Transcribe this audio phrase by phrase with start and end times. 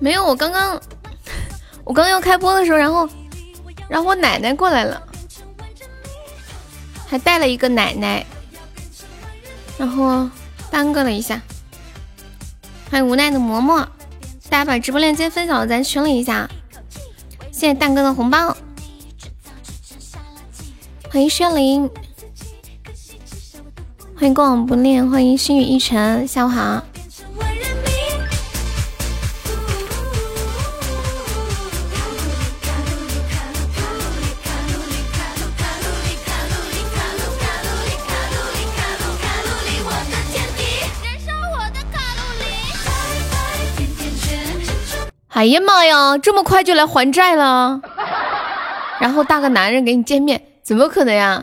[0.00, 0.80] 没有，我刚刚
[1.84, 3.08] 我刚要开播的时候，然后
[3.88, 5.00] 然后我奶奶过来了，
[7.06, 8.24] 还带了一个奶奶，
[9.76, 10.28] 然后
[10.70, 11.40] 耽搁了一下。
[12.90, 13.86] 欢迎无奈的嬷嬷，
[14.48, 16.48] 大家把直播链接分享到咱群里一下，
[17.52, 18.56] 谢谢蛋哥的红包。
[21.12, 21.90] 欢迎薛灵，
[24.16, 26.82] 欢迎过往不恋，欢迎心语一尘，下午好。
[45.40, 47.80] 哎呀妈呀，这么快就来还债了？
[49.00, 51.42] 然后大个男人给你见面，怎么可能呀？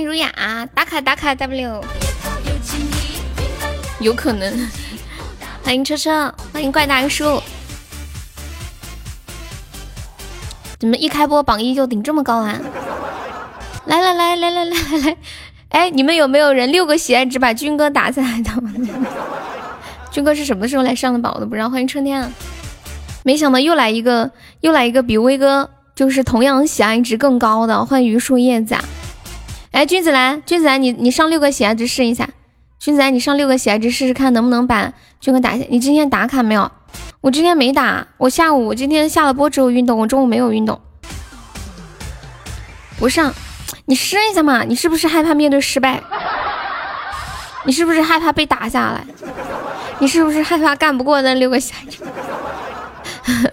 [0.00, 1.84] 迎儒雅，打卡打卡 W，
[4.00, 4.68] 有可能。
[5.62, 7.42] 欢迎车车，欢迎怪大叔。
[10.78, 12.58] 怎么一开播榜一就顶这么高啊？
[13.84, 15.16] 来来来来来来来来，
[15.68, 18.50] 哎，你们有没有人六个喜爱值把军哥打下来的？
[20.10, 21.44] 军哥是什么时候来上的榜的？
[21.44, 21.68] 不知道。
[21.68, 22.32] 欢迎春天，
[23.22, 24.30] 没想到又来一个，
[24.62, 27.84] 又来一个比威哥就是同样喜爱值更高的。
[27.84, 28.74] 欢迎榆树叶子。
[29.72, 32.28] 哎，君子兰，君子兰，你你上六个喜爱值试一下。
[32.78, 35.64] 君子兰，你上六个喜爱值试试看，能不能把军哥打下？
[35.70, 36.70] 你今天打卡没有？
[37.20, 40.80] 我今天没打，我下午我今天下了播只有运动，我中午没有运动。
[42.98, 43.32] 不上，
[43.86, 44.64] 你试一下嘛。
[44.64, 46.02] 你是不是害怕面对失败？
[47.64, 49.06] 你是不是害怕被打下来？
[50.00, 51.98] 你是不是害怕干不过那六个喜爱值？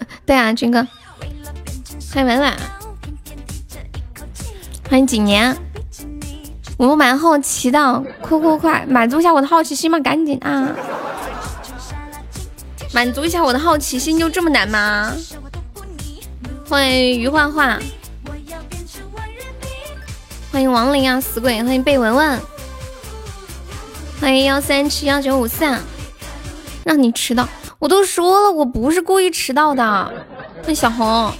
[0.25, 0.87] 对啊，军哥，
[2.13, 2.57] 欢迎婉婉，
[4.89, 5.55] 欢迎几年。
[6.77, 10.69] 我们蛮好奇的，快快快，满足一下我的好奇心嘛，赶紧啊！
[12.93, 15.11] 满足一下我的好奇心，就这么难吗？
[16.69, 17.79] 欢迎于画画，
[20.51, 21.63] 欢迎亡灵啊，死鬼！
[21.63, 22.39] 欢迎贝文文，
[24.21, 25.65] 欢迎幺三七幺九五四，
[26.83, 27.49] 让你迟到，
[27.79, 30.13] 我都说了，我不是故意迟到的。
[30.67, 31.33] 那小红，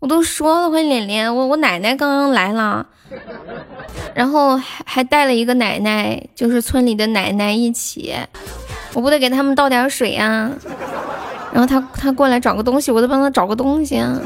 [0.00, 2.84] 我都说了，欢迎脸脸，我我奶奶刚刚来了。
[4.14, 8.14] 然后还还带了一个奶奶，就是村里的奶奶一起，
[8.94, 10.50] 我不得给他们倒点水呀。
[11.52, 14.20] 然后他他过来找个东西，我得帮他找个东西啊。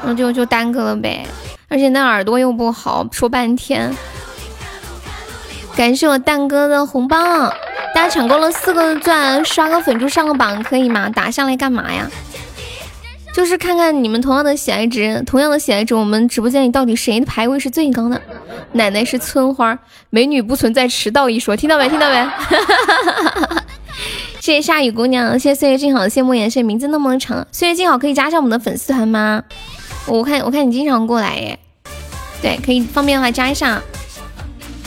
[0.00, 1.26] 然后就就耽搁了呗，
[1.68, 3.92] 而且那耳朵又不好，说半天。
[5.76, 7.18] 感谢我蛋哥的红包，
[7.94, 11.10] 大家抢够了四个钻，刷个粉猪上个榜可以吗？
[11.10, 12.08] 打下来干嘛呀？
[13.36, 18.18] 就是看看你们同样的喜爱值，同样的喜爱值，我们直播间里到底谁的排位是最高的？
[18.72, 21.86] 奶奶是村花，美女不存在迟到一说，听到没？
[21.86, 22.26] 听到没？
[24.40, 29.42] 谢谢下雨姑娘，谢谢岁月静好的谢莫言，谢谢名字那么长，岁月静好可以加上我们的粉丝团吗？
[30.06, 31.58] 我看我看你经常过来耶，
[32.40, 33.82] 对，可以方便的话加一下。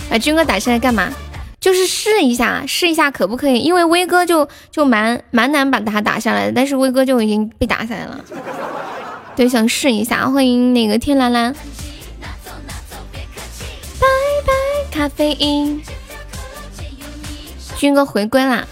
[0.10, 1.08] 把军哥打下来干嘛？
[1.60, 3.60] 就是试一下，试一下可不可以？
[3.60, 8.24] 因为威哥就就蛮蛮难把他打下来的，但是威哥就已经被打下来了。
[9.36, 10.30] 对，想试一下。
[10.30, 11.54] 欢迎那个天蓝蓝，
[14.00, 14.08] 拜
[14.46, 14.54] 拜
[14.92, 15.82] 咖啡因，
[17.78, 18.66] 军哥回归啦。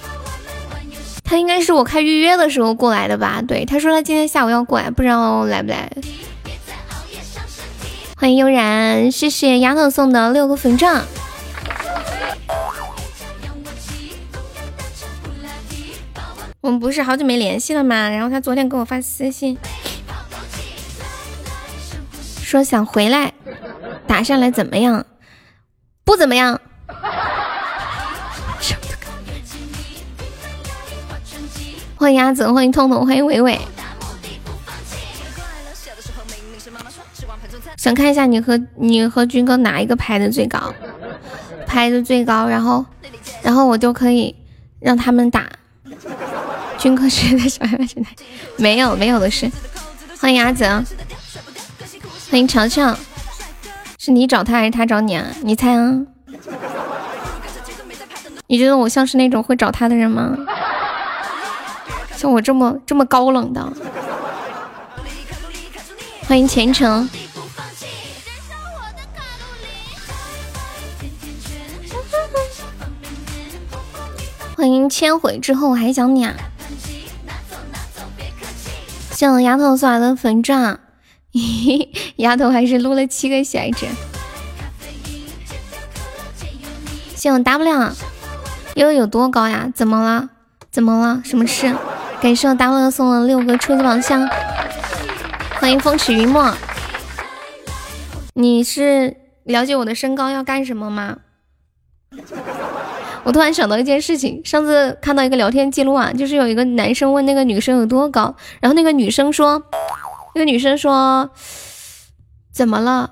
[1.24, 3.42] 他应该是我开预约的时候过来的吧？
[3.46, 5.92] 对，他说他今天下午要过来，不知道来不来。
[8.16, 11.04] 欢迎悠然，谢谢丫头送的六个粉钻。
[16.68, 18.10] 我们不是好久没联系了吗？
[18.10, 19.58] 然后他昨天给我发私信，
[22.42, 23.34] 说想回来
[24.06, 25.06] 打上来怎么样？
[26.04, 26.60] 不怎么样。
[31.96, 33.58] 欢迎鸭子，欢迎痛痛，欢迎伟伟。
[37.78, 40.74] 想看一下你和你和军哥哪一个排的最高？
[41.66, 42.86] 排的最高，然后
[43.42, 44.36] 然后我就可以
[44.82, 45.48] 让他们打。
[46.80, 48.10] 军哥是在小孩现在
[48.58, 49.52] 没有没有的事。
[50.20, 50.84] 欢迎阿泽，
[52.30, 52.96] 欢迎乔乔，
[53.98, 55.26] 是你找他还是他找你啊？
[55.42, 56.00] 你猜啊？
[58.46, 60.38] 你觉得我像是那种会找他的人吗？
[62.16, 63.74] 像我这么这么高冷的？
[66.28, 67.10] 欢迎前程。
[74.56, 76.34] 欢迎千回之后还想你啊？
[79.18, 80.80] 谢我丫头送来的粉钻，
[82.18, 83.88] 丫头还是撸了七个喜爱值。
[87.16, 87.94] 谢我 W，
[88.76, 89.72] 悠悠有多高呀？
[89.74, 90.30] 怎么了？
[90.70, 91.24] 怎么了？
[91.26, 91.76] 什么事？
[92.22, 94.30] 感谢我 W 送了六个初级宝箱。
[95.56, 96.54] 欢迎风起云墨，
[98.36, 101.18] 你是了解我的身高要干什么吗？
[103.28, 109.62] 我突然想到一件事情，上次看到一个聊天记录啊，就是有一个男生问那个女生有多高，然后那个女生说，
[110.34, 111.30] 那个女生说，
[112.54, 113.12] 怎么了？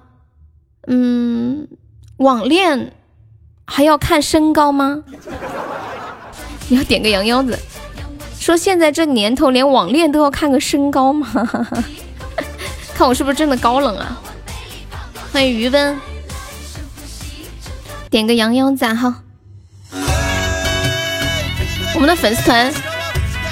[0.87, 1.67] 嗯，
[2.15, 2.93] 网恋
[3.65, 5.03] 还要看身高吗？
[6.69, 7.59] 你要点个羊腰子，
[8.39, 11.27] 说现在这年头连网恋都要看个身高吗？
[12.95, 14.21] 看我是不是真的高冷啊？
[15.33, 15.99] 欢迎余温，
[18.09, 19.23] 点个羊腰子哈。
[21.95, 22.71] 我们的粉丝团，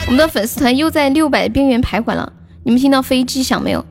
[0.05, 2.31] 我们的粉丝团又在六百边缘徘徊了。
[2.63, 3.83] 你们听到飞机响没有？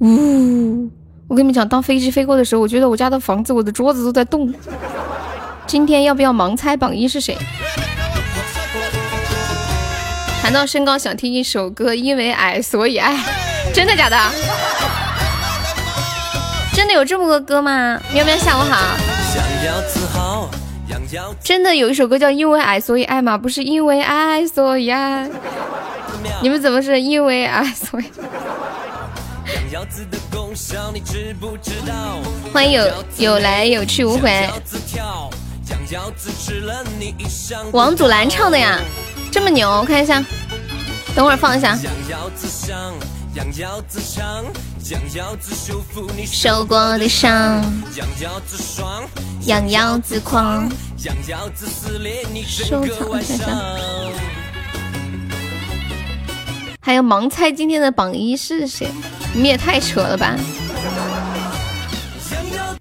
[0.00, 0.90] 呜！
[1.28, 4.52] 我跟你们讲，当飞机飞过的时候，我觉得我家的房子、我的桌子都在动。
[5.66, 7.36] 今天要不要盲猜榜一是谁？
[10.40, 13.16] 谈到身高，想听一首歌，因为矮所以爱。
[13.74, 14.16] 真的假的？
[16.74, 18.00] 真的有这么个歌吗？
[18.12, 18.96] 喵喵下午好。
[21.42, 23.38] 真的有一首歌叫因为爱所以爱吗？
[23.38, 25.28] 不是因为爱所以爱。
[26.42, 28.04] 你们怎么是因为爱所以？
[32.52, 34.48] 欢迎有有来有去无回。
[37.72, 38.78] 王祖蓝唱的呀，
[39.30, 40.22] 这么牛，我看一下，
[41.14, 41.78] 等会儿放一下。
[46.26, 47.62] 受过的伤，
[49.46, 50.68] 养腰子狂，
[52.46, 53.46] 收藏一下。
[56.80, 58.88] 还有盲猜今天的榜一是谁？
[59.32, 60.34] 你们也太扯了吧！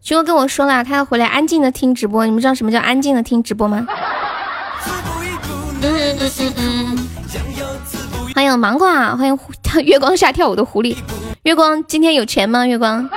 [0.02, 2.26] 徐哥跟我说了，他要回来安静的听直播。
[2.26, 3.86] 你们知道什么叫安静的听直播吗？
[5.84, 6.98] 嗯嗯嗯嗯。
[8.34, 9.38] 欢迎芒果，欢 迎
[9.86, 10.98] 月光下跳舞的狐狸。
[11.44, 12.68] 月光今天有钱吗？
[12.68, 13.10] 月光，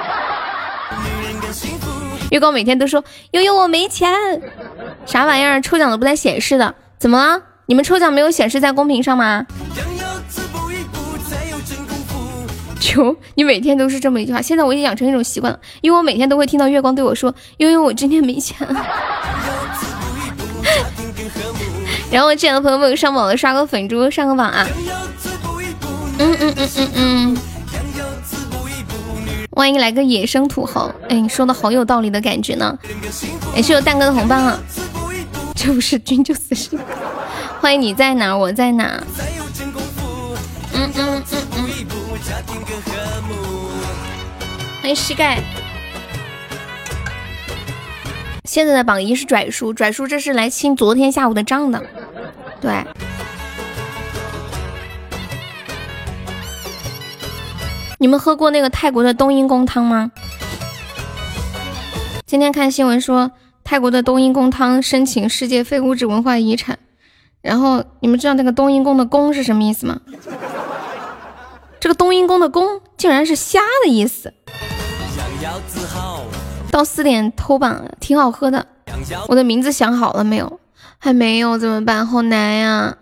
[2.31, 4.11] 月光每天都说悠悠我没钱，
[5.05, 5.61] 啥玩意儿？
[5.61, 7.43] 抽奖都不带显示的，怎么了？
[7.67, 9.45] 你们抽奖没有显示在公屏上吗？
[12.81, 18.57] 求你每天都是这么一句话，现在我已经养成一种习惯了，因为我每天都会听到月光对我说悠悠我今天没钱。
[22.11, 24.67] 然后这样的朋友们上榜了，刷个粉猪上个榜啊！
[26.19, 27.37] 嗯嗯嗯嗯嗯。
[29.55, 32.77] 万一来个野生土豪，哎，你说的好有道理的感觉呢。
[33.55, 34.59] 也是有蛋哥的红包啊，
[35.55, 36.79] 这不是君就死心。
[37.61, 39.01] 欢迎你在哪，我在哪。
[40.73, 41.69] 嗯嗯嗯嗯。
[44.81, 45.39] 欢迎膝盖。
[48.45, 51.83] 现在的榜一是拽叔，拽叔这是来清昨天下午的账的，
[52.61, 52.73] 对。
[58.05, 60.13] 你们喝过那个泰国的冬阴功汤吗？
[62.27, 63.31] 今天看新闻说
[63.65, 66.79] 泰国的冬阴功汤申请世界非物质文化遗产。
[67.41, 69.99] 然后你们知道那个冬阴功的功是什么意思吗？
[71.81, 74.35] 这个冬阴功的功竟然是虾的意思。
[76.71, 78.67] 到四点偷榜，挺好喝的。
[79.29, 80.61] 我的名字想好了没有？
[80.99, 82.07] 还没有，怎么办？
[82.07, 82.99] 好难呀！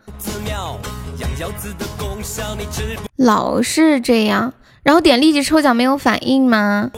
[3.16, 4.52] 老是这样。
[4.82, 6.90] 然后点立即抽奖没有反应吗？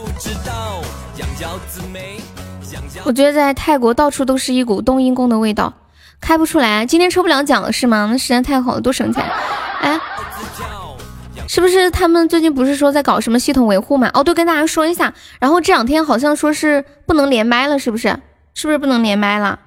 [3.03, 5.73] 我觉得在泰国到处都是一股冬阴功的味道，
[6.19, 6.85] 开不出来。
[6.85, 8.07] 今天抽不了奖了是吗？
[8.11, 9.23] 那实在太好了，多省钱。
[9.81, 9.99] 哎，
[11.47, 14.09] 是不是他们最近不是说在搞什么系统维护嘛？
[14.15, 15.13] 哦，对，跟大家说一下。
[15.39, 18.17] 然后这两天好像说是不能连麦了，是不是？
[18.55, 19.59] 是不是不能连麦了？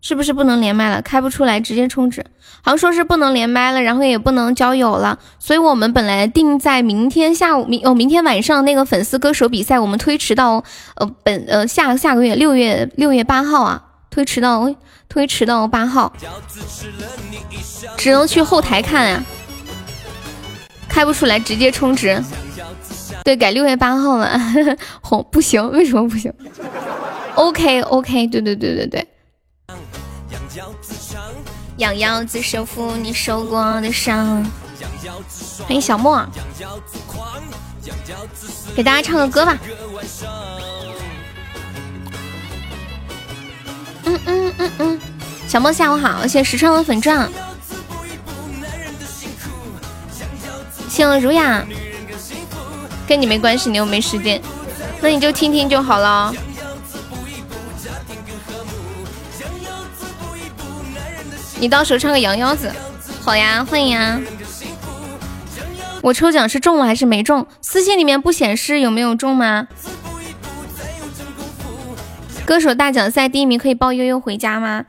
[0.00, 1.02] 是不是不能连麦了？
[1.02, 2.24] 开不出来，直接充值。
[2.62, 5.18] 好像说是不能连麦了，然后也不能交友了。
[5.38, 10.62] 所以我们本来定在明天下午，明哦，明天晚上那个粉丝歌手比赛，我们推迟到
[10.96, 14.68] 呃本呃下下个月六月六月八号啊，推迟到
[15.08, 16.12] 推迟到八号，
[17.96, 19.24] 只能去后台看啊，
[20.88, 22.20] 开不出来，直接充值。
[23.24, 24.38] 对，改六月八号了。
[25.00, 26.32] 红不行，为什么不行
[27.34, 29.06] ？OK OK，对对对对对。
[31.76, 34.44] 养腰子修复你受过的伤。
[35.60, 36.24] 欢迎小莫，
[38.74, 39.58] 给大家唱个歌吧。
[44.04, 45.00] 嗯嗯嗯嗯
[45.48, 47.28] 小莫下午好，谢谢时昌的粉钻，
[50.88, 51.64] 谢我儒雅，
[53.06, 54.40] 跟你没关系，你又没时间，
[55.00, 56.32] 那你就听听就好了。
[61.58, 62.70] 你到时候唱个羊腰子，
[63.22, 64.20] 好呀，欢迎啊！
[66.02, 67.46] 我抽奖是中了还是没中？
[67.62, 69.66] 私信里面不显示有没有中吗？
[72.44, 74.84] 歌手大奖赛第一名可以抱悠悠回家吗？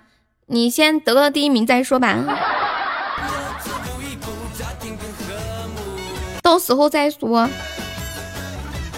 [0.48, 2.16] 你先得到第一名再说吧，
[6.44, 7.50] 到时候再说。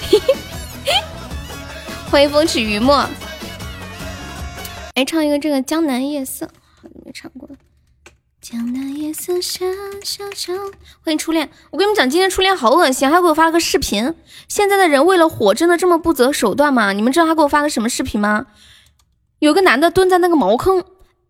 [2.09, 3.07] 欢迎风起云墨，
[4.95, 6.49] 来唱一个这个江南夜色。
[7.05, 7.49] 没唱过。
[8.41, 9.65] 江南夜色下，
[10.03, 10.53] 小桥。
[11.03, 14.15] 欢迎初恋，我跟你们讲，今天初恋好恶心，还给我发了个视频。
[14.47, 16.93] 现在的人为了火，真的这么不择手段吗？
[16.93, 18.47] 你们知道他给我发个什么视频吗？
[19.39, 20.83] 有个男的蹲在那个茅坑，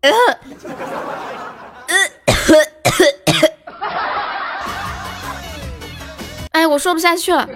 [6.52, 7.48] 哎，我说不下去了，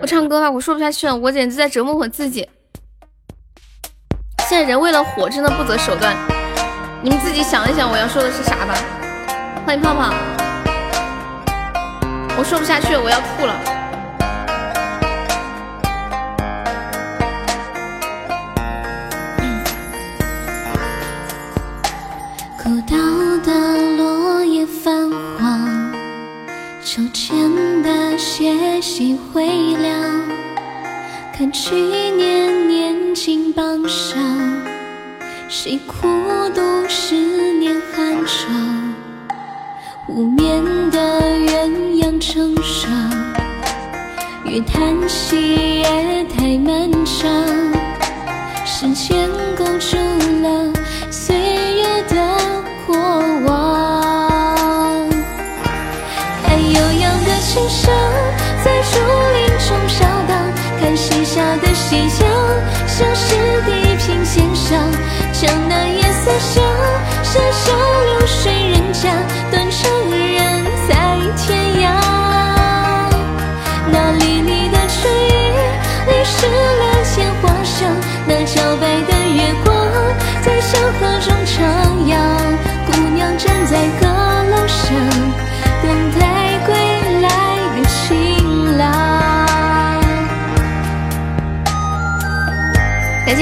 [0.00, 2.48] 我唱歌吧，我说不下去了，我简直在折磨我自己。
[4.48, 6.14] 现在人为了火，真的不择手段。
[7.06, 8.74] 你们自己想一想，我要说的是啥吧。
[9.64, 10.12] 欢迎泡泡，
[12.36, 13.54] 我说不下去，我要吐了。
[22.60, 22.96] 古道
[23.44, 25.08] 的落叶泛
[25.38, 25.94] 黄，
[26.84, 30.28] 秋千的歇息回凉，
[31.32, 34.75] 看去年年轻榜上。
[35.48, 36.08] 谁苦
[36.56, 38.94] 读十年寒窗？
[40.08, 40.60] 无眠
[40.90, 41.70] 的鸳
[42.02, 42.90] 鸯成双，
[44.44, 47.30] 越叹息也太漫长。
[48.64, 49.96] 时间勾住
[50.42, 50.72] 了
[51.12, 52.16] 岁月的
[52.84, 52.96] 过
[53.46, 55.08] 往，
[56.42, 57.94] 看悠扬的琴声
[58.64, 58.98] 在竹
[59.32, 62.28] 林中飘荡，看西下的夕阳
[62.88, 63.70] 消失地
[64.04, 64.76] 平线上。
[65.38, 66.62] 江南夜色下，
[67.22, 67.76] 小桥
[68.06, 69.12] 流水人家，
[69.50, 70.94] 断肠人在
[71.36, 71.65] 天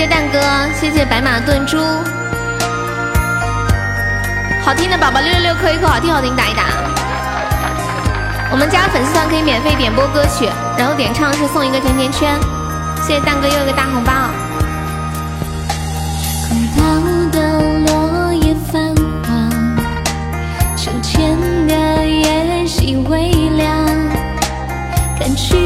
[0.05, 0.39] 谢蛋哥，
[0.79, 1.79] 谢谢白马炖猪。
[4.63, 6.65] 好听的宝宝六六六扣一扣，好听好听打一打。
[8.53, 10.47] 我们加粉丝团可以免费点播歌曲，
[10.77, 12.39] 然后点唱是送一个甜甜圈。
[13.03, 14.13] 谢谢蛋哥又一个大红包。
[16.51, 16.85] 古道
[17.33, 18.95] 的落叶泛
[19.27, 19.51] 黄，
[20.77, 21.35] 秋千
[21.67, 23.87] 的夜细微凉，
[25.19, 25.57] 看去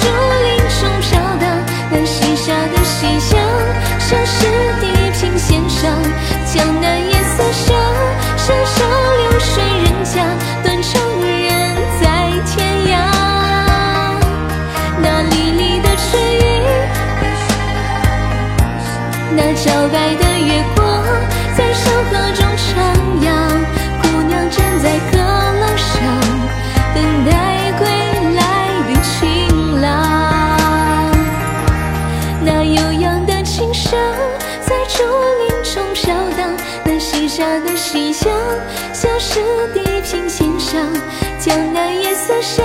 [0.00, 0.02] 竹
[0.44, 0.48] 林
[0.80, 1.44] 中飘荡，
[1.90, 2.96] 那西下的夕
[3.34, 3.38] 阳
[3.98, 4.36] 消失
[4.80, 4.84] 地
[5.18, 5.78] 平线上。
[6.52, 7.66] 江南夜色下，
[8.36, 8.76] 小桥
[9.16, 9.52] 流水
[9.84, 10.14] 人家。
[10.62, 10.90] 断肠
[11.22, 11.48] 人
[12.00, 12.04] 在
[12.46, 12.56] 天
[12.88, 12.92] 涯
[19.32, 20.78] 那皎白的月光
[21.56, 22.68] 在小河中徜
[23.22, 23.24] 徉，
[24.02, 25.14] 姑娘站在阁
[25.60, 25.96] 楼上，
[26.94, 27.30] 等待
[37.30, 38.34] 下的夕阳
[38.92, 39.38] 消失
[39.72, 40.84] 地平线上。
[41.38, 42.64] 江南夜色下，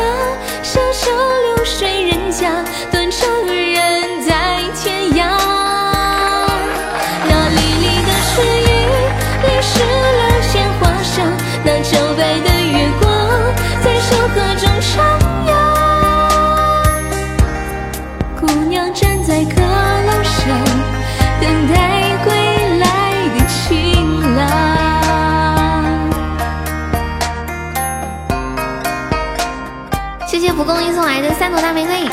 [31.62, 32.07] 大玫瑰。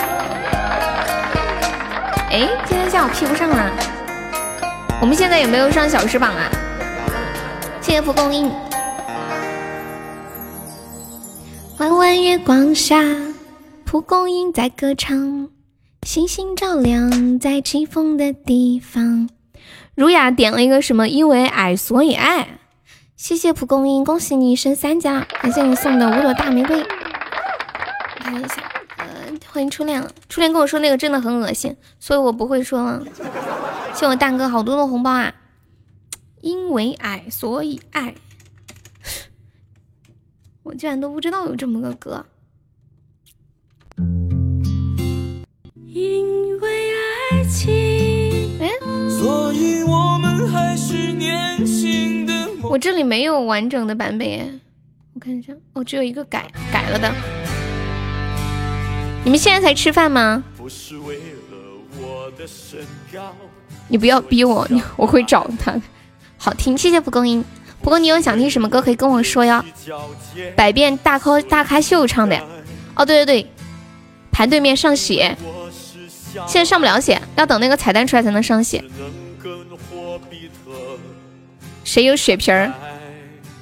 [2.30, 3.70] 哎，今天下午 P 不上了，
[5.00, 6.48] 我们现在有没有上小时榜啊？
[7.80, 8.50] 谢谢蒲公英。
[11.78, 13.02] 弯弯月光下，
[13.84, 15.48] 蒲公英在歌唱，
[16.06, 19.28] 星星照亮在起风的地方。
[19.94, 21.08] 儒雅点了一个什么？
[21.08, 22.48] 因为爱所以爱。
[23.16, 26.82] 谢谢蒲公英，恭喜你升三加，感谢你送的五朵大玫瑰。
[28.18, 28.54] 看一下，
[29.52, 30.10] 欢迎初恋了。
[30.30, 33.04] 初恋跟我说那个真的很恶心，所以我不会说了。
[33.94, 35.34] 谢我大哥好多的红包啊！
[36.40, 38.14] 因为爱所以爱，
[40.62, 42.24] 我居然都不知道有这么个歌。
[45.86, 46.90] 因为
[47.30, 48.70] 爱情，哎，
[49.20, 52.32] 所以我们还是年轻的。
[52.62, 54.62] 我这里没有完整的版本，
[55.12, 57.41] 我看一下，哦，只有一个改改了的。
[59.24, 60.42] 你们现在才吃饭吗？
[63.88, 65.74] 你不要逼我，你我会找他。
[66.36, 67.44] 好听，谢谢蒲公英。
[67.82, 69.64] 不过你有想听什么歌可以跟我说呀？
[70.56, 72.42] 百变大咖大咖秀唱的呀。
[72.94, 73.50] 哦，对对对，
[74.30, 75.36] 盘对面上血，
[76.46, 78.82] 现在上不了血，要等那个彩蛋出来才能上血。
[81.84, 82.72] 谁有血瓶儿？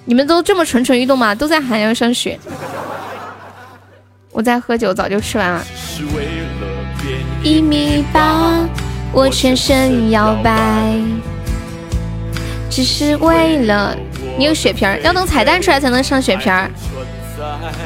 [0.07, 1.35] 你们都这么蠢蠢欲动吗？
[1.35, 2.39] 都在喊要上血。
[4.33, 5.65] 我在喝酒，早就吃完了。
[7.43, 8.67] 一米八，
[9.13, 10.53] 我全身摇摆，
[12.71, 13.97] 只是为了
[14.39, 16.53] 你有血瓶，要等彩蛋出来才能上血瓶。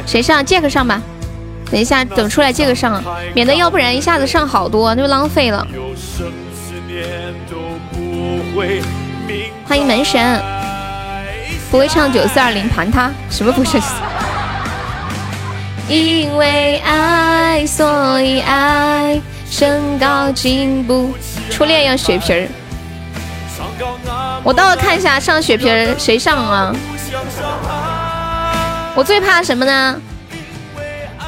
[0.06, 1.00] 谁上？Jack 上吧。
[1.70, 3.02] 等一下，等出来 Jack 上，
[3.34, 5.66] 免得要不然一下子上好多，那就浪费了。
[9.66, 10.42] 欢迎门神，
[11.70, 13.80] 不会唱九四二零盘他什么不是？
[15.88, 19.20] 因为爱，所以爱，
[19.50, 21.14] 身高进步。
[21.50, 22.48] 初恋要血皮儿，
[24.42, 26.74] 我倒要看一下上血皮儿谁上啊？
[28.94, 30.00] 我最怕什么呢？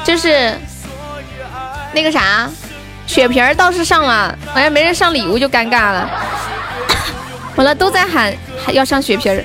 [0.03, 0.53] 就是
[1.93, 2.49] 那个啥，
[3.05, 6.09] 血皮儿倒是上了，好像没人上礼物就尴尬了。
[7.55, 8.33] 完了，都在喊
[8.65, 9.43] 还要上血皮儿，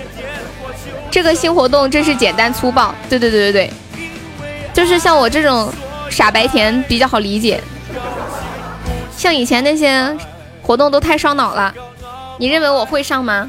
[1.11, 2.94] 这个新活动真是简单粗暴。
[3.11, 3.72] 对对对对对。
[4.73, 5.73] 就是像我这种
[6.11, 7.63] 傻白甜比较好理解，
[9.17, 10.17] 像以前那些
[10.63, 11.73] 活动都太烧脑了。
[12.39, 13.49] 你认为我会上吗？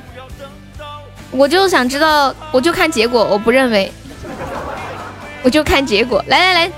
[1.32, 3.24] 我就想知道，我就看结果。
[3.24, 3.92] 我不认为，
[5.42, 6.24] 我就看结果。
[6.28, 6.72] 来来来，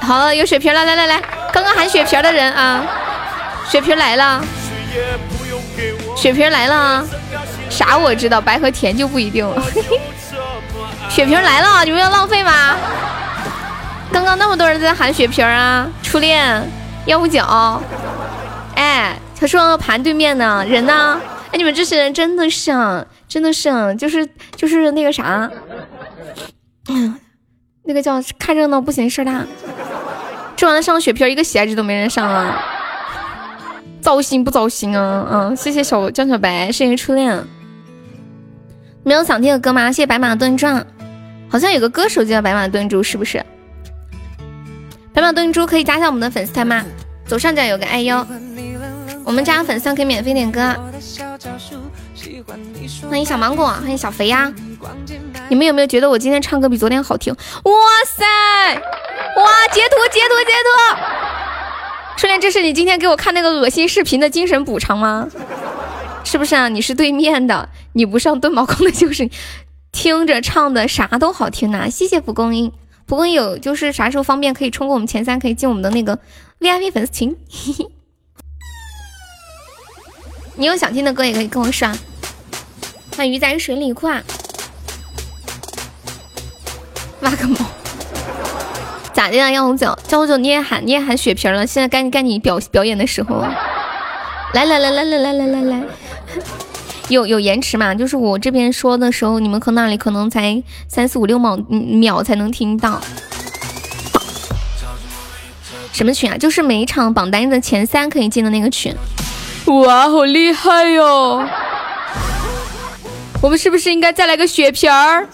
[0.00, 1.20] 好，有血瓶了，来来来，
[1.52, 2.84] 刚刚喊血瓶的人啊，
[3.68, 4.44] 血瓶来了，
[6.16, 7.04] 血瓶来了，
[7.68, 9.60] 啥我知道，白和甜就不一定了。
[11.08, 12.76] 血瓶来了，你们要浪费吗？
[14.12, 16.62] 刚刚那么多人在喊血瓶啊，初恋
[17.06, 17.42] 幺五九，
[18.74, 21.18] 哎，他说盘对面呢，人呢？
[21.50, 25.50] 哎，你们这些人真的是啊，真的是啊，就是就是那个啥，
[27.84, 29.44] 那个叫看热闹不嫌事大。
[30.56, 32.62] 这完了上血瓶，一个喜爱值都没人上啊，
[34.02, 35.26] 糟心不糟心啊？
[35.30, 37.42] 嗯，谢谢小江小白，谢谢初恋。
[39.04, 39.90] 没有想听的歌吗？
[39.90, 40.86] 谢谢白马顿转，
[41.48, 43.44] 好像有个歌手叫白马炖猪，是不是？
[45.14, 46.82] 白马炖猪可以加下我们的粉丝团吗？
[47.26, 48.26] 左上角有个爱哟，
[49.24, 50.74] 我们加粉丝可以免费点歌。
[53.10, 54.50] 欢迎小芒果，欢迎小肥鸭。
[55.48, 57.34] 你们有没有觉得我今天唱歌比昨天好听？
[57.34, 57.72] 哇
[58.06, 58.24] 塞！
[58.74, 61.02] 哇，截图截图截图！
[62.16, 65.28] 初恋，这是你今天给我看那个恶心视频的精神补偿吗？
[66.24, 66.68] 是不是啊？
[66.68, 69.28] 你是对面的，你不上蹲茅坑的就是
[69.92, 71.90] 听着唱的啥都好听呐。
[71.90, 72.72] 谢谢蒲公英。
[73.06, 76.18] 不过有，就是啥时候方便可以冲过我们前三，可以进我们的那个
[76.60, 77.36] VIP 粉丝群。
[80.56, 81.96] 你有想听的歌也可以跟我刷。
[83.16, 84.22] 欢迎鱼仔水里啊，
[87.20, 87.56] 挖个毛。
[89.12, 89.50] 咋的呀？
[89.50, 91.66] 幺五九，幺五九你也喊，你也喊血瓶了。
[91.66, 93.54] 现在该该你表表演的时候了。
[94.54, 95.82] 来来来来来来来来来。
[97.12, 97.94] 有有延迟嘛？
[97.94, 102.98] 就是我这边说的时候，你们可那里可能才三四五六秒秒才能听到。
[105.92, 106.38] 什么群啊？
[106.38, 108.94] 就是每一场榜单的前三可以进的那个群。
[109.66, 111.46] 哇，好厉害哟！
[113.42, 115.28] 我们是不是应该再来个血瓶儿？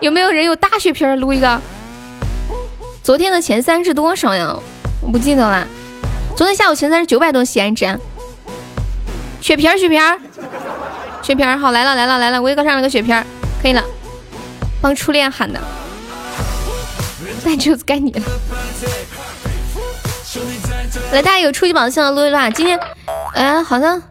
[0.00, 1.14] 有没有人有大血瓶儿？
[1.14, 1.60] 撸一个。
[3.04, 4.56] 昨天的前三是多少呀？
[5.00, 5.64] 我不记得了。
[6.34, 7.96] 昨天下午前三是九百多喜爱值。
[9.44, 10.18] 血瓶儿，血瓶儿。
[11.22, 13.22] 血瓶儿好来了来了来了，威哥上了个血瓶儿，
[13.60, 13.84] 可以了，
[14.80, 15.60] 帮初恋喊的，
[17.44, 18.22] 那就该你了。
[21.12, 22.48] 来，大家有初级宝箱的撸一撸啊。
[22.48, 22.80] 今天，
[23.34, 24.02] 哎，好像，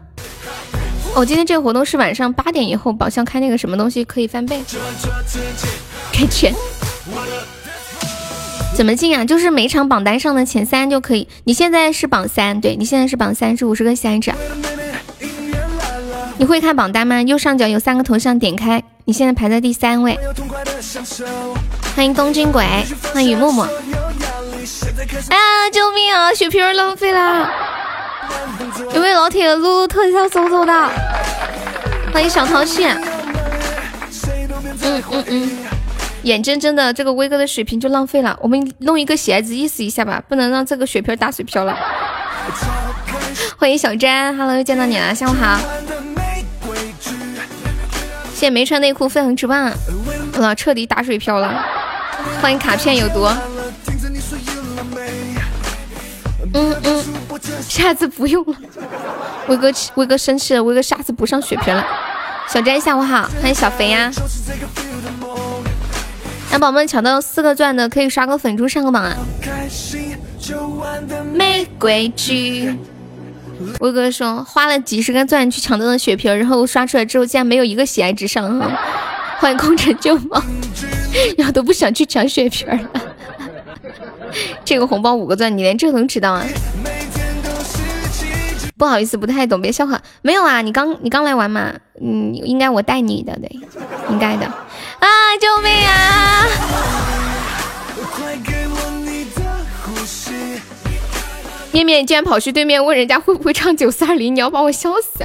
[1.16, 4.62] 哦，今天这个活动是晚上八点以后宝箱开那个什么东西可以翻倍，
[6.12, 6.54] 开钱。
[8.76, 9.24] 怎么进啊？
[9.24, 11.26] 就是每场榜单上的前三就可以。
[11.42, 14.32] 你现在是榜三，对你现在是榜三，是五十个喜爱值。
[16.36, 17.22] 你会看榜单吗？
[17.22, 20.18] 右上角有三个头像，点开，你现在排在第三位。
[21.94, 22.66] 欢迎东京鬼，
[23.12, 23.62] 欢迎雨木木。
[23.62, 23.68] 啊！
[25.72, 26.34] 救命啊！
[26.34, 27.50] 血瓶浪费了。
[28.92, 30.90] 有没有老铁撸特效搜搜的？
[32.12, 32.84] 欢迎小淘气。
[34.82, 35.50] 嗯嗯嗯。
[36.22, 41.76] 眼睁睁的这个威哥的水瓶就浪费了，我们弄一个鞋子意思一下吧，不能让这个血瓶打水漂了。
[43.56, 45.60] 欢迎小詹，Hello，又见到你了，下午好。
[48.34, 49.72] 谢谢没穿内裤飞横直棒，
[50.34, 51.64] 了彻底打水漂了。
[52.42, 53.24] 欢迎卡片有毒。
[56.52, 57.04] 嗯嗯，
[57.62, 58.56] 下次不用了。
[59.46, 61.86] 威哥威哥生气了，威哥下次不上血瓶了。
[62.48, 64.10] 小詹下午好，欢迎小肥呀。
[66.50, 69.16] 那宝宝们抢到四个钻的，可以刷个粉猪上个榜啊！
[71.32, 72.76] 玫瑰菊，
[73.80, 78.70] 威哥说花了几十个钻去抢到的血瓶，然后刷出来之后竟然没有一个喜爱值上哈。
[79.38, 80.42] 欢迎空城旧梦，
[81.36, 82.80] 然后都不想去抢血瓶了。
[84.64, 86.46] 这个红包五个钻，你连这都能知道啊？
[88.76, 90.00] 不好意思，不太懂，别笑话。
[90.22, 91.72] 没有啊，你刚你刚来玩嘛？
[92.00, 93.48] 嗯，应该我带你的，对，
[94.10, 94.46] 应该的。
[94.46, 95.08] 啊！
[95.40, 97.23] 救命啊！
[101.74, 105.24] 面面竟然跑去对面问人家会不会唱九四二零，你要把我笑死！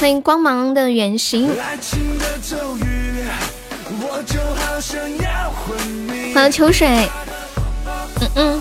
[0.00, 1.48] 欢迎光芒的远行，
[6.34, 7.08] 欢迎秋水，
[8.20, 8.60] 嗯嗯，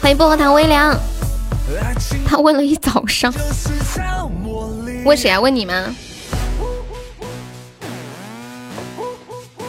[0.00, 0.96] 欢迎薄荷糖微凉，
[2.24, 3.34] 他问了一早上，
[5.04, 5.40] 问谁啊？
[5.40, 5.92] 问你吗？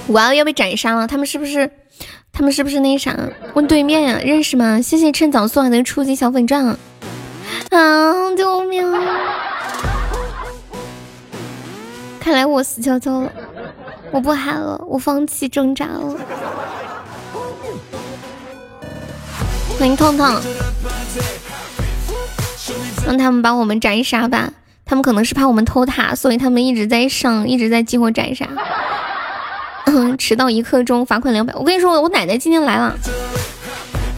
[0.09, 1.07] 哇，要被斩杀了！
[1.07, 1.67] 他们是不是？
[2.33, 3.15] 他们是不是那啥？
[3.53, 4.81] 问对面呀，认识吗？
[4.81, 6.65] 谢谢趁早送来的初级小粉钻。
[6.65, 8.35] 啊！
[8.35, 8.83] 救命！
[12.19, 13.31] 看来我死翘翘了，
[14.11, 16.15] 我不喊了，我放弃挣扎了。
[19.77, 20.27] 欢迎痛痛，
[23.05, 24.51] 让他们把我们斩杀吧！
[24.85, 28.47] 他们可能是怕我们偷塔，所以他们一直在上，一直在激活斩杀。
[30.17, 31.53] 迟到一刻钟，罚款两百。
[31.55, 32.95] 我跟你说，我奶奶今天来了，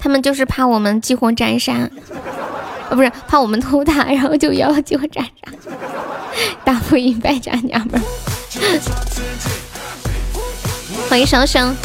[0.01, 1.89] 他们就是怕我们激活斩杀，啊，
[2.91, 5.51] 不是怕我们偷塔，然后就要激活斩杀，
[6.63, 8.01] 大步一败家娘们。
[11.09, 11.75] 欢迎双双，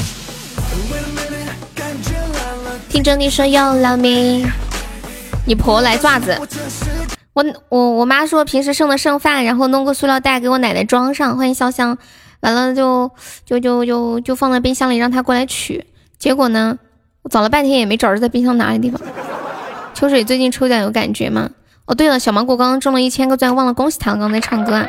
[2.88, 4.46] 听着你说要了命，
[5.46, 6.38] 你婆来爪子。
[7.34, 11.36] 我我我妈说平时剩的剩饭，然后弄个塑料袋给我奶奶装上。
[11.36, 11.96] 欢迎潇湘。
[12.40, 13.10] 完了就
[13.44, 15.84] 就就就就放在冰箱里，让他过来取。
[16.18, 16.78] 结果呢，
[17.22, 19.00] 我找了半天也没找着在冰箱哪里地方。
[19.94, 21.50] 秋水最近抽奖有感觉吗？
[21.86, 24.74] 哦，对了，小芒果刚刚中了一千个钻，忘了恭喜他，刚刚在唱歌。
[24.74, 24.88] 啊。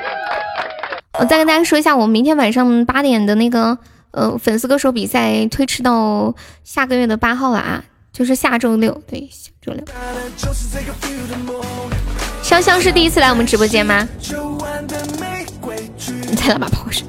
[1.20, 3.78] 我再跟大家说一下，我们明天晚上八点的那个
[4.12, 6.34] 呃粉丝歌手比赛推迟到
[6.64, 7.84] 下个月的八号了啊，
[8.14, 9.84] 就是下周六，对，下周六。
[12.42, 14.08] 香香是第一次来我们直播间吗？
[16.30, 17.06] 你猜了把炮声。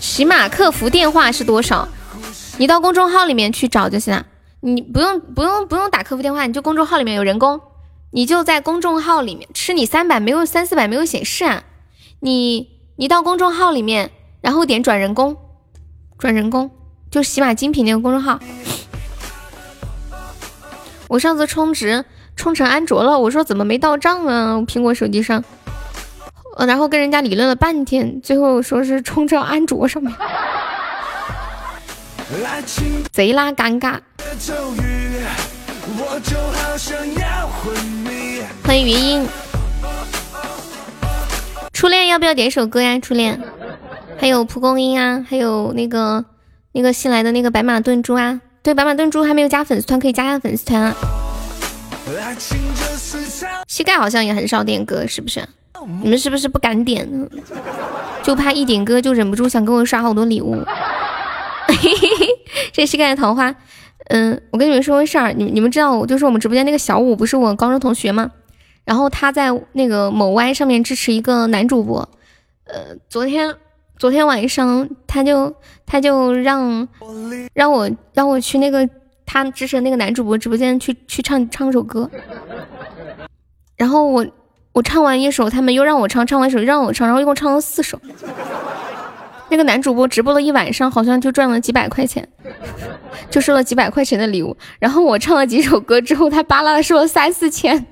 [0.00, 1.88] 喜马客服电话是多少？
[2.58, 4.26] 你到公众号里面去找就行了。
[4.60, 7.60] 你不用不用不用打客服电话，你就公众号里面有人工，
[8.10, 11.62] 你就在公众号里面吃你三百，没有三四百没有显示啊。
[12.20, 15.36] 你你到公众号里面，然后点转人工，
[16.18, 16.70] 转人工
[17.10, 18.40] 就喜马精品那个公众号。
[21.08, 22.04] 我上次充值。
[22.36, 24.56] 充成安卓了，我说怎么没到账啊？
[24.66, 25.42] 苹果手机上，
[26.58, 30.12] 然后跟人家理论了半天，最后说是充成安卓上面，
[33.12, 33.98] 贼拉尴尬。
[38.64, 39.28] 欢迎云音，
[41.72, 42.98] 初恋要不要点首歌呀？
[42.98, 43.40] 初恋，
[44.18, 46.24] 还有蒲公英啊，还有那个
[46.72, 50.94] 那个新来的那个白马炖猪啊，对，白马炖猪还没有加粉丝团，可以加下粉丝团啊。
[53.66, 55.42] 膝盖好像也很少点歌，是不是？
[56.02, 57.08] 你们是不是不敢点？
[58.22, 60.62] 就怕一点歌就忍不住想给我刷好多礼物。
[62.72, 63.54] 这膝盖的桃花，
[64.08, 68.30] 嗯，我跟你们说个事儿，你你们知道，就是我们直播间那个小五不是我高中同学吗？
[68.84, 72.08] 然后他在那个某 Y 上面支持一个男主播，
[72.64, 73.54] 呃，昨天
[73.98, 75.54] 昨天晚上他就
[75.86, 76.88] 他就让
[77.54, 78.88] 让我让我去那个。
[79.26, 82.10] 他支持那个男主播直播间去去唱唱首歌，
[83.76, 84.26] 然后我
[84.72, 88.00] 我唱完一首，他们又让我唱，唱完一首又让我唱，然后一共唱了四首。
[89.50, 92.26] 那个男主播直播了一晚上，好像就赚了几百块钱，
[93.30, 94.56] 就收了几百块钱的礼物。
[94.80, 97.86] 然后我唱了几首歌之后，他巴拉的收了三四千。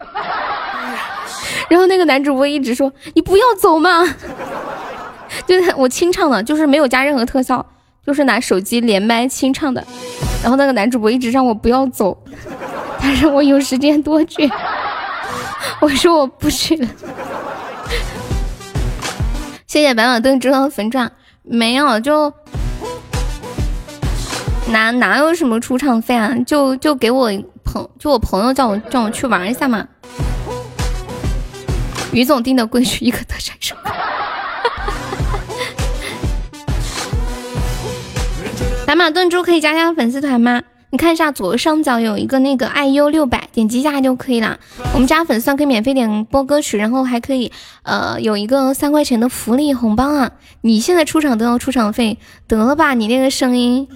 [1.68, 4.02] 然后那个男主播一直说：“你不要走嘛！”
[5.46, 7.64] 就是我清唱的，就是没有加任何特效，
[8.04, 9.86] 就是拿手机连麦清唱的。
[10.42, 12.16] 然后那个男主播一直让我不要走，
[12.98, 14.50] 他说我有时间多去。
[15.80, 16.88] 我说我不去了。
[19.66, 21.10] 谢谢白马灯知道粉钻，
[21.42, 22.32] 没有就
[24.66, 26.34] 哪哪有什么出场费啊？
[26.46, 27.30] 就就给我
[27.64, 29.86] 朋就我朋友叫我叫我去玩一下嘛。
[32.12, 33.76] 于总定的规矩，一个特产生。
[38.92, 40.60] 白马炖猪可以加加粉丝团吗？
[40.90, 44.58] 你看一下左上角有一个那个爱优六百，点击一下就可以了。
[44.92, 47.50] 我们加粉丝团可以免费点播歌曲，然后还可以
[47.84, 50.32] 呃有一个三块钱的福利红包啊！
[50.60, 52.92] 你现在出场都要出场费，得了吧？
[52.92, 53.88] 你那个声音，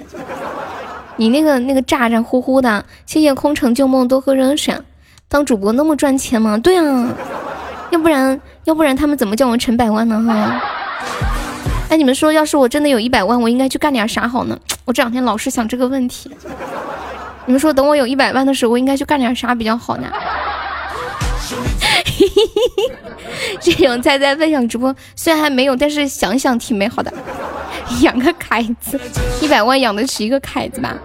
[1.17, 2.83] 你那个那个咋咋呼呼的。
[3.05, 4.75] 谢谢空城旧梦多喝热水。
[5.29, 6.57] 当主播那么赚钱吗？
[6.57, 7.15] 对啊，
[7.91, 10.25] 要不然要不然他们怎么叫我陈百万呢？
[10.27, 10.76] 哈。
[11.89, 14.59] 哎，你们说，要是我真的有一百万，我应该去干点啥好呢？
[14.85, 16.31] 我这两天老是想这个问题。
[17.47, 20.11] 你们说，等我有一百万的时候，我应该去干点啥比较好呢？
[23.61, 27.13] 这种菜菜分享直播，虽然还没有，但是想想挺美好的。
[28.03, 29.01] 养个凯子，
[29.41, 30.97] 一百万养得起一个凯子吧？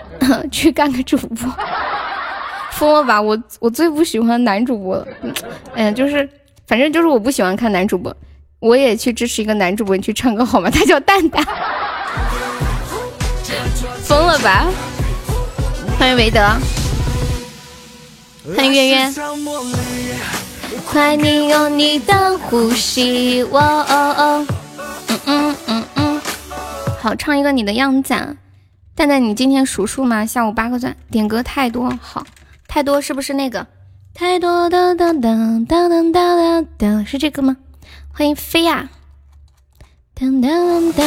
[0.50, 1.52] 去干个主播，
[2.70, 3.20] 疯了吧？
[3.20, 5.06] 我我最不喜欢男主播了。
[5.74, 6.26] 哎呀，就是，
[6.66, 8.16] 反正就是我不喜欢看男主播。
[8.60, 10.70] 我也去支持一个男主播，你去唱歌好吗？
[10.70, 11.42] 他叫蛋蛋，
[14.04, 14.68] 疯了吧？
[15.98, 16.40] 欢迎韦德，
[18.54, 19.14] 欢迎月月，
[20.86, 24.46] 快你有你的呼吸，哦哦哦，
[25.08, 26.22] 嗯嗯嗯嗯，
[27.00, 28.36] 好，唱一个你的样子，啊。
[28.94, 30.26] 蛋蛋，你今天数数吗？
[30.26, 32.26] 下午八个钻，点歌太多，好，
[32.68, 33.66] 太多是不是那个？
[34.12, 35.22] 太多的哒哒
[35.66, 37.56] 哒哒哒哒，是这个吗？
[38.12, 38.88] 欢迎飞呀！
[40.14, 41.06] 当当当。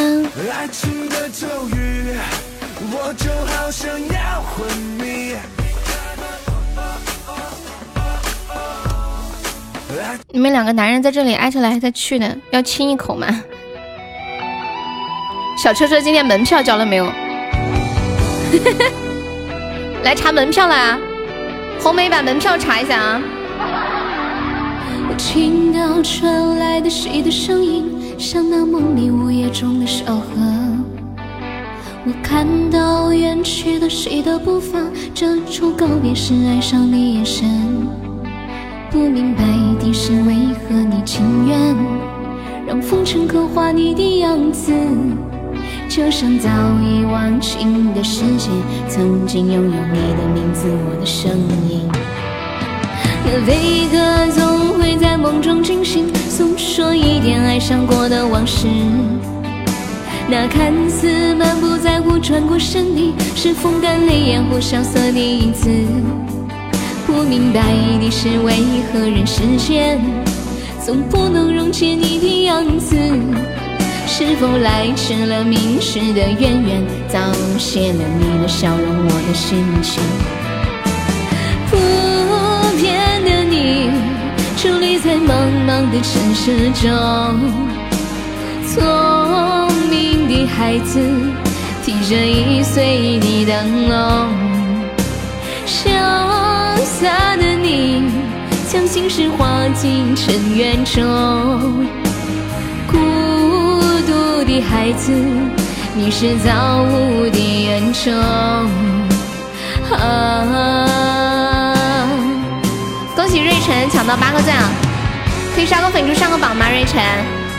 [10.30, 13.28] 你们两个男人在这里挨着来挨着去的，要亲一口吗？
[15.62, 17.06] 小车车今天门票交了没有？
[20.04, 20.98] 来查门票了啊！
[21.80, 23.22] 红梅把门票查一下啊！
[25.14, 27.86] 我听到传来的谁的声音，
[28.18, 30.26] 像那梦里午夜中的小河。
[32.04, 34.80] 我看到远去的谁的步伐，
[35.14, 37.48] 这处告别时爱上的眼神。
[38.90, 39.44] 不明白
[39.80, 40.34] 的是为
[40.68, 41.76] 何你情愿
[42.66, 44.74] 让风尘刻画你的样子，
[45.88, 46.50] 就像早
[46.82, 48.50] 已忘情的世界，
[48.90, 51.32] 曾经拥有你的名字，我的声
[51.70, 51.82] 音。
[53.46, 58.68] 悲歌总会在梦中惊醒，诉说一点爱上过的往事。
[60.30, 65.70] 那看似满不在乎转过身的，是风干泪眼或萧瑟的影子。
[67.06, 67.62] 不明白
[68.00, 68.54] 的是为
[68.92, 70.00] 何人世间
[70.84, 72.96] 总不能溶解你的样子？
[74.08, 77.20] 是否来迟了明时的渊源，早
[77.58, 80.02] 谢了你的笑容，我的心情。
[81.70, 81.78] 不
[85.04, 85.28] 在茫
[85.68, 86.90] 茫的城市中，
[88.66, 88.82] 聪
[89.90, 90.98] 明的孩子
[91.84, 94.30] 提着易碎的灯笼，
[95.68, 95.90] 潇
[96.86, 98.06] 洒的你
[98.70, 101.04] 将心事化进尘缘中，
[102.88, 102.98] 孤
[104.08, 105.12] 独的孩子，
[105.98, 108.14] 你是造物的恩宠。
[110.00, 110.88] 啊！
[113.18, 114.70] 恭喜瑞晨抢到八个赞啊！
[115.56, 116.68] 可以刷个粉猪上个榜吗？
[116.70, 117.02] 瑞晨，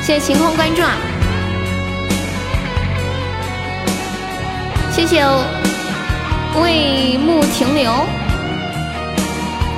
[0.03, 0.97] 谢谢晴空关注啊！
[4.91, 5.25] 谢谢
[6.61, 8.07] 为木停留，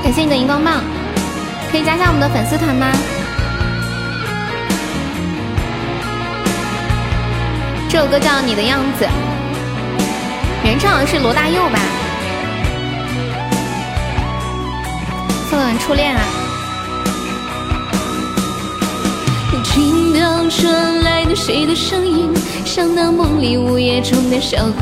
[0.02, 0.82] 感谢你的荧光棒，
[1.70, 2.86] 可以加下我们的粉丝团吗？
[7.88, 9.04] 这首歌叫《你的样子》，
[10.64, 11.78] 原唱是罗大佑吧？
[15.80, 16.20] 初恋啊！
[20.18, 22.32] 到传来的谁的声音，
[22.64, 24.72] 像那梦里午夜中的小河。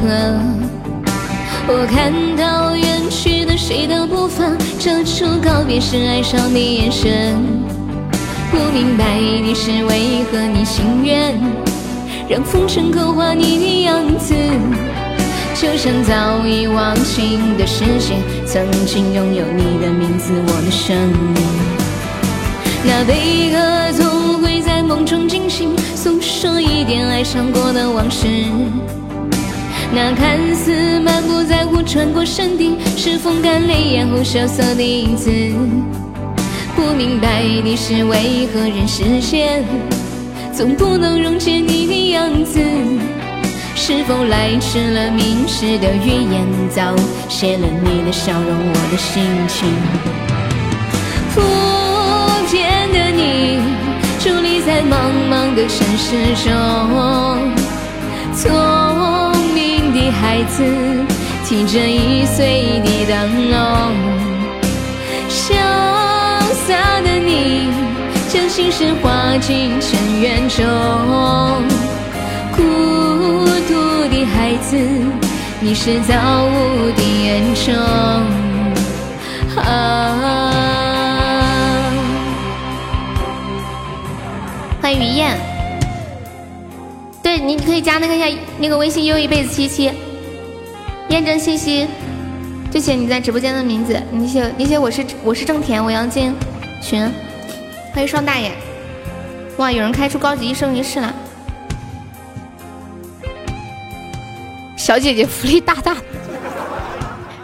[1.67, 4.45] 我看到远去的谁的步伐，
[4.79, 7.37] 这处告别时哀伤的眼神。
[8.53, 11.35] 不明白的是为何你心愿
[12.29, 14.35] 让风尘刻画你的样子，
[15.55, 20.97] 就像早已忘情的视线，曾经拥有你的名字，我的生
[21.35, 21.43] 命。
[22.87, 24.04] 那悲歌总
[24.85, 28.27] 梦中惊醒，诉说一点爱上过的往事。
[29.95, 35.31] 那看似满不在乎穿过山顶，是风干泪眼后萧瑟的影子。
[36.77, 39.65] 不明白的是为何人世间
[40.53, 42.61] 总不能溶解你的样子？
[43.75, 46.83] 是否来迟了明示的预言，早
[47.29, 49.69] 谢了你的笑容，我的心情。
[54.67, 54.93] 在茫
[55.31, 56.51] 茫的城市中，
[58.35, 58.43] 聪
[59.55, 60.65] 明的孩子
[61.45, 63.59] 提着易碎的灯笼，
[65.29, 65.55] 潇。
[66.67, 66.73] 洒
[67.03, 67.69] 的你，
[68.31, 70.65] 将心事化进尘缘中。
[72.57, 72.63] 孤
[73.69, 74.79] 独的孩子，
[75.61, 76.15] 你是造
[76.47, 77.75] 物的恩宠。
[79.63, 80.84] 啊
[84.85, 85.35] 欢迎于燕，
[87.23, 88.27] 对，你可以加那个下
[88.59, 89.91] 那个微信又一辈子七七，
[91.09, 91.89] 验证信息。
[92.71, 96.35] 就写你在直播间的名字，你写你写我是我是正田，我要进
[96.83, 97.01] 群。
[97.95, 98.53] 欢迎双大爷，
[99.57, 101.15] 哇，有人开出高级一生一世了，
[104.77, 105.97] 小姐姐福利大大。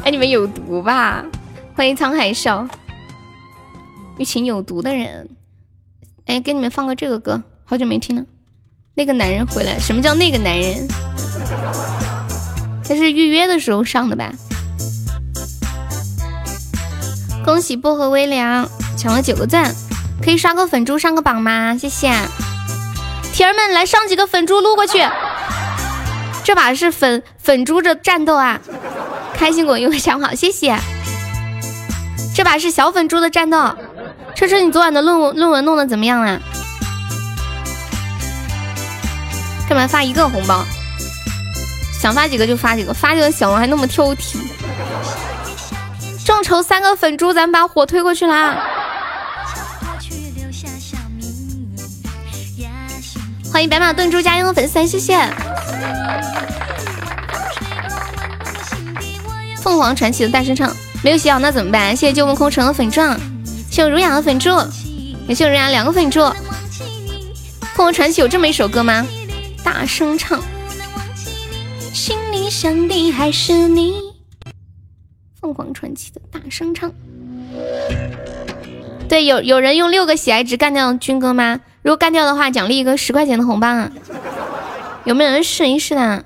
[0.05, 1.25] 哎，你们有毒吧？
[1.75, 2.69] 欢迎沧海笑，
[4.19, 5.27] 一群有毒的人。
[6.31, 8.23] 哎，给你们放个这个歌，好久没听了。
[8.95, 10.87] 那个男人回来，什么叫那个男人？
[12.87, 14.31] 他是预约的时候上的吧？
[17.45, 19.75] 恭喜薄荷微凉抢了九个赞，
[20.23, 21.77] 可以刷个粉猪上个榜吗？
[21.77, 22.13] 谢谢，
[23.33, 25.01] 铁儿们来上几个粉猪撸过去。
[26.45, 28.61] 这把是粉粉猪的战斗啊！
[29.35, 30.79] 开心果又想好，谢谢。
[32.33, 33.75] 这把是小粉猪的战斗。
[34.41, 36.41] 车车，你昨晚的论文论文弄得怎么样啦？
[39.69, 40.65] 干嘛发一个红包？
[42.01, 44.39] 想发几个就发几个，发几个小龙还那么挑剔。
[46.25, 48.57] 众筹三个粉猪，咱们把火推过去啦！
[53.53, 55.19] 欢迎白马炖猪加油粉丝，谢谢！
[59.61, 60.75] 凤凰传奇的大声唱
[61.05, 61.95] 没有洗好，那怎么办？
[61.95, 63.21] 谢谢旧梦空城的粉钻，
[63.81, 64.51] 谢谢我儒雅的粉猪，
[65.27, 66.21] 感谢我儒雅两个粉猪。
[67.73, 69.07] 凤凰传奇有这么一首歌吗？
[69.65, 70.39] 大声唱，
[71.91, 73.95] 心里想的还是你。
[75.41, 76.93] 凤凰传奇的大声唱，
[79.09, 81.59] 对，有有人用六个喜爱值干掉军哥吗？
[81.81, 83.91] 如果干掉的话，奖励一个十块钱的红包啊！
[85.05, 86.23] 有没有人试一试的？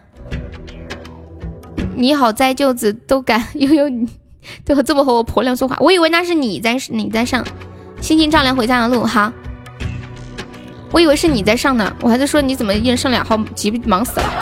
[1.94, 3.88] 你好，栽舅子都敢悠 悠，
[4.64, 7.44] 都这么和我婆娘说话，我以为那是你在你在上，
[8.00, 9.04] 心情照亮回家的路。
[9.04, 9.32] 好，
[10.90, 14.26] 我以为是你在上呢，我还在说你怎么一人上两号，急忙死了。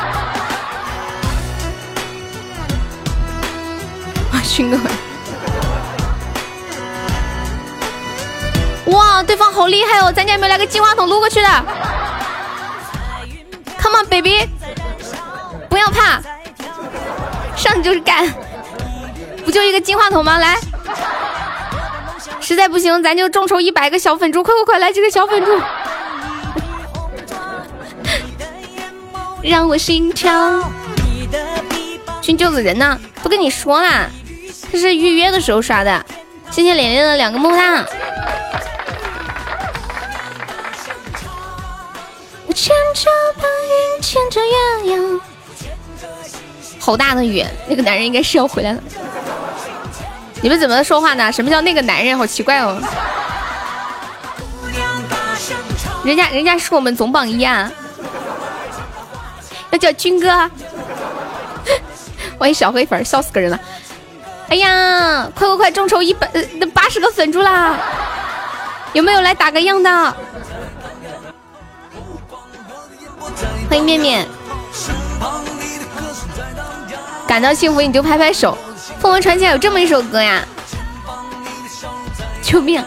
[4.44, 4.76] 勋哥，
[8.92, 10.12] 哇，对方好厉害哦！
[10.12, 11.48] 咱家有没有来个金话筒撸过去的
[13.80, 14.46] ？Come on baby，
[15.70, 16.20] 不要怕，
[17.56, 18.28] 上就是干，
[19.44, 20.38] 不就一个金话筒吗？
[20.38, 20.58] 来，
[22.40, 25.60] 实在不行咱就众筹一百个小粉猪，快快快来几个小粉猪，
[29.42, 30.70] 让我心跳。
[32.20, 32.98] 勋舅子人呢？
[33.22, 34.08] 都跟你说了。
[34.70, 36.06] 这是预约的时候刷的，
[36.50, 37.84] 谢谢连连的两个么么哒。
[46.78, 48.82] 好大的雨，那个男人应该是要回来了。
[50.42, 51.30] 你们怎么说话呢？
[51.30, 52.18] 什么叫那个男人？
[52.18, 52.76] 好奇怪哦。
[56.04, 57.70] 人家人家是我们总榜一啊，
[59.70, 60.50] 要叫军哥。
[62.36, 63.60] 欢迎小黑粉，笑死个人了。
[64.48, 65.70] 哎呀，快快快！
[65.70, 66.28] 众筹一百
[66.58, 67.78] 那八十个粉猪啦！
[68.92, 70.16] 有没有来打个样的？
[73.70, 74.26] 欢迎面面，
[77.28, 78.58] 感到幸福你就拍拍手。
[79.02, 80.46] 凤凰传奇有这么一首歌呀！
[82.40, 82.80] 救命！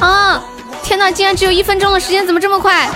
[0.00, 0.42] 啊！
[0.82, 2.88] 天哪，竟然只有一分钟的时间，怎么这么快？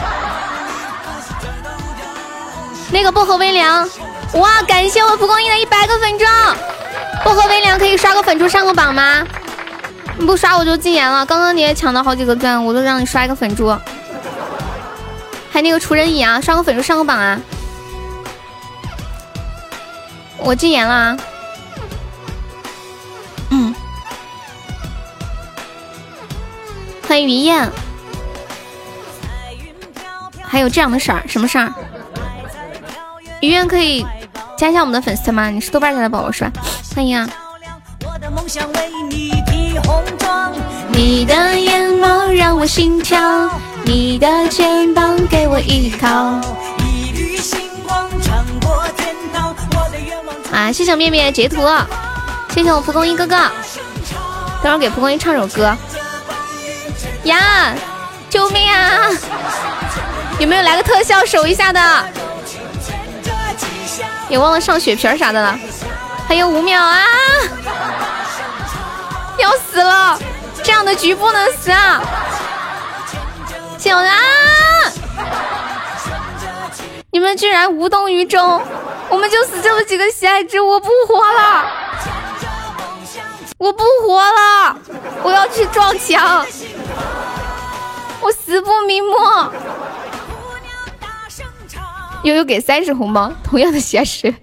[2.91, 3.87] 那个薄荷微凉，
[4.33, 4.63] 哇！
[4.63, 6.57] 感谢我蒲公英的一百个粉装。
[7.23, 9.23] 薄荷微凉可以刷个粉猪上个榜吗？
[10.17, 11.27] 你不刷我就禁言了。
[11.27, 13.77] 刚刚你也抢到好几个钻，我都让你刷一个粉猪。
[15.53, 17.39] 还那个厨人乙啊，刷个粉猪上个榜啊！
[20.39, 20.95] 我禁言了。
[20.95, 21.19] 啊。
[27.11, 27.69] 欢迎于燕。
[30.41, 31.75] 还有这样的事儿，什么事儿？
[33.41, 34.07] 于燕可以
[34.57, 35.51] 加一下我们的粉丝吗？
[35.51, 36.53] 你是豆瓣家的宝宝是吧？
[36.95, 37.29] 欢迎啊！
[40.93, 43.51] 你的眼眸让我心跳，
[43.83, 46.07] 你的肩膀给我依靠。
[50.53, 50.71] 啊！
[50.73, 51.67] 谢谢面面截图，
[52.55, 53.37] 谢谢我蒲公英哥哥。
[54.63, 55.77] 等会儿给蒲公英唱首歌。
[57.25, 57.75] 呀！
[58.29, 59.09] 救命啊！
[60.39, 61.81] 有没有来个特效守一下的？
[64.29, 65.59] 也忘了上血瓶啥的了，
[66.29, 67.03] 还有五秒啊！
[69.37, 70.17] 要死了，
[70.63, 72.01] 这样的局不能死啊！
[73.77, 74.15] 醒啊！
[77.11, 78.63] 你们居然无动于衷，
[79.09, 81.67] 我们就死这么几个喜爱值，我不活了！
[83.61, 84.75] 我不活了！
[85.23, 86.47] 我要去撞墙，
[88.23, 89.15] 我死不瞑目！
[92.23, 94.35] 悠悠给三十红包，同样的喜事，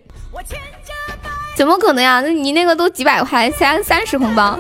[1.56, 2.22] 怎么可能呀？
[2.22, 4.60] 那你那个都几百块，三三十红包。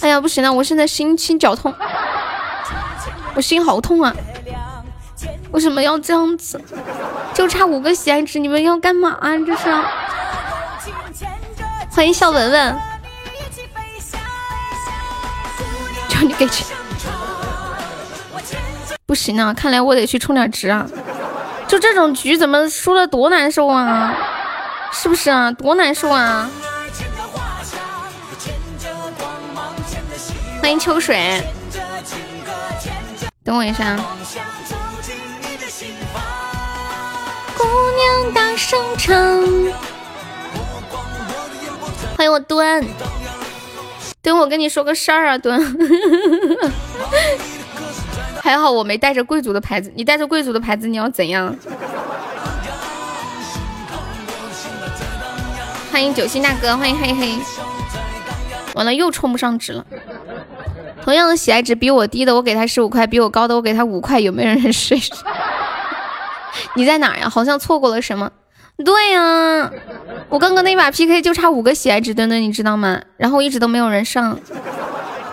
[0.00, 1.72] 哎呀，不行了，我现在心心绞痛，
[3.36, 4.12] 我心好痛啊！
[5.52, 6.60] 为什么要这样子？
[7.32, 9.38] 就差五个喜爱值，你们要干嘛啊？
[9.38, 9.70] 这是？
[11.94, 12.80] 欢迎笑文文，
[16.08, 16.66] 叫你给钱。
[19.04, 20.86] 不行啊，看来我得去充点值啊。
[21.68, 24.16] 就这种局怎么输的多难受啊？
[24.90, 25.52] 是不是啊？
[25.52, 26.48] 多难受啊！
[30.62, 31.42] 欢迎秋水，
[33.44, 33.96] 等我一下。
[37.58, 37.64] 姑
[37.96, 39.91] 娘大声唱。
[42.22, 42.86] 欢迎我墩，
[44.22, 45.60] 墩，我跟你说个事儿啊，蹲。
[48.40, 51.52] 还好我没带着贵族的牌子，你带着贵族的牌子，你要怎样？
[55.90, 57.34] 欢迎九星大哥，欢迎嘿嘿。
[58.74, 59.84] 完了，又充不上值了。
[61.02, 65.10] 同样的喜爱值，比我低的我给他十五块，比我高的我给他五块，有没有人试试？
[66.76, 67.28] 你在哪呀？
[67.28, 68.30] 好像错过了什么？
[68.84, 69.70] 对呀，
[70.28, 73.00] 我刚刚那把 PK 就差五个喜爱值，墩墩你知道吗？
[73.16, 74.38] 然后一直都没有人上，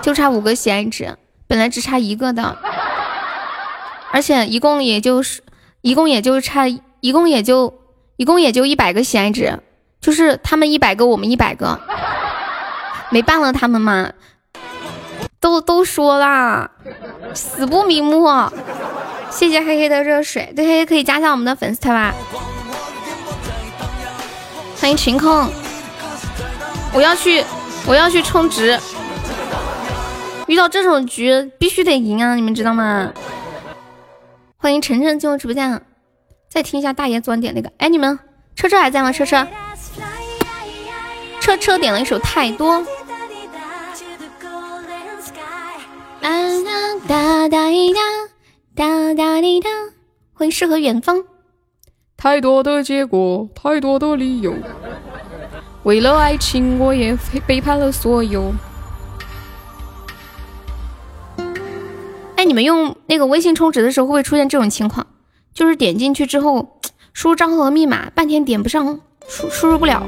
[0.02, 1.18] 就差五个喜爱值，
[1.48, 2.58] 本来只差一个的。
[4.12, 5.42] 而且一共也就是，
[5.82, 6.68] 一共也就差，
[7.00, 7.74] 一共也就，
[8.18, 9.60] 一共也就一百个喜爱值，
[10.00, 11.80] 就是他们一百个，我们一百个，
[13.10, 14.12] 没办了他们嘛，
[15.40, 16.70] 都都说啦，
[17.34, 18.28] 死不瞑目。
[19.32, 22.16] 谢谢黑黑的热水，对黑黑可以加下我们的粉丝团吧。
[24.80, 25.52] 欢迎晴空，
[26.94, 27.44] 我要去，
[27.86, 28.80] 我要去充值。
[30.48, 33.12] 遇到这种局必须得赢啊，你们知道吗？
[34.56, 35.82] 欢迎晨晨进入直播间，
[36.50, 37.72] 再听一下大爷昨晚点那个。
[37.78, 38.18] 哎，你们
[38.56, 39.12] 车车还在吗？
[39.12, 39.46] 车车，
[41.42, 42.84] 车车点了一首太多。
[46.22, 48.00] 哒哒滴哒
[48.76, 49.70] 哒哒滴哒。
[50.34, 51.24] 欢迎诗和远方。
[52.20, 54.54] 太多的结果，太多的理由。
[55.84, 57.18] 为了爱情，我也
[57.48, 58.54] 背叛了所有。
[62.36, 65.08] 哎，你们用那个微信充值的时候，会不会出现这种情况？
[65.54, 66.78] 就是点进去之后，
[67.14, 70.06] 输入账号和密码，半天点不上，输输入不了。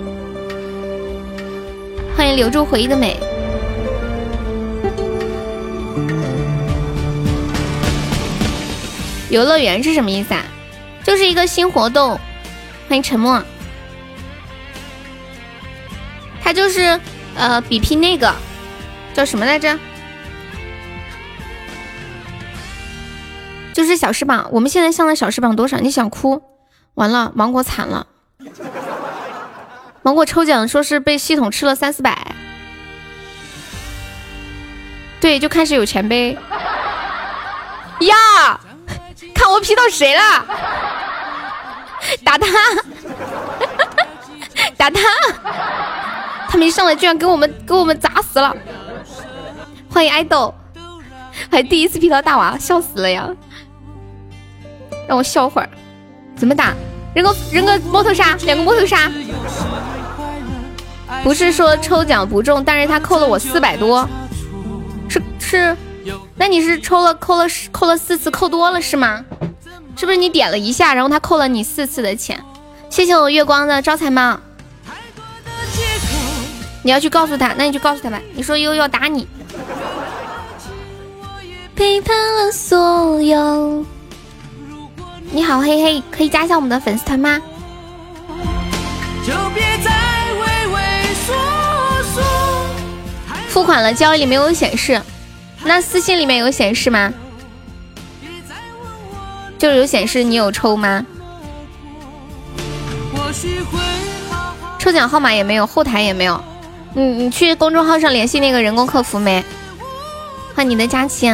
[2.18, 3.18] 欢迎留住回忆的美。
[9.30, 10.44] 游乐园是什么意思啊？
[11.12, 12.18] 就是一个新活动。
[12.88, 13.44] 欢迎沉默。
[16.42, 16.98] 他就是
[17.36, 18.34] 呃比拼那个
[19.14, 19.78] 叫什么来着？
[23.74, 25.80] 就是小时榜，我们现在上的小时榜多少？
[25.80, 26.42] 你想哭？
[26.94, 28.08] 完了，芒果惨了。
[30.04, 32.34] 芒果抽奖说是被系统吃了三四百。
[35.20, 36.38] 对，就开始有钱呗。
[38.00, 38.62] 呀，
[39.52, 40.46] 我 P 到谁了？
[42.24, 42.48] 打他！
[44.78, 45.00] 打他！
[46.50, 48.56] 他们一上来居然给我们给我们砸死了。
[49.90, 50.54] 欢迎爱豆，
[51.50, 53.30] 还第一次 P 到大娃，笑死了呀！
[55.08, 55.70] 让我笑会儿，
[56.36, 56.74] 怎么打？
[57.14, 59.12] 扔个扔个摸头杀，两个摸头杀。
[61.24, 64.08] 不是说抽奖不中，但是他扣了我四百多，
[65.10, 65.78] 是是，
[66.36, 69.24] 那你是抽了扣了扣了四次，扣多了是吗？
[69.96, 72.44] 是不是你点了一下，然后他扣了你四次的钱？
[72.90, 74.40] 谢谢我月光的招财猫。
[76.84, 78.20] 你要去告诉他，那你就告诉他吧。
[78.34, 79.28] 你说悠悠打你，
[81.76, 83.86] 背叛了所有。
[85.32, 87.40] 你好，嘿嘿，可以加一下我们的粉丝团吗？
[93.50, 95.00] 付款了，交易里没有显示，
[95.64, 97.14] 那私信里面有显示吗？
[99.58, 101.06] 就是有显示你有抽吗？
[104.80, 106.44] 抽奖号码也没有，后台也没有。
[106.94, 109.44] 你你去公众号上联系那个人工客服没？
[110.56, 111.32] 换你的佳期，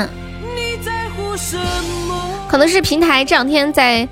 [2.47, 4.07] 可能是平台这两天在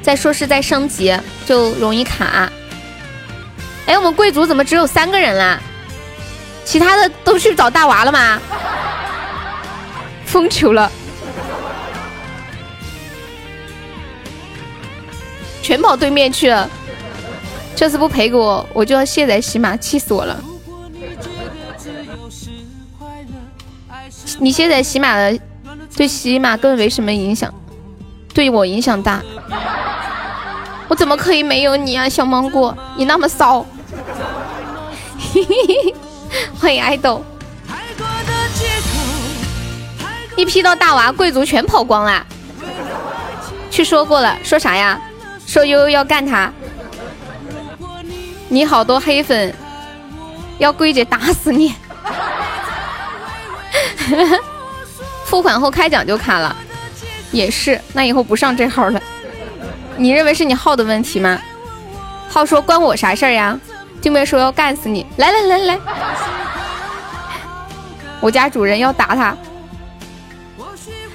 [0.00, 2.50] 在说是在升级，就容易卡。
[3.86, 5.58] 哎，我们贵族怎么只有三个人啦？
[6.64, 8.40] 其他的都去找大娃了吗？
[10.28, 10.92] 疯球了，
[15.62, 16.68] 全跑对面去了。
[17.74, 20.38] 这次不赔给我，我就要卸载喜马，气死我了。
[24.38, 25.38] 你卸载喜马的，
[25.96, 27.52] 对喜马根本没什么影响，
[28.34, 29.22] 对我影响大。
[30.88, 33.64] 我怎么可以没有你啊，小芒果，你那么骚。
[36.60, 37.24] 欢迎爱豆，
[40.38, 42.24] 一批到大娃贵族全跑光了。
[43.72, 44.96] 去说过了，说啥呀？
[45.44, 46.48] 说悠悠要干他。
[48.48, 49.52] 你好多黑粉，
[50.58, 51.74] 要桂姐打死你。
[55.26, 56.54] 付款后开奖就卡了，
[57.32, 57.80] 也是。
[57.92, 59.02] 那以后不上这号了。
[59.96, 61.36] 你认为是你号的问题吗？
[62.28, 63.58] 号说关我啥事儿呀？
[64.00, 65.78] 对面说要干死你，来来来来，
[68.20, 69.36] 我家主人要打他。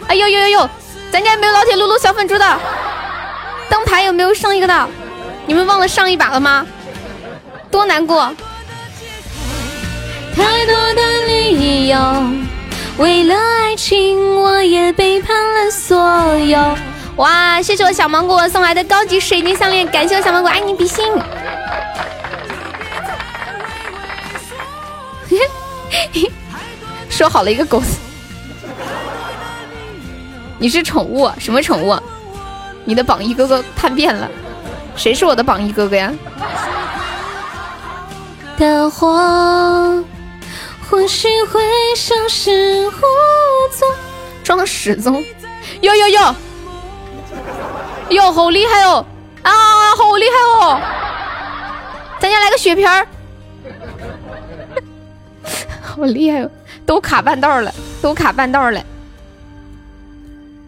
[0.08, 0.70] 哎呦呦呦呦，
[1.12, 2.60] 咱家有没有老铁撸撸小粉猪的？
[3.70, 4.88] 灯牌有没有上一个的？
[5.46, 6.66] 你们忘了上一把了吗？
[7.72, 8.34] 多难过。
[10.36, 11.98] 太多的理由，
[12.98, 16.78] 为了爱情我也背叛了所有。
[17.18, 21.06] 哇，谢谢我小芒果送来的高级水晶项链，感谢我小芒果，爱你比心。
[27.10, 27.98] 说好了一个狗子，
[30.64, 31.30] 你是宠物？
[31.40, 31.94] 什么宠物？
[32.86, 34.32] 你的榜一哥哥叛变了，
[34.96, 36.14] 谁是我的榜一哥哥呀？
[38.58, 40.02] 的火
[40.90, 41.62] 或许会
[41.98, 42.92] 消失无
[43.78, 43.90] 踪，
[44.42, 45.22] 装失踪，
[45.82, 46.36] 哟哟哟，
[48.12, 49.06] 哟好厉害哦！
[49.42, 49.52] 啊，
[49.98, 50.80] 好厉害哦！
[52.22, 53.06] 咱家来个血瓶儿。
[55.84, 56.48] 好厉害，
[56.86, 57.70] 都卡半道了，
[58.02, 58.82] 都卡半道了。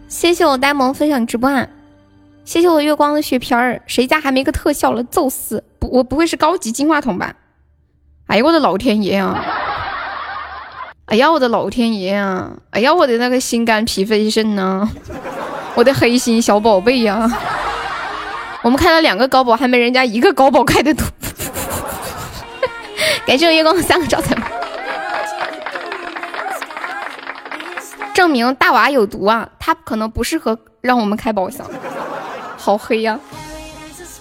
[0.08, 1.66] 谢谢我呆萌分享直播啊，
[2.44, 3.82] 谢谢我月光的血瓶儿。
[3.86, 5.02] 谁家还没个特效了？
[5.04, 5.62] 揍死！
[5.78, 7.34] 不，我不会是高级金话筒吧？
[8.28, 9.44] 哎呀，我的老天爷啊！
[11.06, 12.52] 哎呀，我的老天爷啊！
[12.70, 14.88] 哎呀，我的那个心肝脾肺肾呐！
[15.74, 17.28] 我的黑心小宝贝呀！
[18.62, 21.04] 我们开了两个高宝，还没人家一个高宝开的多。
[23.26, 24.46] 感谢我月光三个招财猫。
[28.16, 29.46] 证明大娃有毒啊！
[29.58, 31.70] 他可能不适合让我们开宝箱，
[32.56, 33.20] 好黑呀！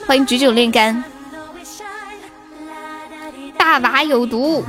[0.05, 1.01] 欢迎举酒炼肝，
[3.57, 4.65] 大娃有毒。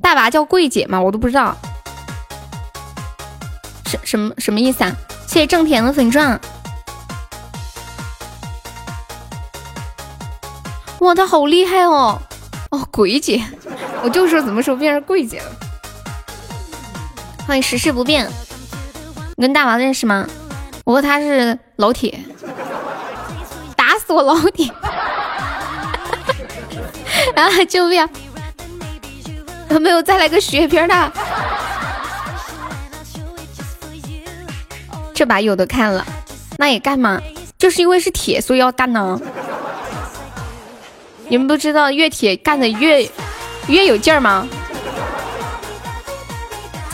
[0.00, 0.98] 大娃叫桂姐吗？
[0.98, 1.54] 我都不知道，
[3.84, 4.96] 什什么什么意思啊？
[5.26, 6.40] 谢谢正田的粉钻。
[11.00, 12.18] 哇，他好厉害哦！
[12.70, 13.44] 哦，鬼姐，
[14.02, 15.67] 我就说怎么说变成桂姐了。
[17.48, 18.28] 欢迎时事不变，
[19.36, 20.28] 你跟大王认识吗？
[20.84, 22.22] 我和他是老铁，
[23.74, 24.70] 打死我老铁！
[27.34, 28.06] 啊，救命！
[29.70, 31.12] 有没有再来个血瓶的？
[35.14, 36.06] 这把有的看了，
[36.58, 37.18] 那也干吗？
[37.56, 39.18] 就是因为是铁，所以要干呢。
[41.28, 43.10] 你们不知道越铁干的越
[43.68, 44.46] 越有劲儿吗？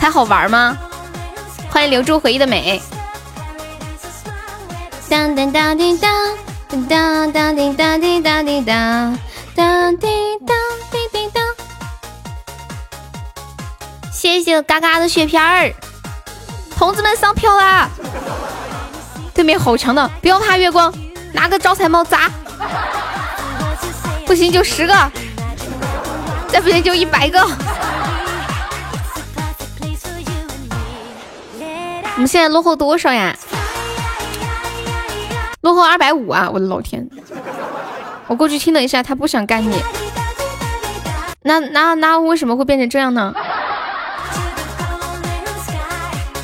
[0.05, 0.77] 才好玩吗？
[1.67, 2.79] 欢迎留住回忆的美。
[5.09, 6.37] 当当当滴当，
[6.87, 9.17] 当当滴当滴当滴当，
[9.55, 10.07] 当滴
[10.45, 10.55] 当
[10.91, 11.43] 滴滴当。
[14.11, 15.73] 谢谢嘎嘎的血片儿，
[16.77, 17.89] 同志们上票啦！
[19.33, 20.93] 对面好强的，不要怕月光，
[21.33, 22.29] 拿个招财猫砸。
[24.27, 24.93] 不行就十个，
[26.47, 27.43] 再不行就一百个。
[32.15, 33.35] 我们现在落后多少呀？
[35.61, 36.49] 落后二百五啊！
[36.53, 37.05] 我的老天，
[38.27, 39.81] 我过去听了一下，他不想干你。
[41.41, 43.33] 那那那为什么会变成这样呢？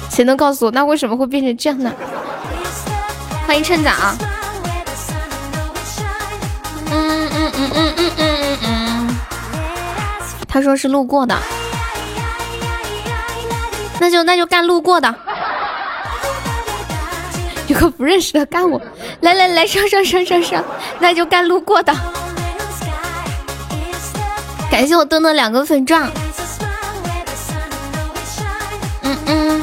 [0.09, 1.93] 谁能告诉我那为什么会变成这样呢？
[3.47, 3.91] 欢迎趁早。
[6.91, 9.15] 嗯嗯嗯嗯嗯嗯嗯嗯。
[10.49, 11.37] 他说是路过的，
[14.01, 15.15] 那就那就干路过的。
[17.71, 18.81] 有个不认识的干我，
[19.21, 20.61] 来来来上上上上上，
[20.99, 21.95] 那就干路过的。
[24.69, 26.11] 感谢我墩墩两个粉钻。
[29.03, 29.61] 嗯嗯。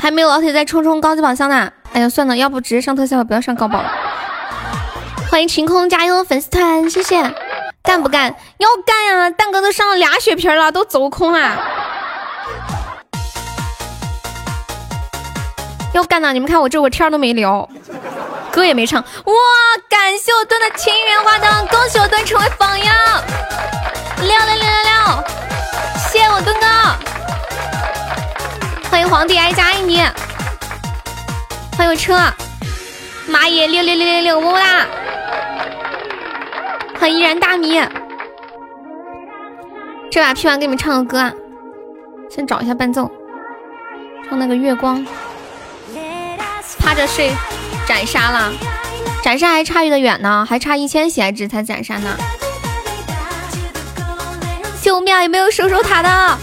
[0.00, 1.72] 还没有老铁在冲冲高级宝箱呢。
[1.92, 3.90] 哎呀，算了，要不直接上特效吧，不要上高宝了。
[5.30, 7.34] 欢迎晴空加油粉丝团，谢谢。
[7.82, 8.32] 干不干？
[8.58, 9.30] 要干呀！
[9.30, 11.58] 蛋哥都上了俩血瓶了，都走空了。
[15.94, 16.32] 要干呐！
[16.32, 17.68] 你们看我这会天都没聊，
[18.50, 19.00] 歌也没唱。
[19.00, 19.32] 哇！
[19.88, 22.94] 感谢我墩的情缘花灯，恭喜我墩成为榜样。
[24.18, 25.24] 六六六六六！
[26.10, 26.66] 谢我墩哥。
[28.90, 29.98] 欢迎皇帝哀家爱你。
[31.76, 32.18] 欢迎我车。
[33.28, 33.68] 妈耶！
[33.68, 34.84] 六六六六六，么么哒。
[36.98, 37.80] 欢迎依然大米。
[40.10, 41.32] 这把 P 完给你们唱个歌，
[42.28, 43.08] 先找一下伴奏，
[44.28, 45.06] 唱那个月光。
[46.78, 47.32] 趴着睡，
[47.86, 48.52] 斩杀了，
[49.22, 52.16] 斩杀还差有点远呢，还差一千血值才斩杀呢。
[54.82, 55.22] 救命！
[55.22, 56.38] 有没有守守塔的？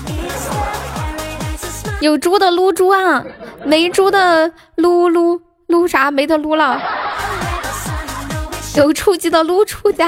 [2.00, 3.24] 有猪的撸猪啊，
[3.64, 6.10] 没猪的撸撸撸啥？
[6.10, 6.82] 没得撸了。
[8.76, 10.02] 有初级的撸初级，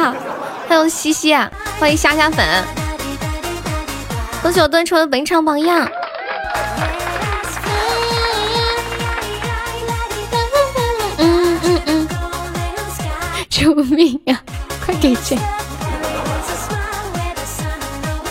[0.68, 1.36] 还有西西，
[1.80, 2.44] 欢迎虾虾粉，
[4.42, 5.88] 恭喜我蹲成为本场榜样。
[13.54, 14.42] 救命呀！
[14.84, 15.38] 快给钱！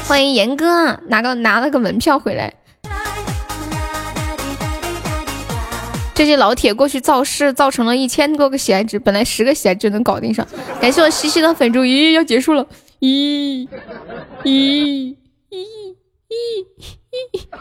[0.09, 2.53] 欢迎严哥，拿个拿了个门票回来。
[6.13, 10.45] 这些老铁过去造势，造成了一千多个喜爱值，本来十个喜爱值能搞定上。
[10.81, 12.67] 感谢我西西的粉猪，咦，要结束了！
[12.99, 13.69] 咦
[14.43, 15.15] 咦咦
[15.51, 15.95] 咦
[16.33, 16.67] 咦！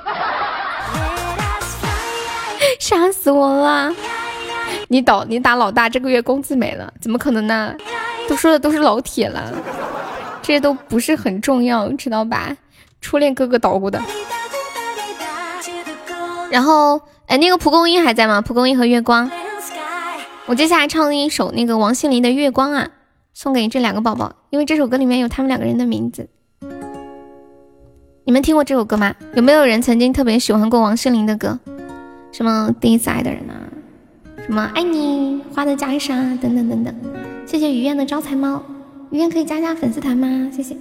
[2.79, 3.93] 吓死我了！
[4.87, 7.75] 你倒你打老大，这个月工资没了，怎么可能呢？
[8.29, 9.53] 都说的都是老铁了，
[10.41, 12.55] 这些都不是很重要，知道吧？
[13.01, 14.01] 初恋哥哥捣鼓的。
[16.49, 18.41] 然后，哎，那个蒲公英还在吗？
[18.41, 19.29] 蒲公英和月光，
[20.45, 22.89] 我接下来唱一首那个王心凌的《月光》啊，
[23.33, 26.27] 送给这两个宝宝，因为这首歌里面有他们两个人的名字。
[28.25, 29.15] 你们听过这首歌吗？
[29.33, 31.57] 有没有人曾经特别喜欢过王心凌的歌？
[32.33, 33.70] 什么第一次爱的人啊？
[34.45, 36.93] 什么爱你花的袈裟等等等等，
[37.45, 38.61] 谢谢雨燕的招财猫，
[39.11, 40.49] 雨燕可以加加粉丝团吗？
[40.51, 40.75] 谢谢。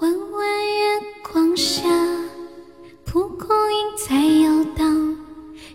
[0.00, 1.82] 弯弯月光下，
[3.04, 5.16] 蒲公英在游荡，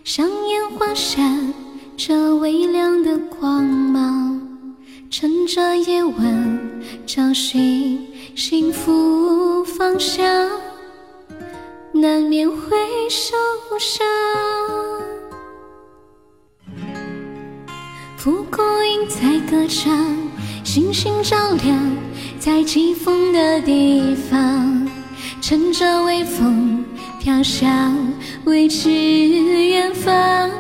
[0.04, 1.54] 像烟花闪
[1.96, 4.42] 着微亮的光芒，
[5.10, 6.60] 趁着夜晚
[7.06, 8.06] 找寻
[8.36, 10.26] 幸福方向，
[11.94, 12.76] 难免会
[13.10, 13.38] 受
[13.80, 14.06] 伤。
[18.28, 20.14] 蒲公英在歌唱，
[20.62, 21.98] 星星照亮
[22.38, 24.86] 在起风的地方，
[25.40, 26.84] 乘着微风
[27.22, 27.98] 飘向
[28.44, 30.52] 未知远方，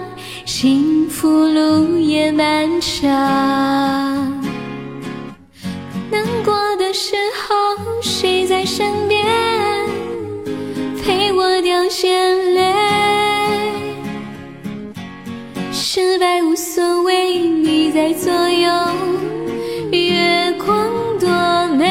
[0.45, 3.11] 幸福路也漫长。
[6.09, 9.25] 难过的时候，谁在身边
[11.03, 13.26] 陪我掉眼泪？
[15.89, 18.69] 失败无所谓，你在左右，
[19.89, 21.29] 月光多
[21.77, 21.85] 美。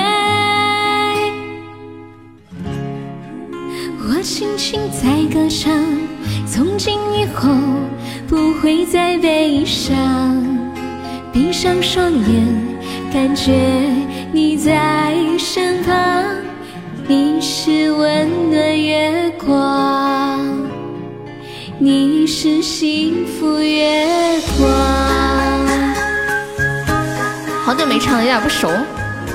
[3.98, 5.82] 我轻轻在歌唱，
[6.46, 7.48] 从今以后
[8.28, 9.96] 不会再悲伤。
[11.32, 12.46] 闭上双眼，
[13.10, 13.50] 感觉
[14.30, 16.22] 你在身旁，
[17.08, 20.65] 你是温暖月光。
[21.78, 24.66] 你是幸福月光。
[27.64, 28.70] 好久没唱了，有点不熟。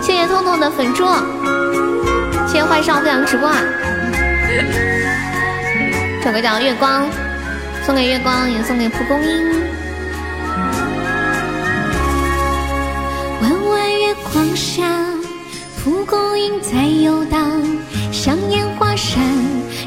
[0.01, 1.05] 谢谢痛痛的粉猪，
[2.47, 3.47] 谢谢坏少不想直播。
[3.47, 3.61] 啊。
[6.23, 7.05] 这个叫月光，
[7.85, 9.61] 送给月光，也送给蒲公英。
[13.41, 14.83] 弯弯月光下，
[15.83, 17.61] 蒲公英在游荡，
[18.11, 19.21] 像烟花闪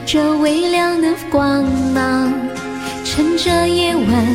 [0.07, 2.33] 着微亮的光芒。
[3.05, 4.27] 趁着夜晚，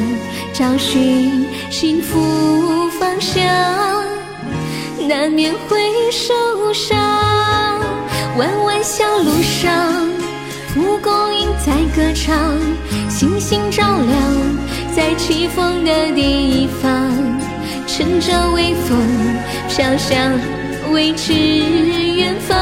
[0.54, 3.44] 找寻幸福方向，
[5.08, 5.78] 难免会
[6.12, 6.98] 受伤。
[8.38, 10.08] 弯弯小路上，
[10.74, 12.56] 蒲公英在歌唱，
[13.10, 14.18] 星星照亮
[14.96, 17.12] 在起风的地方。
[17.86, 18.98] 乘着微风
[19.68, 20.32] 飘向
[20.94, 22.58] 未知远方，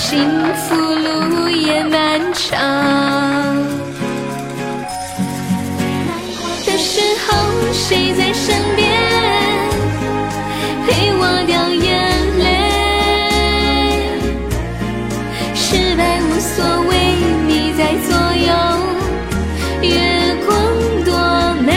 [0.00, 0.16] 幸
[0.54, 2.56] 福路也漫长。
[6.64, 7.34] 的时候，
[7.72, 8.86] 谁在身边
[10.86, 11.86] 陪我掉眼
[12.38, 12.42] 泪？
[15.54, 16.90] 失败无所谓，
[17.46, 18.10] 你在左
[18.46, 18.50] 右，
[19.82, 19.86] 月
[20.46, 20.48] 光
[21.04, 21.12] 多
[21.62, 21.68] 美。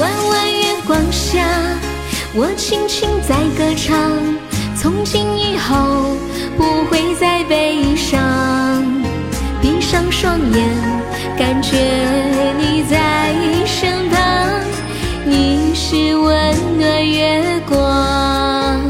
[0.00, 1.46] 弯弯月光下，
[2.34, 4.49] 我轻轻在歌唱。
[4.80, 6.16] 从今以后，
[6.56, 8.82] 不会再悲伤。
[9.60, 10.66] 闭上双眼。
[11.38, 11.76] 感觉
[12.58, 13.34] 你在
[13.66, 14.18] 身旁，
[15.26, 18.80] 你是温暖月光，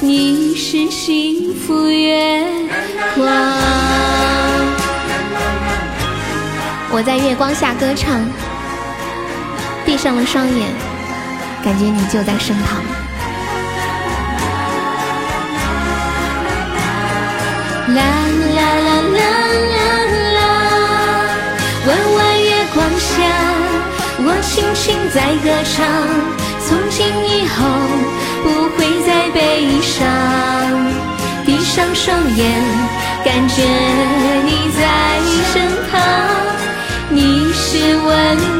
[0.00, 2.44] 你是幸福月
[3.14, 3.24] 光。
[6.90, 8.20] 我在月光下歌唱，
[9.86, 10.68] 闭上了双眼，
[11.64, 12.82] 感觉你就在身旁。
[17.94, 18.00] 啦
[18.56, 19.20] 啦啦啦
[19.68, 19.80] 啦
[20.36, 20.40] 啦，
[21.86, 23.10] 弯弯月光下，
[24.24, 24.82] 我轻轻
[25.12, 25.76] 在歌唱，
[26.66, 27.56] 从今以后
[28.42, 28.44] 不
[28.76, 29.38] 会再悲
[29.82, 29.92] 伤。
[31.44, 32.40] 闭上双眼，
[33.24, 33.62] 感觉
[34.44, 34.80] 你在
[35.52, 35.54] 身
[35.90, 35.92] 旁，
[37.10, 38.06] 你是温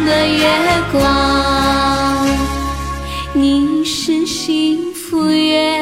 [0.04, 0.42] 暖月
[0.92, 1.00] 光，
[3.32, 5.81] 你是幸福月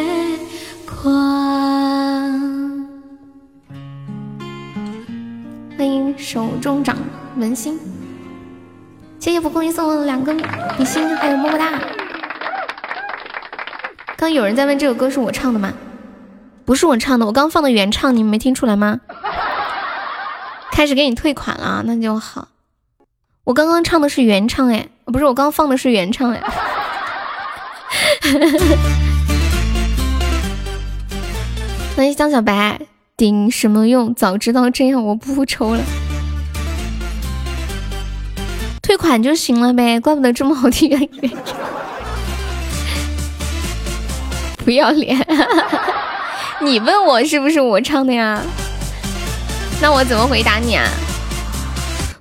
[6.33, 6.97] 手中掌
[7.39, 7.77] 文心。
[9.19, 10.33] 谢谢蒲公英送了两个
[10.79, 11.73] 比心，还有么么哒。
[14.17, 15.73] 刚有人在问这首歌是我唱的吗？
[16.65, 19.01] 不是我唱的，我刚放的原唱，你们没听出来吗？
[20.71, 22.47] 开始给你退款了，那就好。
[23.43, 26.41] 我刚刚唱的是原唱哎，不是我刚放的是原唱哎。
[31.97, 32.83] 欢迎江小白，
[33.17, 34.15] 顶什么用？
[34.15, 35.81] 早知道这样，我不抽了。
[38.83, 41.09] 退款就行了呗，怪不得这么好听。
[44.65, 45.19] 不要脸！
[46.61, 48.43] 你问我是不是我唱的呀？
[49.81, 50.85] 那我怎么回答你啊？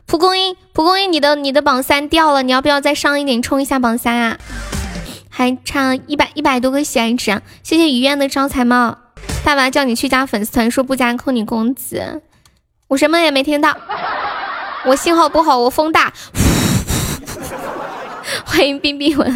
[0.06, 4.38] 蒲公英，蒲公英，你的你的榜三掉了，你要不要再上一点，冲一下榜三啊？
[5.30, 7.42] 还差一百一百多个喜爱值！
[7.64, 8.98] 谢谢于愿的招财猫，
[9.44, 12.22] 爸爸叫你去加粉丝团，说不加扣你工资，
[12.88, 13.78] 我什么也没听到，
[14.86, 16.12] 我信号不好，我风大。
[18.50, 19.32] 欢迎冰冰文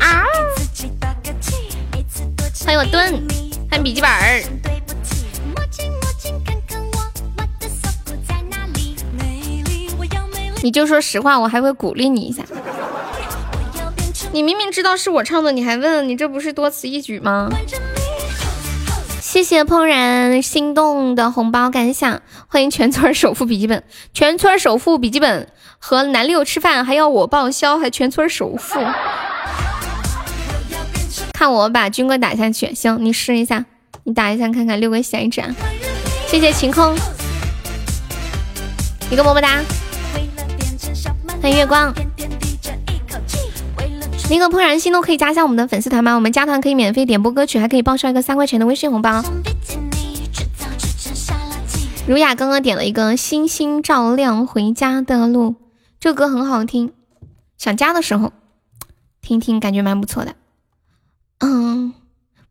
[0.00, 0.24] 啊！
[2.64, 3.12] 欢迎我蹲，
[3.70, 4.42] 欢迎笔记本儿。
[10.62, 12.42] 你就说实话，我还会鼓励你一下。
[14.32, 17.50] 你明明知道是我唱的，你还问，你这不是多此一举吗？
[19.38, 28.80] 谢谢怦然心动的红包感想，欢迎全村首富笔记本，全村首富笔记本和南六吃饭还要我报销，还全村首富，
[31.34, 33.64] 看我把军哥打下去，行，你试一下，
[34.02, 35.40] 你打一下看看，六个喜值，
[36.26, 36.96] 谢谢晴空，
[39.08, 39.60] 一个么么哒，
[41.40, 41.94] 欢迎月光。
[44.30, 46.14] 那个怦然心动可以加一下我们的粉丝团吗？
[46.14, 49.22] 我们加团可以免费点播歌曲，还可以报销一个三块钱的微信红包。
[52.06, 55.56] 如雅刚刚点了一个星星照亮回家的路，
[55.98, 56.92] 这歌很好听，
[57.56, 58.32] 想家的时候
[59.22, 60.34] 听听，感觉蛮不错的。
[61.38, 61.94] 嗯，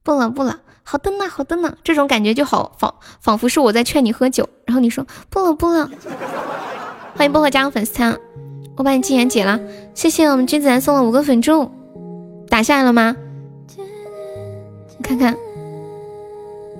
[0.01, 5.89] 不了不了，好的呢好的呢，这种感觉就好，仿仿佛是我在劝你喝酒，然后你说不了不了。
[7.15, 8.19] 欢迎薄荷加入粉丝团。
[8.77, 9.59] 我把你禁言解了，
[9.95, 11.71] 谢谢我们君子兰送了五个粉柱，
[12.47, 13.15] 打下来了吗？
[13.75, 15.35] 你看看，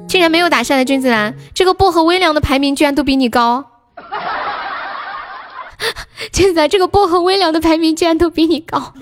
[0.08, 0.86] 竟然没有打下来。
[0.86, 3.66] 君子兰，这个薄荷微凉的排名居然都比你高。
[6.32, 8.94] 君子兰，这个薄荷微凉的排名居然都比你高。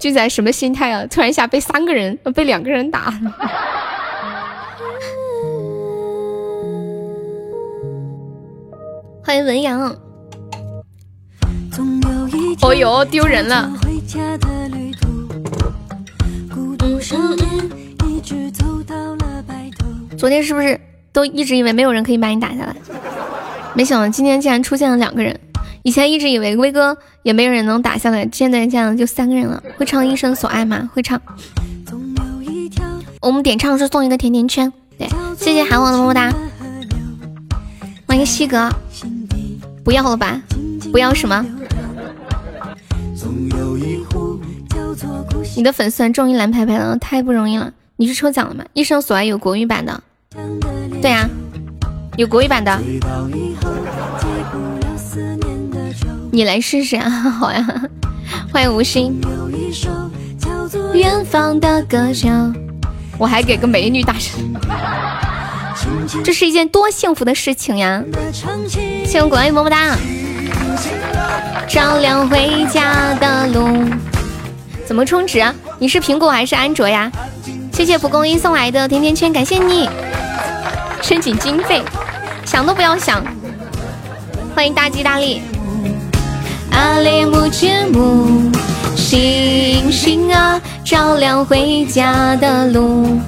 [0.00, 1.06] 君子兰什么心态啊？
[1.08, 3.14] 突然一下被三个人，被两个人打。
[9.28, 9.94] 欢迎文阳，
[12.62, 13.70] 哦呦，丢人了！
[20.16, 20.80] 昨天是不是
[21.12, 22.74] 都一直以为没有人可以把你打下来？
[23.74, 25.38] 没想到今天竟然出现了两个人。
[25.82, 29.62] 以前一直以为威哥也没有人能打下来，现在这样就三个人了。
[29.76, 30.88] 会唱《一生所爱》吗？
[30.94, 31.20] 会唱。
[33.20, 34.72] 我们点唱是送一个甜甜圈。
[34.96, 35.06] 对，
[35.36, 36.32] 谢谢韩王的么么哒。
[38.06, 38.70] 欢迎西哥。
[39.88, 40.38] 不要了吧？
[40.92, 41.42] 不要什么？
[45.56, 47.72] 你的粉丝终于蓝牌牌了，太不容易了。
[47.96, 48.62] 你是抽奖了吗？
[48.74, 50.02] 一生所爱有国语版的。
[51.00, 51.26] 对呀，
[52.18, 52.78] 有国语版的。
[56.32, 57.08] 你来试试啊！
[57.08, 57.66] 好呀，
[58.52, 59.18] 欢迎无心。
[60.92, 62.54] 远方的歌声，
[63.16, 64.38] 我还给个美女打赏，
[66.24, 68.02] 这是一件多幸福的事情呀！
[68.68, 69.96] 谢谢我果爱么么哒。
[71.68, 73.88] 照亮回家的路，
[74.86, 75.54] 怎么充值啊？
[75.78, 77.10] 你是苹果还是安卓呀？
[77.72, 79.88] 谢谢蒲公英送来的甜甜圈，感谢你。
[81.02, 81.82] 申请经费，
[82.44, 83.22] 想都不要想。
[84.54, 85.42] 欢迎大吉大利。
[86.72, 88.50] 阿里木节目，
[88.96, 93.20] 星星啊，照亮回家的路。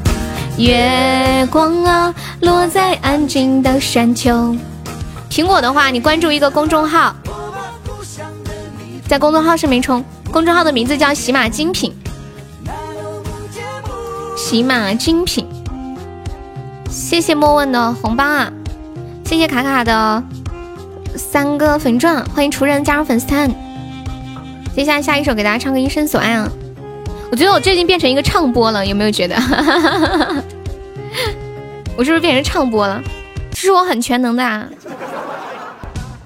[0.60, 4.54] 月光啊，落在安静的山丘。
[5.30, 7.16] 苹果的话，你关注一个公众号，
[9.08, 11.96] 在公众号上面充，公众号的名字叫喜马精品。
[14.36, 15.46] 喜马精品，
[16.90, 18.52] 谢谢莫问的红包啊，
[19.24, 20.22] 谢谢卡卡的。
[21.16, 23.50] 三个粉钻，欢迎厨人加入粉丝团。
[24.76, 26.52] 接下来下一首给大家唱个《一生所爱》啊！
[27.30, 29.36] 我觉得我最近变成一个唱播了，有没有觉得？
[31.96, 33.00] 我是不是变成唱播了？
[33.52, 34.68] 其实我很全能的啊！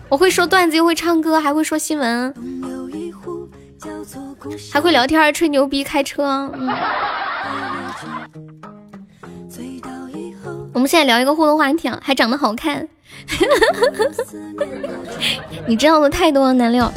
[0.09, 2.33] 我会说段子，又会唱歌，还会说新闻，
[4.73, 6.51] 还会聊天、吹牛逼、开车。
[6.55, 6.71] 嗯。
[10.73, 12.89] 我们现在聊一个互动话题啊，还长得好看。
[15.67, 16.91] 你知道的太多了，南六。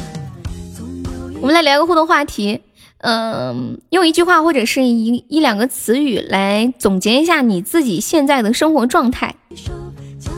[1.40, 2.60] 我们来聊一个互动话题，
[2.98, 9.34] 嗯，用一句话或者是一一两个词语来总结一下你自己现在的生活状态，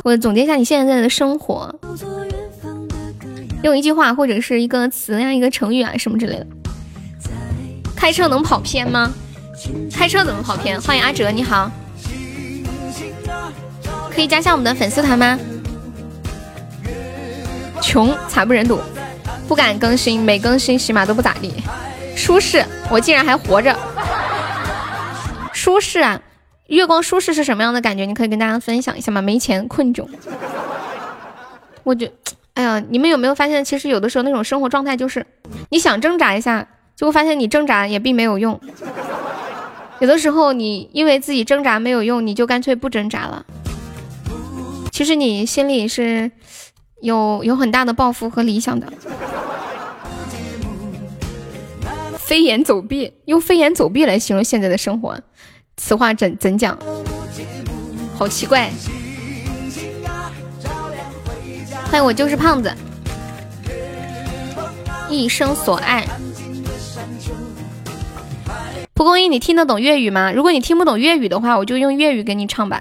[0.05, 1.75] 或者总结一下你现在的生活。
[3.63, 6.47] 用一句话或者是一个词呀、一个成语啊什么之类的。
[7.97, 9.13] 开车能跑偏吗？
[9.93, 10.81] 开车怎么跑偏？
[10.81, 11.71] 欢迎阿哲，你好，
[14.11, 15.39] 可以加下我们的粉丝团吗？
[17.83, 18.79] 穷惨不忍睹，
[19.49, 21.53] 不敢更新，每更新起码都不咋地。
[22.17, 23.77] 舒适，我竟然还活着。
[25.53, 26.21] 舒适啊，
[26.69, 28.05] 月光舒适是什么样的感觉？
[28.05, 29.21] 你可以跟大家分享一下吗？
[29.21, 30.07] 没钱困窘。
[31.83, 32.13] 我觉，
[32.55, 35.27] 哎呀，你们有没有发现，其实有的时候那种生活状态就是，
[35.71, 38.61] 你想挣扎一下，结果发现你挣扎也并没有用。
[39.99, 43.45] 有的时候你因为自己挣扎没有用，你就干脆不挣扎了。
[44.93, 46.31] 其实你心里是。
[47.03, 48.87] 有有很大的抱负和理想的，
[52.31, 55.21] 飞檐走壁，用飞檐走壁来形容现在的生活，
[55.77, 56.79] 此话怎怎讲？
[58.15, 58.71] 好奇怪。
[61.91, 62.73] 欢迎我就是胖子，
[65.09, 66.07] 一生所爱。
[68.95, 70.31] 蒲公英，你听得懂粤语吗？
[70.31, 72.81] 如果你听不懂粤语的话，我就用粤语给你唱吧。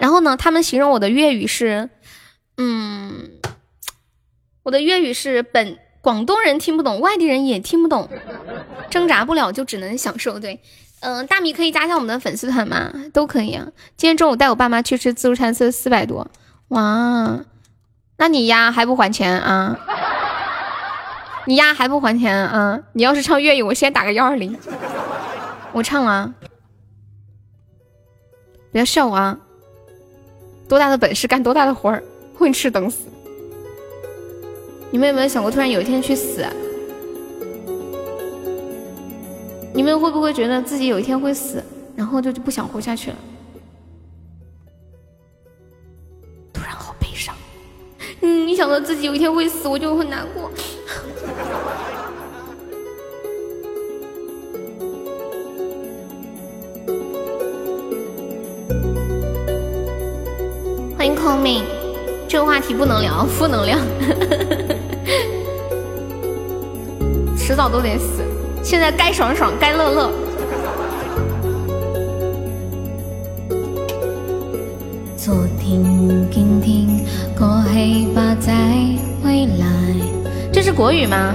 [0.00, 1.90] 然后呢，他们形容我的粤语是。
[2.56, 3.28] 嗯，
[4.62, 8.10] 我的粤语是本广东人听不懂，外地人也听不懂，
[8.90, 10.38] 挣扎不了就只能享受。
[10.38, 10.60] 对，
[11.00, 12.92] 嗯，大米可以加一下我们的粉丝团吗？
[13.14, 13.68] 都可以啊。
[13.96, 16.30] 今天中午带我爸妈去吃自助餐，吃了四百多，
[16.68, 17.40] 哇！
[18.18, 19.78] 那你丫还不还钱啊？
[21.46, 22.78] 你丫还不还钱啊？
[22.92, 24.54] 你要是唱粤语，我先打个幺二零。
[25.72, 26.34] 我唱了，
[28.70, 29.38] 不要笑我啊！
[30.68, 32.04] 多大的本事干多大的活儿。
[32.36, 33.06] 混吃等死！
[34.94, 36.46] 你们有没有想过，突然有一天去死？
[39.72, 41.60] 你们会不会觉得自己有一天会死，
[41.96, 43.16] 然后就就不想活下去了？
[46.52, 47.34] 突然好悲伤。
[48.20, 50.48] 嗯，一想到自己有一天会死，我就很难过。
[60.96, 61.64] 欢迎空明。
[62.28, 63.78] 这个话题不能聊，负能量，
[67.46, 68.22] 迟早都得死。
[68.62, 70.10] 现在该爽爽，该乐乐。
[75.14, 77.04] 坐听听听，
[77.36, 78.54] 过去吧，在
[79.22, 79.66] 未来，
[80.50, 81.34] 这是国语吗？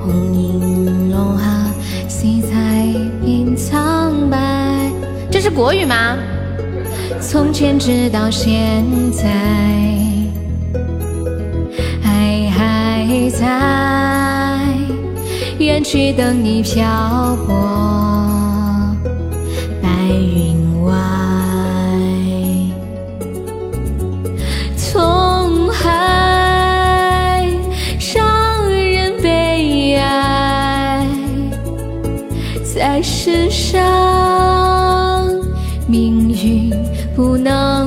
[0.00, 1.72] 红颜落下，
[2.08, 4.88] 是彩变苍白。
[5.32, 6.16] 这是国语吗？
[7.20, 9.28] 从前直到现在，
[13.10, 13.44] 还在，
[15.58, 16.86] 远去等你漂
[17.44, 17.52] 泊，
[19.82, 20.94] 白云外。
[24.76, 27.48] 从海
[27.98, 31.04] 上人悲哀，
[32.62, 35.28] 在世上
[35.88, 36.70] 命运
[37.16, 37.79] 不能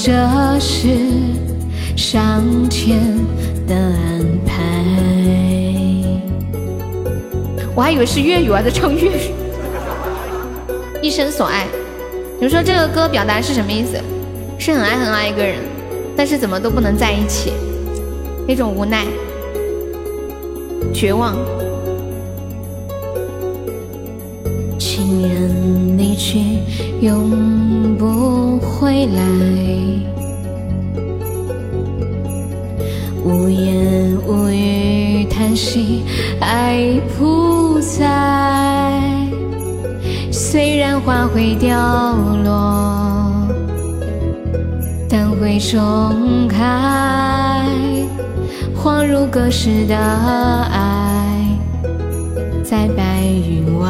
[0.00, 0.12] 这
[0.60, 0.86] 是
[1.96, 3.00] 上天
[3.66, 4.54] 的安排？
[7.74, 9.32] 我还以为是粤语，我还在唱粤语，
[11.02, 11.66] 一生所爱。
[12.36, 13.98] 你们说这个歌表达是什么意思？
[14.56, 15.56] 是很爱很爱一个人，
[16.16, 17.52] 但是怎么都不能在一起，
[18.46, 19.04] 那种无奈、
[20.94, 21.34] 绝望。
[24.78, 26.60] 情人离去，
[27.00, 29.22] 永不回来，
[33.24, 36.02] 无言无语叹息，
[36.40, 39.00] 爱不在。
[40.32, 43.46] 虽然花会凋落，
[45.08, 47.64] 但会重开。
[48.74, 51.56] 恍如隔世的爱，
[52.64, 53.88] 在白云外。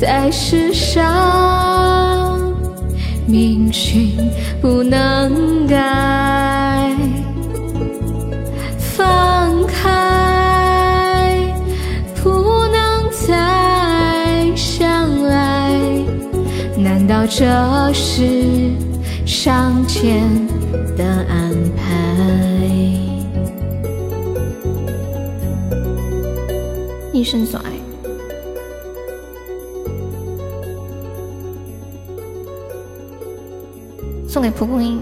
[0.00, 2.40] 在世上，
[3.26, 4.30] 命运。
[4.62, 6.94] 不能改，
[8.78, 11.54] 放开，
[12.22, 12.30] 不
[12.68, 15.78] 能再相爱。
[16.76, 17.44] 难道这
[17.94, 18.70] 是
[19.26, 20.28] 上天
[20.96, 21.82] 的安排？
[27.12, 27.79] 一生所爱。
[34.40, 34.98] 送给蒲公英。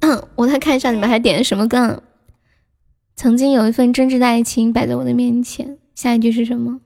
[0.00, 2.02] 嗯，我再看一下你们还点的什么歌。
[3.16, 5.78] 曾经有一份真挚的爱情摆在我的面前。
[5.94, 6.82] 下一句是什么？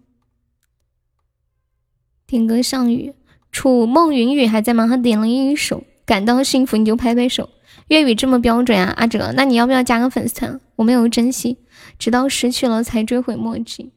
[2.25, 3.15] 点歌上雨，
[3.51, 4.87] 楚梦云雨还在吗？
[4.87, 7.51] 他点了一首，感到幸福你就拍拍手。
[7.89, 10.61] 粤语这么标准啊，阿哲，那你要不要加个粉丝团？
[10.75, 11.59] 我没有珍惜，
[11.99, 13.93] 直到失去了才追悔莫及。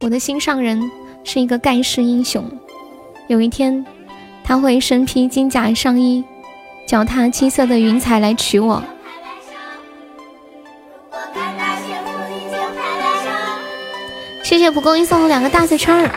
[0.00, 0.90] 我的心上人
[1.22, 2.50] 是一个盖世英雄，
[3.28, 3.86] 有一天
[4.42, 6.24] 他会身披金甲上衣，
[6.86, 8.82] 脚踏七色的云彩来娶我。
[14.42, 16.08] 谢谢蒲公英送我两个大嘴圈儿，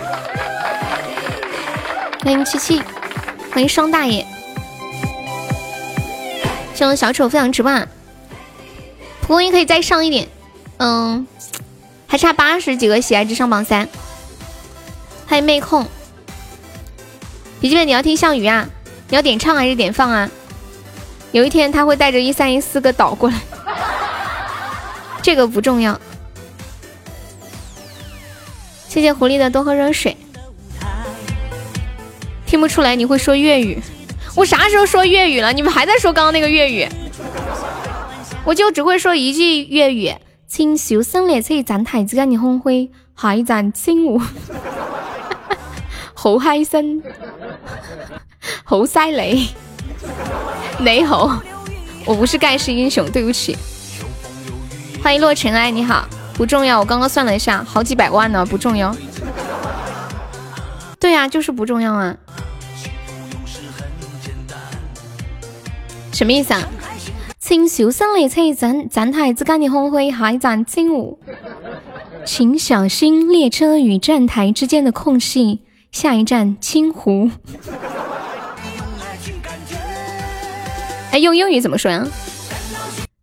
[2.23, 2.81] 欢迎七七，
[3.51, 4.25] 欢迎双大爷。
[6.81, 7.71] 谢谢小丑分享直播，
[9.21, 10.27] 蒲公英可以再上一点，
[10.77, 11.27] 嗯，
[12.07, 13.87] 还差八十几个喜爱值上榜三。
[15.27, 15.85] 欢迎妹控，
[17.59, 18.67] 笔记本你要听项羽啊？
[19.09, 20.27] 你要点唱还是点放啊？
[21.31, 23.39] 有一天他会带着一三一四个倒过来，
[25.21, 26.01] 这个不重要。
[28.87, 30.17] 谢谢狐狸的多喝热水，
[32.47, 33.79] 听不出来你会说粤语。
[34.35, 35.51] 我啥时候说粤语了？
[35.53, 36.87] 你们还在说刚刚那个粤语？
[38.43, 40.13] 我就只会说一句粤语：
[40.47, 44.21] 请小心列车站台之间的空灰，下一站青湖。
[46.13, 47.03] 好嗨森，
[48.63, 49.49] 好犀利！
[50.79, 51.41] 你好，
[52.05, 53.57] 我不是盖世英雄，对不起。
[55.03, 56.79] 欢迎洛尘埃，你好，不重要。
[56.79, 58.95] 我刚刚算了一下，好几百万呢，不重要。
[60.99, 62.15] 对呀，就是不重要啊。
[66.11, 66.61] 什么意思啊？
[67.39, 71.19] 请小心列车站站台之间的空隙，下一站金湖。
[72.23, 77.31] 请小心列车与站台之间的空隙，下一站清湖。
[81.11, 82.07] 哎，用英语怎么说呀？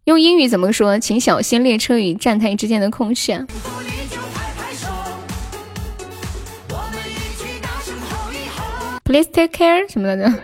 [0.04, 0.98] 用英语怎么说？
[0.98, 3.32] 请小心列车与站台之间的空隙。
[3.32, 3.46] 啊。
[9.04, 10.34] Please take care 什么的。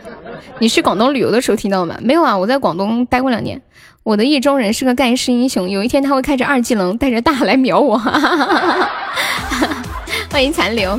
[0.59, 1.97] 你去广东旅游的时候听到吗？
[2.01, 3.61] 没有啊，我在广东待过两年。
[4.03, 7.97] 我的意中人是个盖世英雄，有一天他会开着二技能，带着大来秒我。
[10.31, 10.99] 欢迎残留，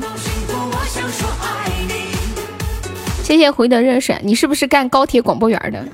[3.22, 4.18] 谢谢回的热水。
[4.24, 5.86] 你是不是干高铁广播员的？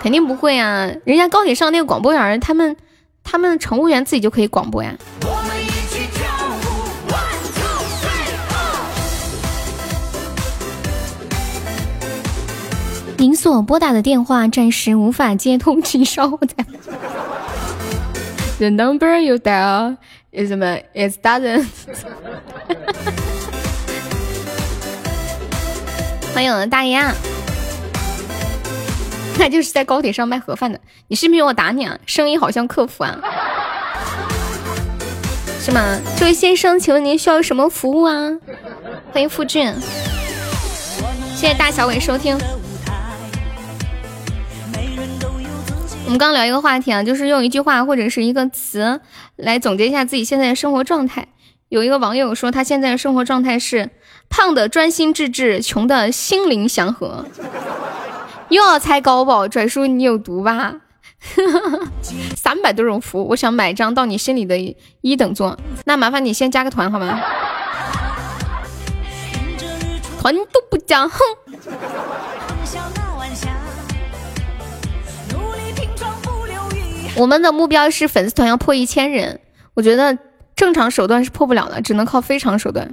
[0.00, 2.76] 肯定不会啊，人家高铁上那个广播员，他们
[3.24, 4.94] 他们乘务员自己就可以广播呀。
[13.22, 16.66] 您所拨打的电话暂时无法接通，请稍后再。
[18.58, 19.96] The number you dial
[20.32, 21.64] is 什么？It doesn't。
[26.34, 27.00] 欢迎我的大爷，
[29.38, 30.80] 那就是在高铁上卖盒饭的。
[31.06, 31.96] 你信不信我打你啊？
[32.04, 33.16] 声音好像客服啊？
[35.60, 36.00] 是吗？
[36.18, 38.32] 这位先生，请问您需要什么服务啊？
[39.12, 39.72] 欢迎付俊，
[41.36, 42.36] 谢谢大小伟收听。
[46.12, 49.00] 我们刚聊一个话题啊，就是用一句话或者是一个词
[49.36, 51.26] 来总结一下自己现在的生活状态。
[51.70, 53.88] 有一个网友说，他现在的生活状态是
[54.28, 57.24] 胖的专心致志，穷的心灵祥和。
[58.50, 60.74] 又要猜高保，拽叔你有毒吧？
[62.36, 64.58] 三百多种服务，我想买张到你心里的
[65.00, 67.18] 一等座，那麻烦你先加个团好吗？
[70.20, 71.18] 团都不加，哼。
[77.14, 79.38] 我们的目标是粉丝团要破一千人，
[79.74, 80.16] 我觉得
[80.56, 82.90] 正常手段是破不了的，只能靠非常手段。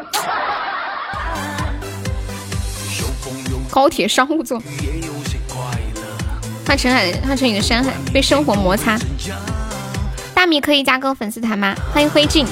[3.72, 4.62] 高铁商务座，
[6.68, 8.98] 换成海，换成你的山海被生活摩擦。
[10.34, 11.74] 大米可以加个粉丝团吗？
[11.94, 12.46] 欢迎灰烬。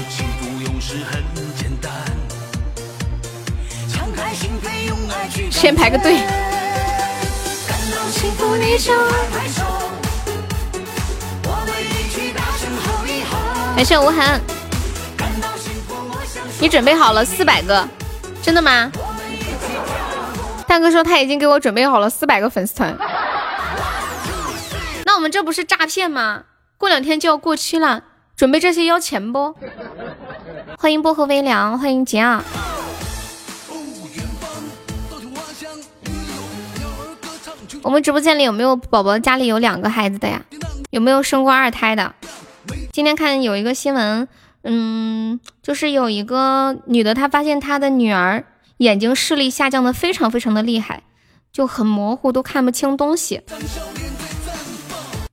[5.50, 6.16] 先排个队。
[7.66, 7.78] 感
[13.84, 14.40] 谢无痕，
[16.60, 17.88] 你准备好了四百个，
[18.42, 18.90] 真的吗？
[20.66, 22.96] 大哥说他已经给我准备好了四百个粉丝团，
[25.04, 26.42] 那我们这不是诈骗吗？
[26.76, 28.02] 过两天就要过期了，
[28.36, 29.54] 准备这些要钱不？
[30.78, 32.42] 欢迎薄荷微凉，欢迎杰儿。
[37.82, 40.42] 我们直播间里有没有宝宝家里有两个孩子的呀？
[40.90, 42.14] 有没有生过二胎的？
[42.92, 44.28] 今天看有一个新闻，
[44.62, 48.44] 嗯，就是有一个女的，她发现她的女儿
[48.78, 51.02] 眼睛视力下降的非常非常的厉害，
[51.52, 53.42] 就很模糊，都看不清东西。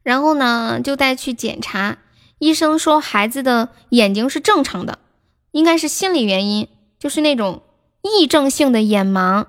[0.03, 1.97] 然后呢，就带去检查，
[2.37, 4.99] 医生说孩子的眼睛是正常的，
[5.51, 6.67] 应该是心理原因，
[6.99, 7.63] 就是那种
[8.03, 9.45] 癔症性的眼盲。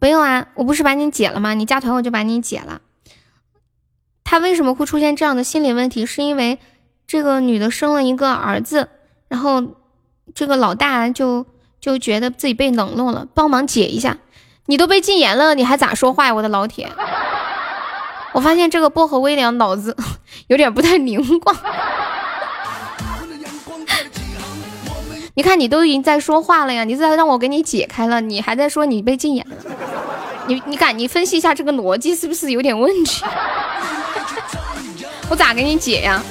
[0.00, 1.54] 没有啊，我不是把你解了吗？
[1.54, 2.82] 你加团我就把你解了。
[4.30, 6.04] 他为什么会出现这样的心理问题？
[6.04, 6.58] 是因为
[7.06, 8.90] 这个女的生了一个儿子，
[9.26, 9.62] 然后
[10.34, 11.46] 这个老大就
[11.80, 14.18] 就觉得自己被冷落了，帮忙解一下。
[14.66, 16.34] 你都被禁言了，你还咋说话呀？
[16.34, 16.92] 我的老铁，
[18.34, 19.96] 我发现这个薄荷微凉脑子
[20.48, 21.56] 有点不太灵光。
[25.32, 29.56] 你看，你都已经在说话了呀，你在让我给你解开了，你还在说你被禁言了。
[30.48, 30.98] 你你敢？
[30.98, 33.24] 你分析一下这个逻辑是不是有点问题？
[35.28, 36.22] 我咋给你解呀？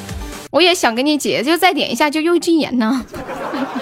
[0.50, 3.06] 我也想给你解，就再点一下就又禁言呢。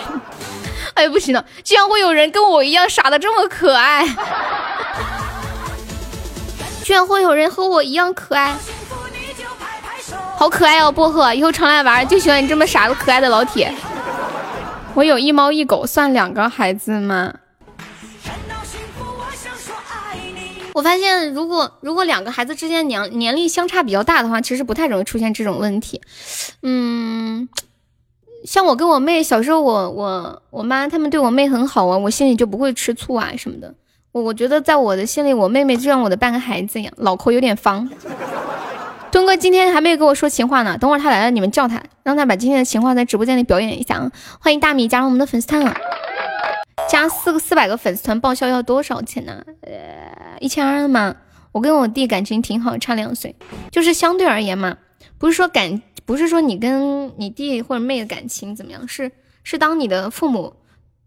[0.96, 4.06] 哎，不行了，居然会有人跟我一样傻的这么可爱，
[6.84, 8.56] 居然会有人和我一样可爱，
[10.38, 10.92] 好可爱哦！
[10.92, 13.74] 薄荷，以后常来玩，就喜欢你这么傻的可爱的老铁。
[14.94, 17.34] 我有一猫一狗，算两个孩子吗？
[20.76, 26.02] 我发现，如果如果两个孩子之间年年龄相差比较大的话，其实不太容易出现这种问题。
[26.64, 27.48] 嗯，
[28.44, 33.74] 像我跟我妹小时候，我我我妈他们对我妹很好啊，我心里就不会吃醋啊什么的。
[34.12, 36.94] 我我觉得在我的心里，我妹妹就像我的半个孩子一样。
[36.98, 37.90] 脑壳有点方。
[39.14, 44.12] 东哥今天还没有跟我说情话呢，等会儿他来了，你们叫他，让他把今天的情话在直播间里表演一下啊！
[44.42, 45.64] 欢迎大米加入我们的粉丝团。
[46.90, 49.44] 加四个四百个粉丝团报销要多少钱呢？
[49.62, 51.16] 呃，一千二嘛。
[51.52, 53.34] 我跟我弟感情挺好，差两岁，
[53.72, 54.78] 就是相对而言嘛，
[55.18, 59.10] 不是说感，不是说你跟你弟或者妹的感情怎么样，是
[59.42, 60.58] 是当你的父母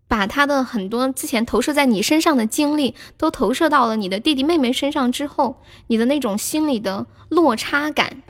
[0.08, 8.22] 把他的很多之前投射在你身上的精力都投射到了你的弟弟妹妹身上之后，你的那种心理的落差感，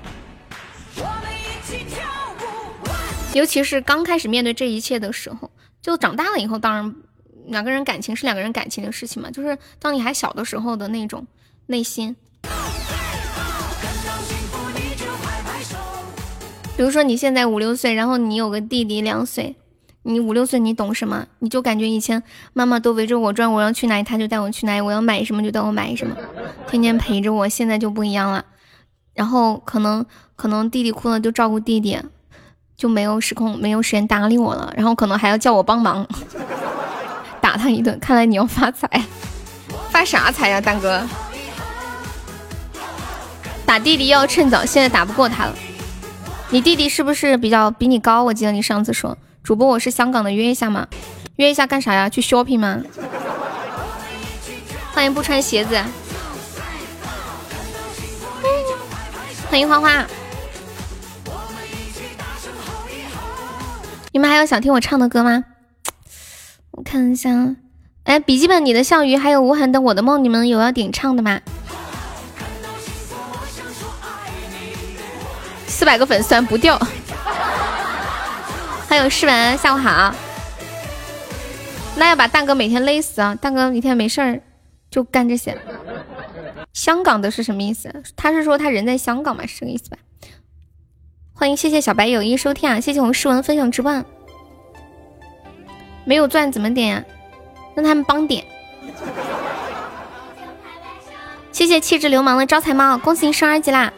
[3.32, 6.96] 尤其是刚开始面对这一切的时候，就长大了以后，当然。
[7.48, 11.26] 两个人感情是两个人感情的事情嘛，就是当你还小的时候的那种
[11.66, 12.14] 内心。
[16.76, 19.56] 比如说你现在五六岁，然后你有个弟弟两岁，
[20.02, 21.26] 你五六岁你懂什么？
[21.40, 22.22] 你就感觉以前
[22.52, 26.16] 妈妈都围着我转，我要去哪里他就带我去哪里，我要买什么就带我买什么，
[26.68, 27.48] 天天陪着我。
[27.48, 28.44] 现在就不一样了，
[29.14, 30.06] 然后可能
[30.36, 31.98] 可能弟弟哭了就照顾弟弟，
[32.76, 36.06] 就没有时空没有时间搭理我了，然后可能还要叫我帮忙，
[37.48, 37.98] 打他一顿。
[37.98, 38.86] 看来你要发财，
[39.90, 41.02] 发啥财呀，大哥？
[43.64, 45.54] 打弟弟要趁早，现在打不过他了。
[46.50, 48.22] 你弟弟是不是比较比你高？
[48.22, 50.86] 我记得你上次说，主播我是香港的，约一下嘛？
[51.36, 52.06] 约一下干啥呀？
[52.10, 52.82] 去 shopping 吗？
[54.92, 55.82] 欢迎不穿鞋子，
[59.48, 60.04] 欢迎花花。
[64.12, 65.44] 你们还有想听我唱的歌吗？
[66.78, 67.56] 我看一下，
[68.04, 71.40] 哎，笔记本里的笑鱼还有无痕的我的梦，你们有要点唱的吗？
[75.66, 76.78] 四百个粉丝不掉，
[78.86, 80.14] 还有诗文，下午好。
[81.96, 83.34] 那要把蛋哥每天累死啊！
[83.34, 84.40] 蛋哥一天没事儿
[84.88, 85.58] 就干这些。
[86.72, 87.92] 香港的是什么意思？
[88.14, 89.44] 他是说他人在香港吗？
[89.46, 89.96] 是这个意思吧？
[91.34, 92.78] 欢迎，谢谢小白友谊收听啊！
[92.78, 94.04] 谢谢我们诗文分享直播。
[96.08, 97.04] 没有钻怎么点呀？
[97.74, 98.42] 让他们帮点。
[101.52, 103.92] 谢谢气质流氓的招财猫，恭喜你升二级啦！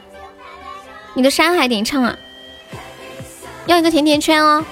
[1.15, 2.19] 你的山海点唱啊？
[3.67, 4.65] 要一个甜甜圈哦。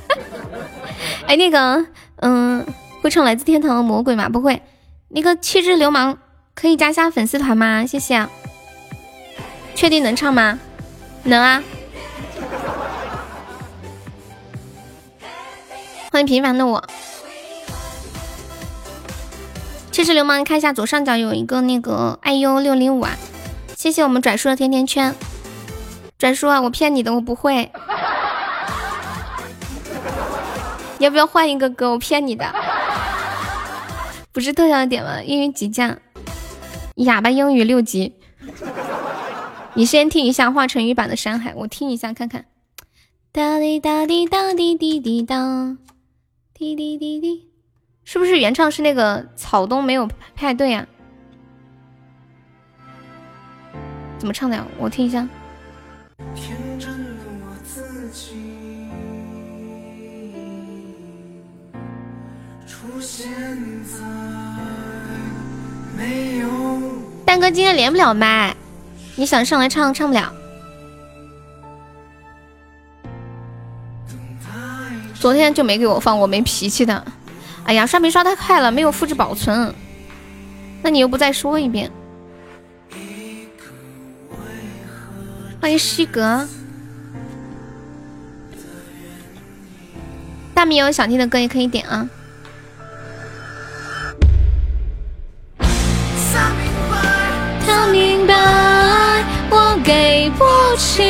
[1.28, 1.84] 哎，那个，
[2.16, 2.64] 嗯，
[3.02, 4.30] 会唱来自天堂的魔鬼吗？
[4.30, 4.62] 不会。
[5.08, 6.16] 那个气质流氓
[6.54, 7.84] 可以加下粉丝团吗？
[7.84, 8.26] 谢谢。
[9.74, 10.58] 确定能唱吗？
[11.24, 11.62] 能啊。
[16.12, 16.84] 欢迎平凡的我。
[19.90, 23.16] 气质流氓，看一下左上角有一个那个 IU 六零五啊。
[23.74, 25.14] 谢谢我们转述的甜甜圈，
[26.18, 26.60] 转述啊！
[26.60, 27.72] 我骗你的，我不会。
[30.98, 31.92] 要不要换一个歌？
[31.92, 32.44] 我骗你的，
[34.32, 35.22] 不是特效点吗？
[35.22, 35.96] 英语几降？
[36.96, 38.12] 哑巴英语六级。
[39.72, 42.44] 你先听一下华晨宇版的《山海》，我听一下看看。
[43.32, 45.78] 哒滴哒滴哒滴滴滴当，
[46.62, 47.50] 滴滴滴滴，
[48.04, 50.86] 是不是原唱是那个草东没有派对啊？
[54.16, 54.64] 怎么唱的呀？
[54.78, 55.28] 我听一下。
[56.36, 58.88] 天真的我自己
[62.64, 63.28] 出现
[63.82, 63.98] 在
[65.98, 66.48] 没有
[67.26, 68.54] 蛋哥今天连不了麦，
[69.16, 70.32] 你想上来唱唱不了。
[75.22, 77.04] 昨天就没给我放，我没脾气的。
[77.62, 79.72] 哎呀，刷屏刷太快了，没有复制保存。
[80.82, 81.88] 那你又不再说一遍？
[85.60, 86.44] 欢迎西格，
[90.52, 92.08] 大米有想听的歌也可以点啊。
[97.64, 98.34] 他明白
[99.50, 100.44] 我给不
[100.76, 101.00] 起，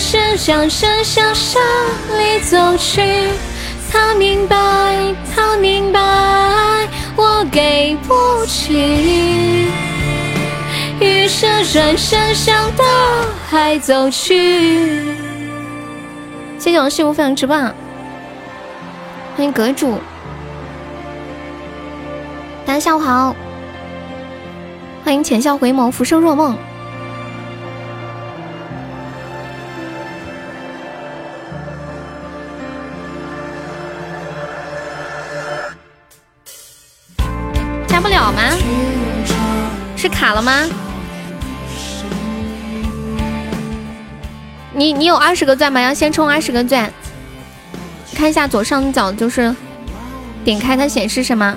[0.00, 1.62] 是向山向山
[2.18, 3.28] 里走去。
[3.92, 4.56] 他明白，
[5.34, 6.00] 他明白
[7.16, 9.68] 我给不起。
[11.00, 12.84] 于是转身向大
[13.48, 15.14] 海走去。
[16.58, 19.98] 谢谢我幸福分享直播，欢迎阁主，
[22.64, 23.34] 大家下午好，
[25.04, 26.56] 欢迎浅笑回眸，浮生若梦。
[38.30, 38.42] 好吗？
[39.96, 40.68] 是卡了吗？
[44.72, 45.80] 你你有二十个钻吗？
[45.80, 46.92] 要先充二十个钻。
[48.14, 49.52] 看一下左上角，就是
[50.44, 51.56] 点开它显示什么？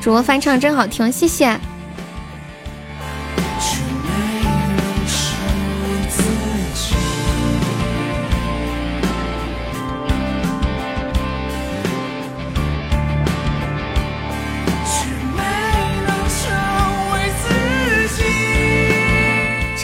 [0.00, 1.60] 主播翻唱真好听，谢谢。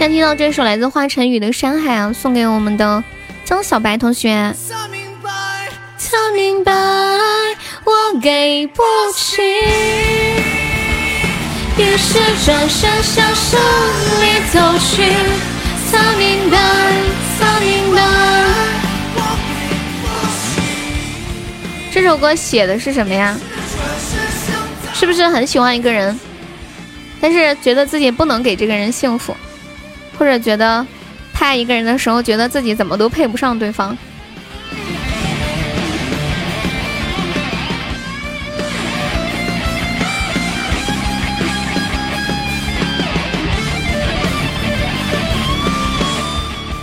[0.01, 3.05] 现在听到这首来自华晨宇的《山海》啊，送给我们的
[3.45, 4.55] 张小白同学。
[4.71, 5.31] 他明白，
[5.99, 6.73] 他明白，
[7.85, 8.83] 我给不
[9.15, 9.43] 起。
[11.77, 13.61] 于是转身向山
[14.23, 15.05] 里走去。
[15.93, 16.59] 他明白，
[17.39, 18.01] 他明白，
[19.17, 19.21] 我
[19.53, 20.63] 给不起
[21.93, 23.39] 这首歌写的是什么呀？
[24.95, 26.19] 是不是很喜欢一个人，
[27.21, 29.37] 但是觉得自己不能给这个人幸福，
[30.21, 30.87] 或者觉得
[31.33, 33.97] 太爱一个人的时候，觉得自己怎么都配不上对方？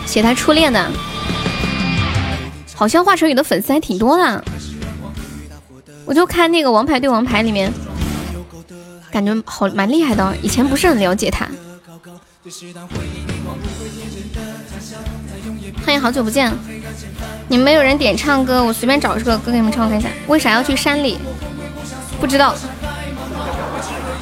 [0.07, 0.89] 写他初恋的，
[2.73, 4.43] 好像华晨宇的粉丝还挺多的。
[6.05, 7.71] 我就看那个《王牌对王牌》里面，
[9.11, 10.35] 感觉好蛮厉害的。
[10.41, 11.47] 以前不是很了解他。
[15.85, 16.49] 欢迎好久不见，
[17.49, 20.07] 你们没有人点唱歌，我随便找这个歌给你们唱看一下。
[20.27, 21.19] 为啥要去山里？
[22.21, 22.55] 不知道。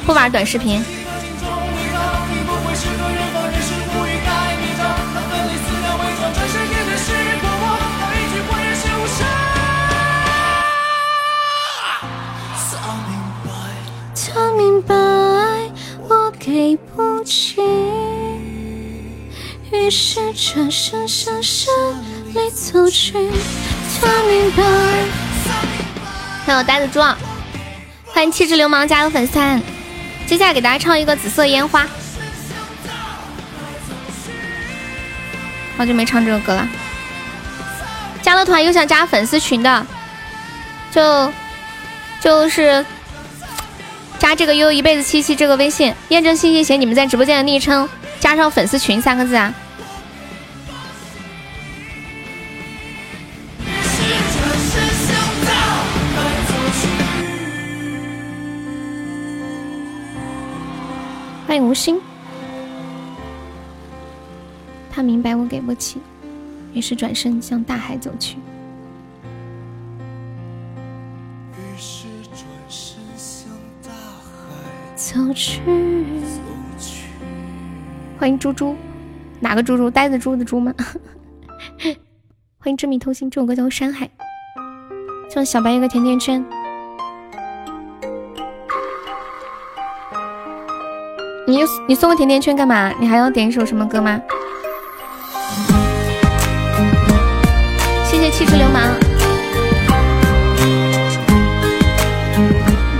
[0.04, 0.84] 不玩短视频。
[14.56, 14.94] 明白
[16.08, 17.60] 我给不起，
[19.86, 21.72] 于是转身向山
[22.34, 23.12] 里走去。
[24.00, 24.64] 他明白。
[26.44, 26.98] 欢迎呆子猪，
[28.06, 29.34] 欢迎气质流氓加油粉丝。
[30.26, 31.84] 接下来给大家唱一个《紫色烟花》。
[35.78, 36.68] 好久没唱这个歌了。
[38.22, 39.86] 加了团又想加粉丝群的，
[40.90, 41.32] 就
[42.20, 42.84] 就是。
[44.18, 47.88] 加这个悠悠一辈子七七这个微信，验证信息写你们在直播间的昵称，
[48.18, 49.54] 加上粉丝群三个字啊。
[61.56, 61.98] 欢迎无心，
[64.90, 65.98] 他明白我给不起，
[66.74, 68.36] 于是转身向大海走去。
[74.96, 75.62] 走去。
[78.18, 78.76] 欢迎猪猪，
[79.40, 79.90] 哪个猪猪？
[79.90, 80.74] 呆子猪的猪吗？
[82.60, 84.06] 欢迎致命偷心，这首歌叫《山海》，
[85.32, 86.44] 送小白一个甜甜圈。
[91.48, 92.92] 你你送个甜甜圈干嘛？
[93.00, 94.20] 你还要点一首什么歌吗？
[98.04, 98.82] 谢谢气质流氓，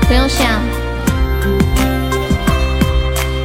[0.06, 0.44] 不用谢。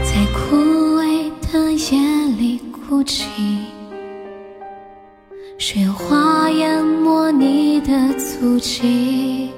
[0.04, 2.00] 在枯萎的夜
[2.38, 3.66] 里哭泣
[5.58, 9.52] 雪花淹没你的足迹，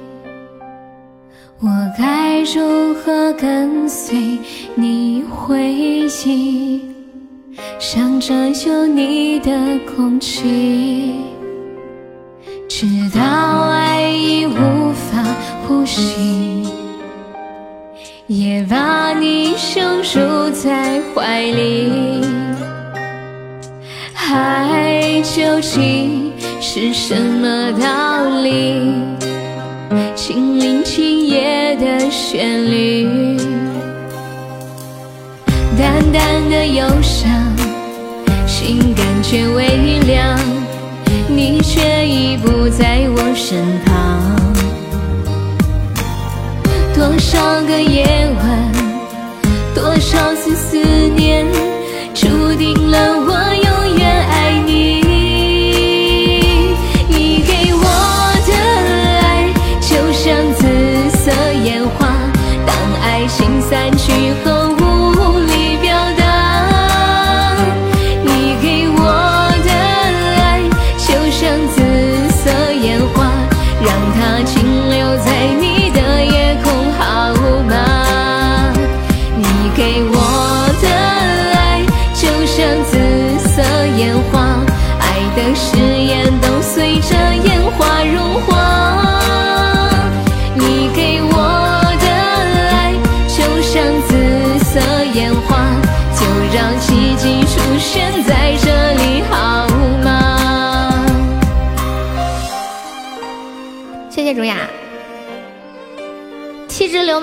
[1.66, 4.38] 我该如何跟随
[4.76, 6.82] 你回忆？
[7.80, 8.34] 想着
[8.68, 9.50] 有你的
[9.96, 11.16] 空气，
[12.68, 12.86] 直
[13.16, 15.24] 到爱已无法
[15.66, 16.68] 呼吸，
[18.28, 22.22] 也把你拥入在怀里。
[24.14, 29.23] 爱究竟是什么道理？
[30.16, 33.38] 请聆听夜的旋律，
[35.78, 37.30] 淡淡的忧伤，
[38.48, 40.40] 心感觉微凉，
[41.28, 43.94] 你却已不在我身旁。
[46.96, 48.06] 多少个夜
[48.38, 48.72] 晚，
[49.76, 50.78] 多少次思
[51.16, 51.46] 念，
[52.14, 53.20] 注定了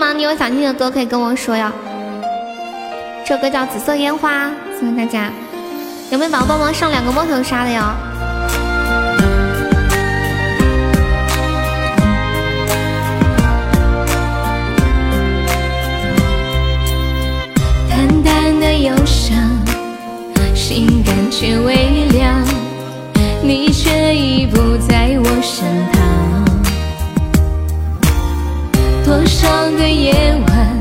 [0.01, 1.71] 气质流氓，你有想听的歌可以跟我说哟。
[3.23, 4.47] 这首歌叫《紫色烟花》，
[4.79, 5.31] 送给大家。
[6.11, 7.83] 有没有宝宝帮忙上两个摸头杀的哟？
[17.91, 19.37] 淡淡的忧伤，
[20.55, 22.43] 心感觉微凉，
[23.43, 24.57] 你却已不
[24.89, 26.30] 在我身旁。
[29.11, 30.13] 多少个夜
[30.47, 30.81] 晚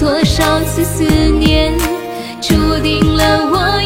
[0.00, 1.04] 多少次思
[1.38, 1.76] 念
[2.40, 3.82] 注定了我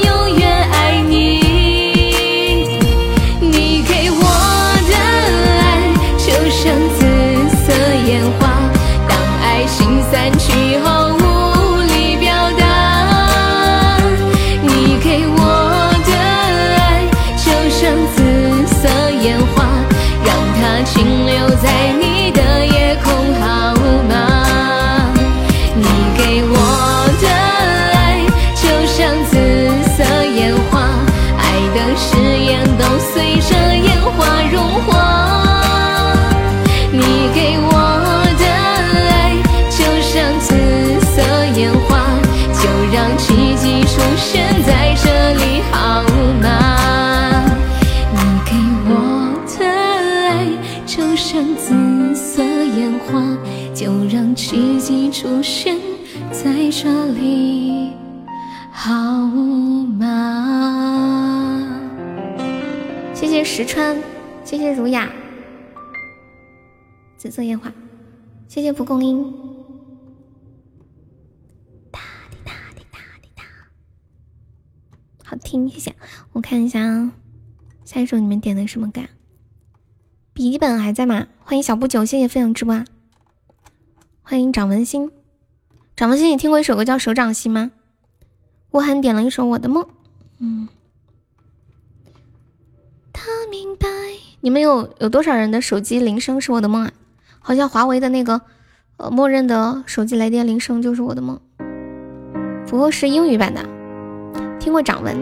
[56.75, 57.93] 这里
[58.73, 58.91] 好
[59.99, 60.09] 吗？
[63.15, 64.03] 谢谢石川，
[64.43, 65.13] 谢谢儒雅，
[67.19, 67.71] 紫色烟花，
[68.49, 69.23] 谢谢蒲公英。
[71.91, 72.01] 哒
[72.31, 73.45] 滴哒滴哒滴哒，
[75.25, 75.95] 好听，谢谢。
[76.33, 77.13] 我看一下啊，
[77.85, 79.03] 下一首你们点的什么歌？
[80.33, 81.27] 笔记本还在吗？
[81.41, 82.87] 欢迎小不久，谢谢分享直播啊。
[84.23, 85.11] 欢迎掌纹心，
[85.95, 87.71] 掌纹心，你听过一首歌叫《手掌心》吗？
[88.71, 89.83] 吴涵点了一首《我的梦》，
[90.39, 90.69] 嗯。
[93.13, 93.87] 他明白。
[94.41, 96.93] 你们有有多少人的手机铃声是我的梦啊？
[97.39, 98.41] 好像华为的那个
[98.97, 101.39] 呃默认的手机来电铃声就是我的梦，
[102.67, 103.63] 不过是英语版的。
[104.59, 105.17] 听过掌纹，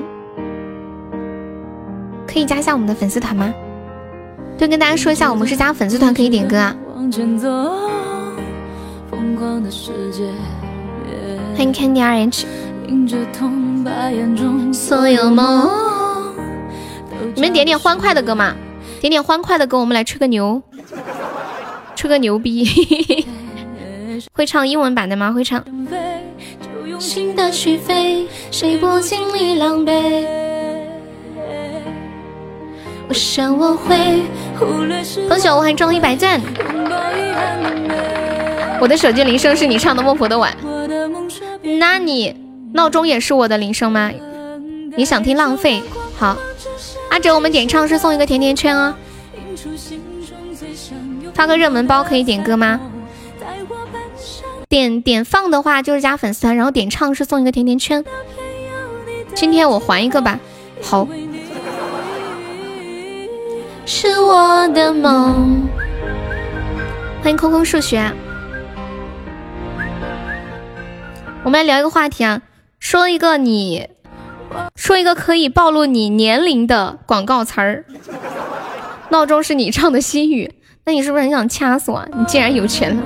[2.26, 3.52] 可以加一下我们的粉丝团吗？
[4.56, 6.76] 对，跟大家说一下，我们是加粉丝团可以点歌啊。
[11.54, 12.44] 欢迎 Candy R H。
[14.72, 15.70] 所有梦，
[17.36, 18.56] 你们点点欢快的歌嘛，
[19.00, 20.60] 点点欢快的歌，我们来吹个牛，
[21.94, 23.24] 吹个牛逼。
[24.34, 25.30] 会唱英文版的吗？
[25.30, 25.64] 会唱。
[26.98, 30.26] 心的去飞，谁不经历狼狈？
[33.08, 34.22] 我想我会
[34.58, 36.40] 忽略时恭喜我还中一百赞。
[38.80, 40.56] 我的手机铃声是你唱的《孟婆的碗》，
[41.78, 42.34] 那你
[42.72, 44.10] 闹钟也是我的铃声吗？
[44.96, 45.82] 你想听浪费？
[46.18, 46.36] 好，
[47.10, 48.94] 阿哲，我们点唱是送一个甜甜圈哦。
[51.34, 52.80] 发个热门包可以点歌吗？
[54.68, 58.02] 点点放的话就是加粉丝团，然后点唱是送一个甜甜圈。
[59.34, 60.40] 今天我还一个吧。
[60.80, 61.06] 好，
[63.84, 65.68] 是我的梦。
[67.22, 68.10] 欢迎空空数学。
[71.42, 72.42] 我们来聊一个话题啊，
[72.78, 73.88] 说一个你，
[74.76, 77.84] 说一个可以暴露你年龄的广告词儿。
[79.08, 80.52] 闹钟是你唱的心语，
[80.84, 82.06] 那你是不是很想掐死我？
[82.14, 83.02] 你竟然有钱了，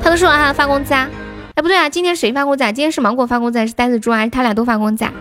[0.00, 1.10] 他都说完还发工资啊？
[1.56, 2.70] 哎，不对啊，今天谁发工资啊？
[2.70, 4.12] 今天是芒果发工资，还是呆子猪？
[4.12, 5.12] 还是他俩都发工资啊？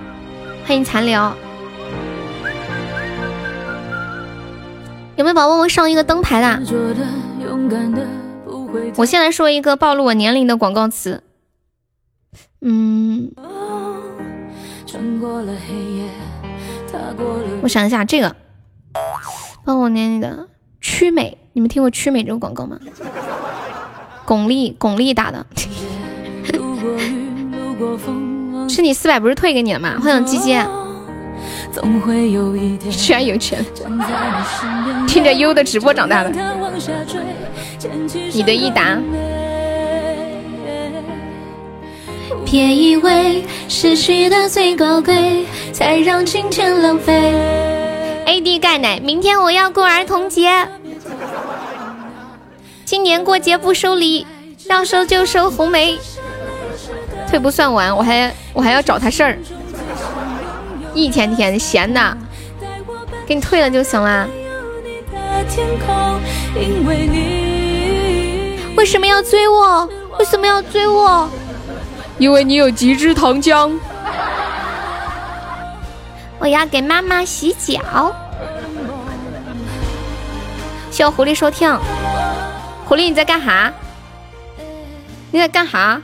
[0.65, 1.19] 欢迎残留。
[5.15, 6.61] 有没有宝宝们上一个灯牌的？
[8.97, 11.23] 我先来说一个暴露我年龄的广告词。
[12.63, 13.31] 嗯，
[17.61, 18.35] 我想一下，这个
[19.65, 20.47] 帮我念那个
[20.79, 22.77] 曲美，你们听过曲美这个广告吗？
[24.25, 25.43] 巩俐，巩俐打的。
[28.69, 29.97] 是你四百不是退给你了吗？
[29.99, 30.55] 欢迎鸡鸡。
[32.91, 33.65] 居然有钱，
[35.07, 36.29] 听着优的直播长大的。
[38.31, 38.99] 你的益达。
[42.51, 47.33] 别以为失去的最高贵，才让金钱浪费。
[48.25, 50.67] AD 钙奶，明天我要过儿童节，
[52.83, 54.27] 今年过节不收礼，
[54.65, 55.97] 要收就收红梅。
[57.29, 59.39] 退不算完，我还我还要找他事儿，
[60.93, 62.17] 一天天闲的，
[63.25, 64.27] 给你退了就行了。
[68.75, 69.89] 为什么要追我？
[70.19, 71.29] 为什么要追我？
[72.21, 73.75] 因为你有极致糖浆，
[76.37, 78.15] 我要给妈妈洗脚。
[80.91, 81.75] 谢狐狸收听，
[82.85, 83.73] 狐狸你在干哈？
[85.31, 85.99] 你在干哈？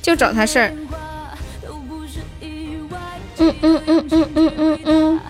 [0.00, 0.72] 就找他事儿。
[3.38, 5.20] 嗯嗯嗯嗯嗯嗯嗯，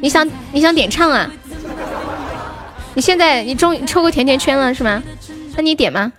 [0.00, 1.30] 你想你想点唱啊？
[2.94, 5.02] 你现在你终于抽个甜甜圈了是吗？
[5.56, 6.10] 那你点吗？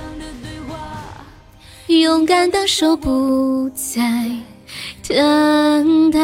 [2.02, 4.02] 勇敢的手不再
[5.08, 6.20] 等待。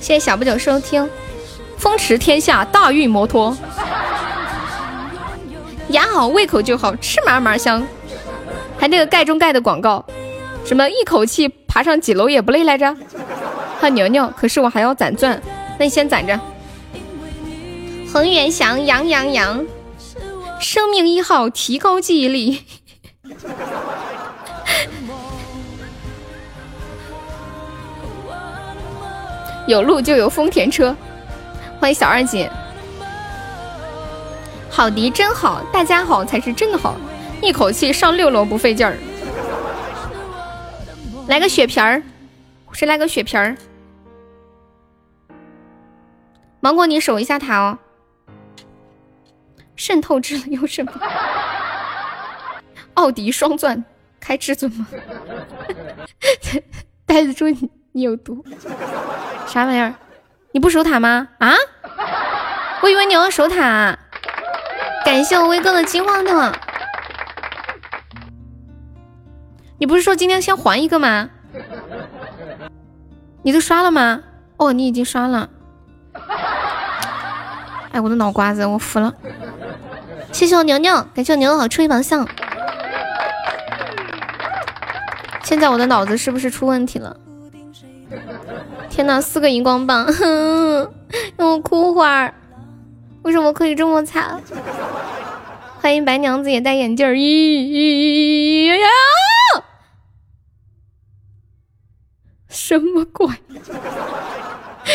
[0.00, 1.08] 谢谢小不久收听，
[1.78, 3.56] 风驰天下大运摩托，
[5.88, 7.86] 牙好胃口就好，吃嘛嘛香。
[8.78, 10.04] 还那个盖中盖的广告，
[10.64, 12.96] 什么一口气爬上几楼也不累来着？
[13.80, 15.40] 还牛牛，可是我还要攒钻，
[15.78, 16.38] 那你先攒着。
[18.12, 19.64] 恒源祥，羊羊羊，
[20.62, 22.62] 生命一号，提高记忆力。
[29.66, 30.96] 有路就有丰田车，
[31.80, 32.48] 欢迎小二姐。
[34.70, 36.96] 好迪，真好，大家好才是真的好。
[37.40, 38.96] 一口气上六楼不费劲儿，
[41.26, 42.00] 来个血瓶儿，
[42.70, 43.56] 谁来个血瓶儿？
[46.60, 47.78] 芒果，你守一下塔哦。
[49.76, 50.92] 渗透之了有什么？
[52.94, 53.82] 奥迪双钻
[54.20, 54.86] 开至尊吗？
[57.06, 58.44] 呆子猪，你你有毒？
[59.46, 59.94] 啥玩意儿？
[60.52, 61.28] 你不守塔吗？
[61.38, 61.52] 啊？
[62.82, 63.98] 我以为你要守塔。
[65.04, 66.52] 感谢我威哥的金话筒。
[69.78, 71.28] 你不是说今天先还一个吗？
[73.42, 74.22] 你都刷了吗？
[74.58, 75.50] 哦，你已经刷了。
[77.90, 79.12] 哎，我的脑瓜子，我服了。
[80.32, 82.26] 谢谢我牛牛，感谢我牛牛好出一榜上。
[85.44, 87.16] 现在我的脑子是不是出问题了？
[88.90, 90.06] 天哪，四个荧光棒，
[91.36, 92.32] 让我哭会儿。
[93.22, 94.40] 为什么可以这么惨？
[95.80, 98.88] 欢迎白娘子也戴眼镜儿，咦呀！
[102.48, 103.28] 什么鬼？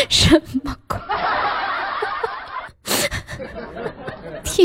[0.08, 0.98] 什么鬼？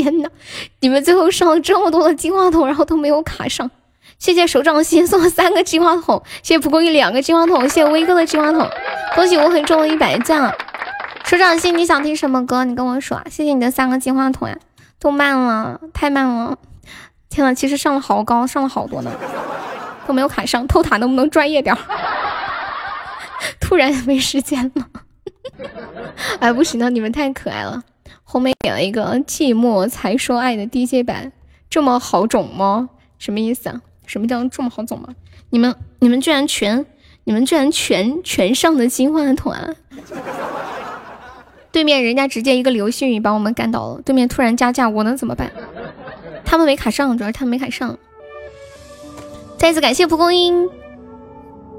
[0.02, 0.28] 天哪！
[0.80, 3.70] 你们最后上了这么多的金话筒，然后都没有卡上。
[4.18, 8.68] 谢谢手掌心送了三个金话筒，谢谢蒲公英两个金话筒，谢谢威哥的金话筒。
[9.14, 10.52] 恭喜我很中了一百赞！
[11.24, 12.64] 手掌心，你想听什么歌？
[12.64, 13.22] 你跟我说。
[13.30, 14.58] 谢谢你的三个金话筒呀，
[14.98, 16.58] 都慢了，太慢了。
[17.30, 19.12] 天呐，其实上了好高，上了好多呢，
[20.06, 20.66] 都没有卡上。
[20.66, 21.76] 偷塔能不能专业点？
[23.60, 24.88] 突然没时间了，
[26.40, 27.82] 哎，不行了，你们太可爱了。
[28.24, 31.32] 后面点了一个寂寞才说爱的 DJ 版，
[31.70, 32.88] 这么好种吗？
[33.18, 33.80] 什么意思啊？
[34.06, 35.14] 什么叫这么好种吗？
[35.50, 36.84] 你们你们居然全
[37.24, 39.70] 你们居然全全上的金话筒啊！
[41.70, 45.50] 对面人家直接一个流星雨把我们干倒了，对面突然加价，我能怎么办？
[46.44, 47.98] 他们没卡上，主要是他们没卡上。
[49.58, 50.68] 再次感谢蒲公英。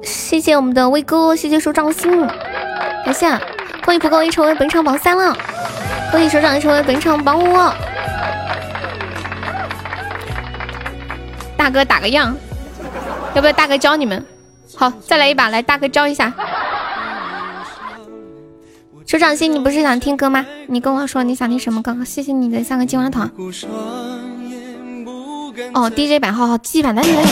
[0.01, 2.11] 谢谢我们的威哥，谢谢手掌心，
[3.05, 3.29] 感谢，
[3.83, 5.37] 恭喜蒲公英成为本场榜三了，
[6.11, 7.43] 恭喜首长成为本场榜五。
[11.57, 12.35] 大哥打个样，
[13.33, 14.23] 要不要大哥教你们？
[14.75, 16.33] 好，再来一把，来大哥教一下。
[19.05, 20.45] 手掌心，你不是想听歌吗？
[20.67, 21.95] 你跟我说你想听什么歌？
[22.05, 23.29] 谢谢你的三个金花筒。
[25.73, 27.23] 哦，DJ 版，好好，G 版，来来来。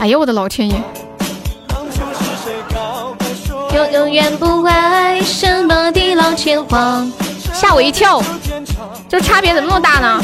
[0.00, 0.74] 哎呦我的老天爷！
[3.74, 4.70] 永永远不会
[5.22, 7.10] 什么地老天荒，
[7.52, 8.22] 吓我一跳，
[9.08, 10.22] 这差别怎么那么大呢？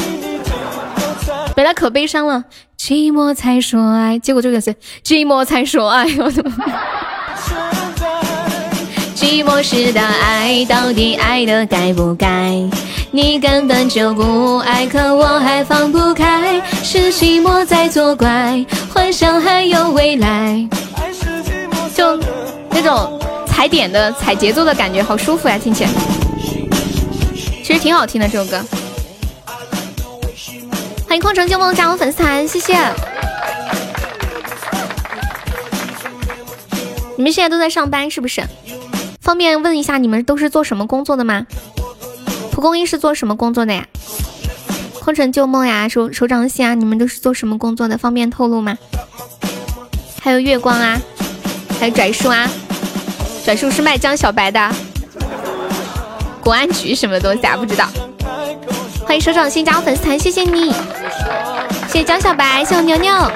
[1.53, 2.45] 本来可悲伤了，
[2.79, 4.73] 寂寞才说爱，结果这个是
[5.03, 6.65] 寂寞才说爱，我的妈！
[9.13, 12.53] 寂寞时的爱，到底爱的该不该？
[13.11, 16.61] 你根本就不爱，可我还放不开。
[16.81, 20.65] 是寂寞在作怪，幻想还有未来。
[21.93, 22.17] 就
[22.69, 23.19] 那种
[23.51, 25.89] 踩点的、踩节奏的感觉，好舒服呀，听起来。
[27.63, 28.59] 其实挺好听的这首歌。
[31.07, 32.75] 欢迎空城旧梦加入粉丝团，谢谢。
[37.15, 38.41] 你们现在都在上班是不是？
[39.21, 41.45] 方便问一下，你们都是做什么工作的吗？
[42.51, 43.85] 蒲公英是做什么工作的呀？
[44.99, 47.95] 空城旧梦呀，手手掌心啊，你们都是做什么工作的？
[47.97, 48.75] 方便透露吗？
[50.19, 50.99] 还有月光啊，
[51.79, 52.49] 还有拽叔啊，
[53.43, 54.71] 转述是卖江小白的，
[56.41, 57.57] 公安局什么东西啊？
[57.57, 57.87] 不知道。
[59.05, 60.71] 欢迎手掌心加入粉丝团，谢谢你，
[61.87, 63.31] 谢谢江小白，谢谢牛牛。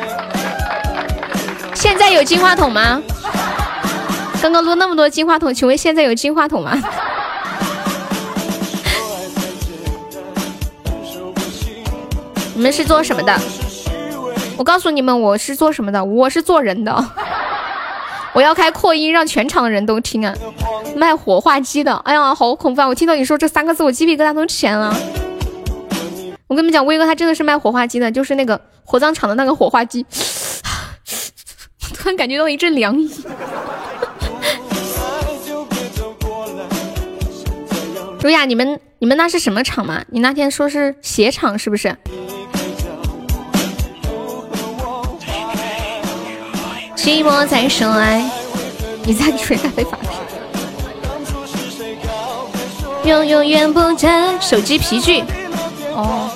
[1.74, 3.02] 现在有金话筒吗？
[4.42, 6.82] 刚刚录那么多金话筒，请问现在有金话筒吗？
[12.54, 13.38] 你们是做什么的？
[14.56, 16.06] 我告诉你们，我是做什么的？
[16.06, 17.06] 我是做人的。
[18.36, 20.36] 我要开扩音，让全场的人都听啊！
[20.94, 22.88] 卖火化机的，哎呀，好恐怖啊！
[22.88, 24.94] 我听到你说这三个字，我鸡皮疙瘩都起来了。
[26.48, 30.06] 我跟你们讲，威哥他真的是卖火化机的，就是那个火葬场的那个火化机。
[31.96, 33.10] 突然感觉到一阵凉意。
[38.22, 40.04] 如雅，你们你们那是什么厂吗？
[40.10, 41.96] 你那天说是鞋厂是不是？
[47.06, 48.28] 寂寞在深爱，
[49.04, 50.12] 你在吹咖啡发片。
[53.06, 54.42] 永永远不沾。
[54.42, 55.24] 手机皮具，
[55.94, 56.28] 哦，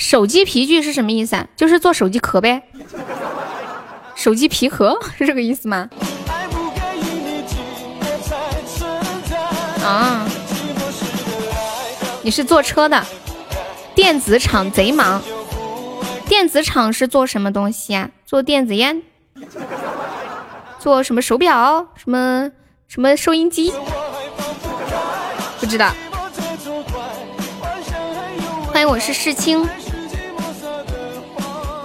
[0.00, 1.46] 手机皮具是什么意思啊？
[1.54, 2.60] 就是做手机壳呗。
[4.16, 5.88] 手机皮壳是这个意思吗？
[9.84, 10.26] 啊，
[12.22, 13.06] 你是坐车的，
[13.94, 15.22] 电子厂贼忙。
[16.26, 18.10] 电子厂是做什么东西啊？
[18.28, 19.02] 做电子烟？
[20.78, 21.86] 做什么手表？
[21.96, 22.50] 什么
[22.86, 23.72] 什么收音机？
[25.58, 25.90] 不知道。
[28.70, 29.66] 欢迎，我是世清。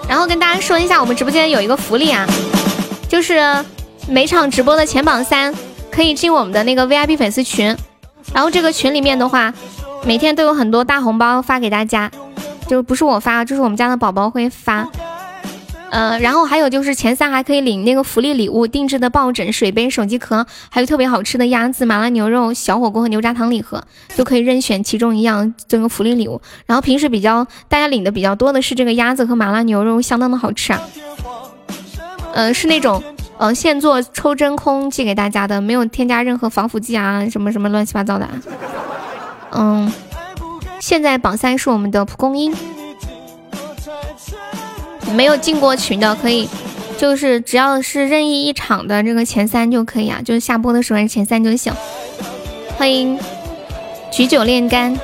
[0.09, 2.27] 然后跟大家说一下，我们直播间有一个福利啊，
[3.07, 3.39] 就是
[4.09, 5.55] 每场直播的前榜三
[5.89, 7.73] 可以进我们的那个 VIP 粉丝群，
[8.33, 9.53] 然后这个群里面的话，
[10.03, 12.11] 每天都有很多大红包发给大家，
[12.67, 14.89] 就不是我发，就是我们家的宝宝会发。
[15.93, 23.83] 呃，然后还有就是前三还可以领那个福利礼物，定制的抱枕、水杯、手机壳，还有特别好吃的鸭子、麻辣牛肉、小火锅和牛轧糖礼盒，
[24.15, 26.41] 都可以任选其中一样这个福利礼物。
[26.65, 30.81] 然后平时比较大家领的比较多的是这个鸭子和麻辣牛肉，相当的好吃啊。
[32.33, 33.03] 呃，是那种
[33.37, 38.27] 呃现做抽真空寄给大家的，没有添加任何防腐剂啊，什么什么乱七八糟的。
[39.51, 39.93] 嗯，
[40.79, 42.51] 现在榜三是我们的蒲公英。
[45.11, 46.47] 没有进过群的可以，
[46.97, 51.73] 就是只要是任意一场的这个前三就可以啊，就是下播的时候是前三就行。
[52.77, 53.19] 欢迎
[54.11, 54.99] 举酒炼肝。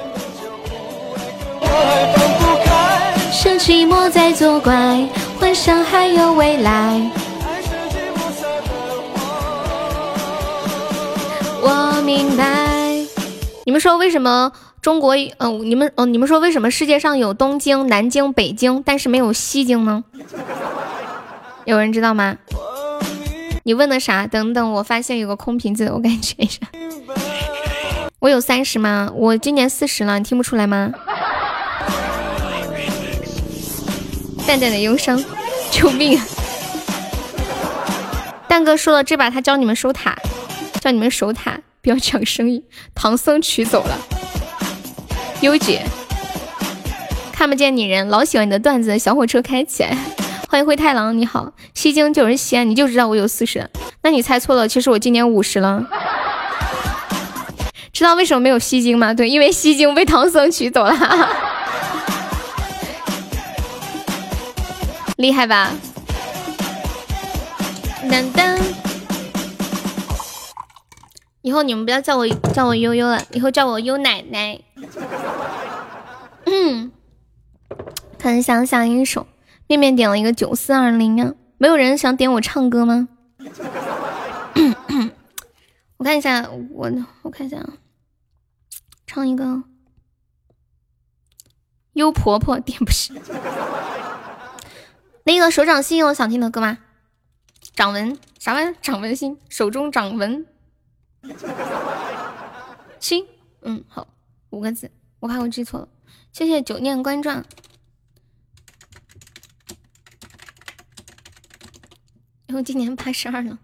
[3.32, 5.08] 是寂寞在作怪，
[5.40, 7.12] 幻想还有未来。
[11.62, 12.46] 我明白。
[13.66, 14.52] 你们说为什么？
[14.82, 20.04] 中国，嗯，你们，嗯，你们说为什么世界上有东京、南京、北京，但是没有西京呢？
[21.66, 22.38] 有人知道吗？
[23.64, 24.26] 你问的啥？
[24.26, 26.62] 等等，我发现有个空瓶子，我感觉一下。
[28.20, 29.12] 我有三十吗？
[29.14, 30.92] 我今年四十了，你听不出来吗？
[34.48, 35.22] 淡淡的忧伤，
[35.72, 36.20] 救命！
[38.48, 40.18] 蛋哥说了，这把他教你们守塔，
[40.82, 42.64] 教你们守塔，不要抢生意。
[42.96, 44.00] 唐僧取走了。
[45.42, 45.86] 优姐，
[47.32, 49.00] 看不见你人，老喜欢你的段子。
[49.00, 49.98] 小火车开起来，
[50.52, 51.54] 欢迎灰太狼，你好。
[51.74, 53.70] 西京就是西安，你就知道我有四十，
[54.02, 55.82] 那你猜错了，其实我今年五十了。
[57.94, 59.14] 知道为什么没有西京吗？
[59.14, 60.94] 对，因为西京被唐僧取走了。
[65.16, 65.72] 厉害吧？
[68.10, 68.60] 噔噔。
[71.42, 74.60] 以后你们不要叫我叫我悠悠了，以后叫我悠奶奶。
[76.46, 76.92] 嗯，
[78.22, 79.28] 很想想一首，
[79.68, 83.08] 面面点了一个九四二零啊，没有人想点我唱歌吗？
[85.98, 86.92] 我看一下，我
[87.24, 87.74] 我看一下啊，
[89.06, 89.64] 唱一个。
[91.94, 93.14] 优婆婆点不是。
[95.24, 96.78] 那个手掌心有想听的歌吗？
[97.76, 98.18] 掌纹。
[98.40, 98.76] 啥玩意？
[98.82, 100.46] 掌纹心，手中掌纹。
[103.02, 103.28] 心，
[103.62, 104.08] 嗯，好，
[104.50, 104.92] 五个字。
[105.20, 105.90] 我怕我记错了，
[106.32, 107.30] 谢谢九念关注。
[112.48, 113.60] 然后今年八十二了，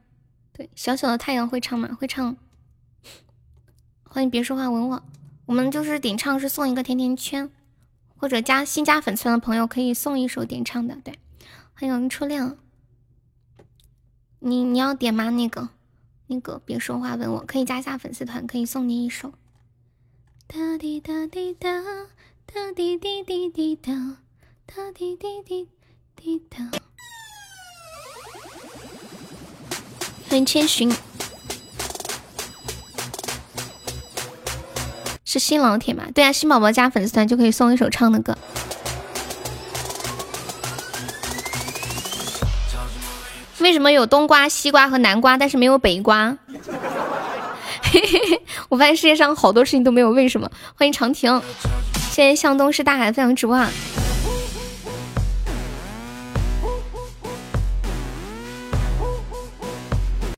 [0.54, 1.98] 对，小小的太阳会唱吗？
[2.00, 2.36] 会唱。
[4.04, 5.04] 欢迎别说话吻我，
[5.46, 7.50] 我们就是点唱是送一个甜甜圈，
[8.18, 10.96] 或者加新加粉丝的朋友可以送一首点唱的。
[11.04, 11.18] 对，
[11.74, 12.58] 欢迎初恋。
[14.40, 15.32] 你你要点吗？
[15.32, 15.70] 那个
[16.28, 19.34] 那个别说话吻我，可以加一下粉丝团，可以送你一首。
[20.48, 21.70] 哒滴哒滴哒，
[22.46, 23.92] 哒滴滴滴滴哒，
[24.66, 25.68] 哒滴滴滴
[26.16, 26.58] 滴哒。
[30.30, 30.94] 欢迎千寻，
[35.26, 36.06] 是新老铁吗？
[36.14, 38.38] 对啊，新宝宝加粉丝团就可以送一首唱的歌。
[43.60, 46.38] 为什么有冬瓜、西瓜和南瓜，但是没有北瓜？
[48.70, 50.50] 我发现世界上好多事情都没有为什么。
[50.76, 51.42] 欢迎长亭，
[52.12, 53.70] 现在向东是大海分享直播啊！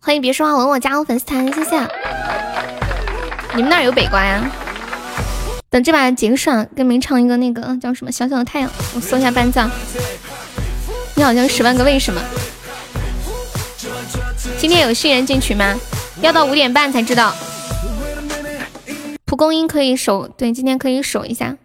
[0.02, 1.80] 欢迎别说话吻我加入粉丝团，谢谢。
[3.56, 4.50] 你们那有北瓜呀？
[5.70, 9.62] 等这把结束，跟你们唱一个那个叫什么《小小的太阳》，我搜一下伴奏。
[11.16, 12.22] 你好像十万个为什么？
[14.58, 15.76] 今天有新人进群吗？
[16.22, 17.34] 要到五点半才知道。
[19.26, 21.56] 蒲公英可以守，对，今天可以守一下。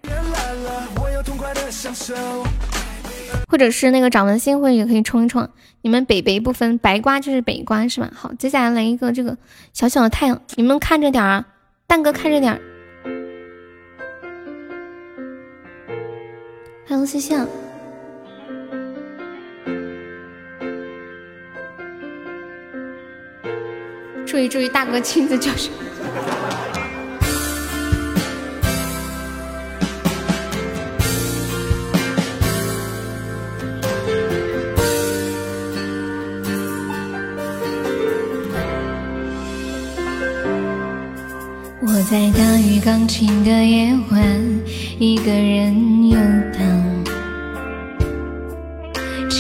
[3.48, 5.48] 或者是那个掌纹星辉也可以冲一冲。
[5.82, 8.10] 你们北北不分，白瓜就是北瓜是吧？
[8.14, 9.36] 好，接下来来一个这个
[9.72, 11.44] 小小的太阳，你们看着点啊，
[11.86, 12.60] 蛋哥看着点。
[16.86, 17.36] 欢迎谢谢。
[24.32, 25.70] 注意注意，大哥亲自教学。
[41.82, 44.62] 我在大雨刚晴的夜晚，
[44.98, 46.16] 一个人游
[46.58, 46.81] 荡，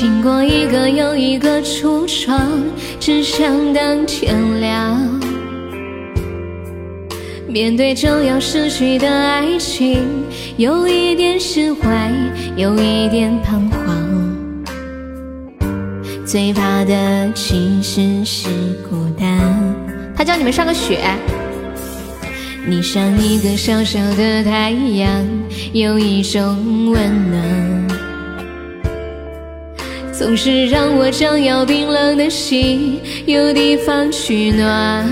[0.02, 2.60] 经过一个又一个橱窗，
[2.98, 5.00] 只想等天亮。
[7.46, 10.04] 面对就要失去的爱情，
[10.56, 12.10] 有一点释怀，
[12.56, 13.96] 有一点彷徨。
[16.26, 18.48] 最怕的其实是
[18.90, 19.38] 孤单。
[20.16, 20.98] 他叫你们上个学。
[22.66, 25.24] 你像一个小小的太阳，
[25.72, 27.81] 有一种温暖，
[30.22, 35.04] 总是让我将要冰冷的心有地方取暖。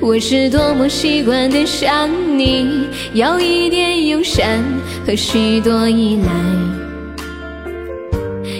[0.00, 4.58] 我是多么习惯的想你，要一点友善
[5.06, 6.28] 和许多依赖，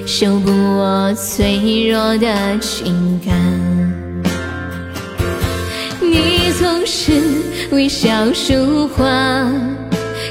[0.07, 3.35] 修补我脆弱的情感。
[6.01, 7.13] 你总是
[7.73, 9.51] 微笑说话，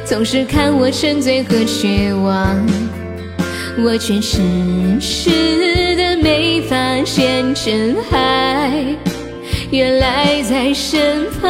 [0.06, 2.56] 总是看我沉醉和绝望，
[3.82, 4.40] 我却迟
[5.00, 6.76] 迟的没发
[7.06, 8.96] 现真爱
[9.72, 11.50] 原来在身旁。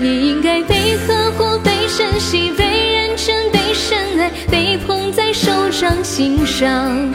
[0.00, 2.64] 你应该被呵护、被珍惜、被
[2.94, 7.14] 认真、被深爱、被捧在手掌心上。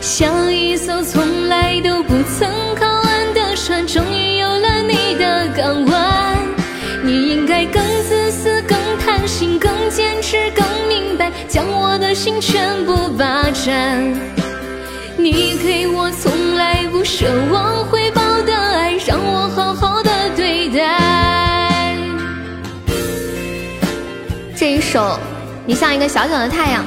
[0.00, 6.36] 像一艘从来都不曾靠岸的船，终于有了你的港湾。
[7.02, 9.70] 你应该更自私、更贪心、更、
[11.96, 14.04] 我的心全部霸占。
[15.16, 21.96] 你给我从来不奢望回报的爱，让我好好的对待。
[24.54, 25.18] 这一首，
[25.64, 26.84] 你像一个小小的太阳，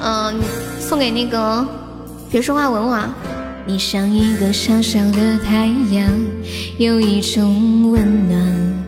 [0.00, 0.40] 嗯，
[0.78, 1.66] 送给那个。
[2.30, 3.10] 别说话，文娃。
[3.66, 6.08] 你像一个小小的太阳，
[6.78, 8.81] 有一种温暖，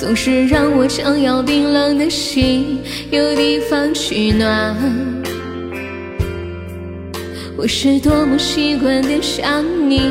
[0.00, 4.74] 总是让我将要冰冷的心有地方取暖。
[7.54, 10.10] 我是多么习惯的想你，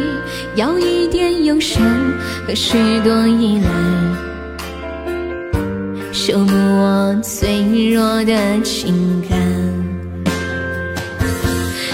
[0.55, 1.81] 要一点友善
[2.45, 3.67] 和许多依赖，
[6.13, 9.39] 修补我脆弱的情感。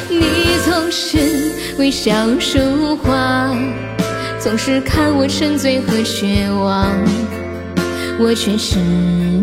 [0.09, 0.21] 你
[0.65, 1.17] 总是
[1.77, 3.55] 微笑说话，
[4.37, 6.91] 总是看我沉醉和绝望，
[8.17, 8.79] 我却迟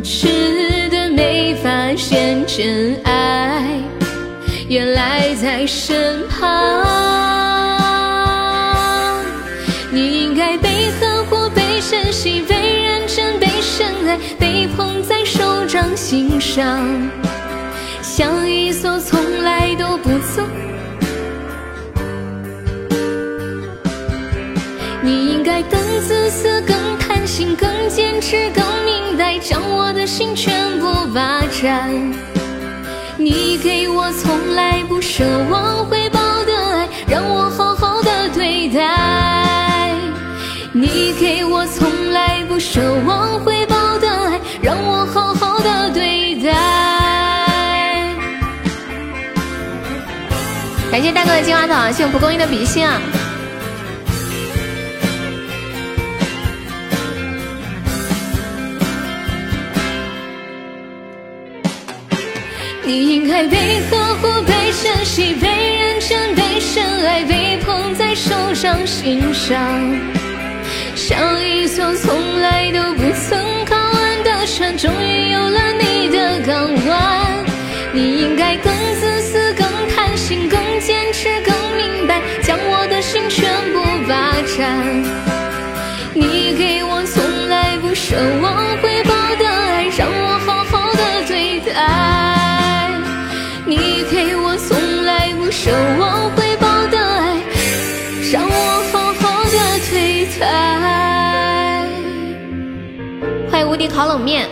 [0.02, 3.80] 迟的没发现真爱
[4.68, 6.82] 原来在身旁。
[9.90, 16.82] 你应该被呵护、被珍惜、被认真、被深爱、被捧在手掌心上，
[18.02, 20.48] 像一艘从来都不曾。
[25.02, 26.74] 你应该更自私、更
[27.26, 31.90] 心、更坚持、更明白，将我的心全部霸占。
[33.16, 39.94] 你给我从来不奢望回报的爱，让我好好的对待。
[40.72, 46.52] 你给我从来不奢望回报的爱，让我好好的对待。
[50.90, 53.00] 感谢大哥的金话筒，谢谢蒲公英的比心啊！
[62.92, 64.52] 你应该被呵护、被
[64.82, 69.58] 珍惜、被认真、被深爱、被捧在手掌心上，
[70.94, 77.44] 像一艘从来都不曾靠岸的船，终于有了你的港湾。
[77.94, 78.70] 你应该更
[79.00, 82.86] 自私、更贪心、更坚持、更明白，将我
[103.94, 104.48] 烤冷面。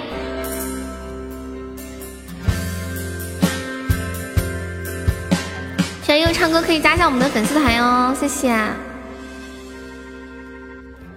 [6.03, 8.53] 想要唱歌可以加一下我们的粉丝团哦，谢谢。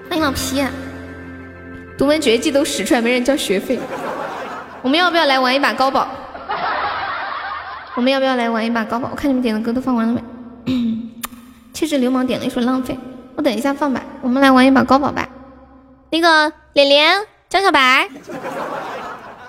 [0.07, 0.63] 欢迎老皮，
[1.97, 3.79] 独门绝技都使出来，没人交学费。
[4.81, 6.07] 我们要不要来玩一把高保？
[7.95, 9.09] 我们要不要来玩一把高保？
[9.09, 10.23] 我看你们点的歌都放完了没？
[11.73, 12.97] 气质流氓点了一首浪费，
[13.35, 14.01] 我等一下放吧。
[14.21, 15.27] 我们来玩一把高保吧。
[16.11, 17.19] 那个脸脸
[17.53, 18.09] 张小白，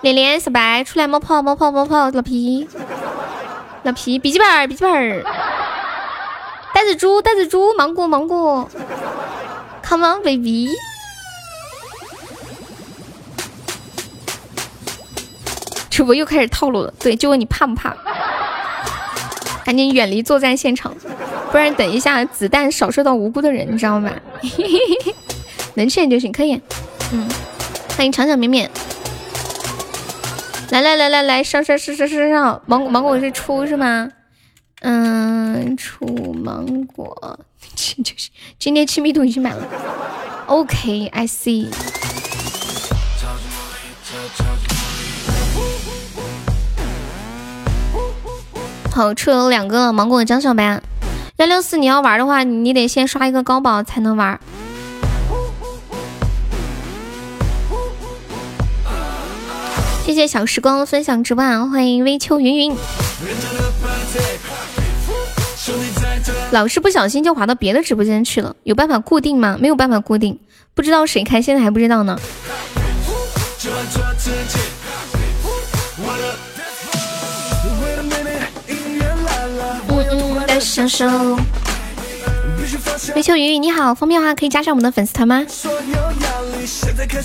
[0.01, 2.69] 脸脸小白出来冒泡冒泡冒泡，老皮。
[3.81, 5.23] 老皮，笔记本，笔记本，
[6.71, 8.69] 袋子猪，袋子猪，芒果，芒果
[9.81, 10.69] ，Come on baby，
[15.89, 17.97] 主播又开始套路了，对，就问你怕不怕？
[19.63, 20.95] 赶紧远离作战现场，
[21.51, 24.11] 不然等一下子弹扫射到无辜的人，你知道吗？
[25.73, 26.61] 能吃点就行，可以。
[27.11, 27.27] 嗯，
[27.95, 28.69] 欢迎长小绵绵。
[30.69, 34.09] 来来来来来，上上上上上上，芒果芒果是出是吗？
[34.81, 37.39] 嗯，出芒果，
[38.03, 39.65] 就是今天亲密度已经满了。
[40.47, 41.73] OK，I see。
[48.91, 50.81] 好，出有两个芒果的江小白。
[51.37, 54.39] 幺六四，你要玩的话，你得先刷一个高保才能玩。
[60.15, 62.77] 谢谢小时光分享直播，欢迎微秋云云。
[66.51, 69.57] 老是不小心就滑到别的直播间去了，有办法固定吗？
[69.59, 70.39] 没有办法固定，
[70.73, 72.17] 不知道谁开，现在还不知道呢。
[83.15, 85.45] 微秋云云你好，方便的话可以加上我们的粉丝团吗？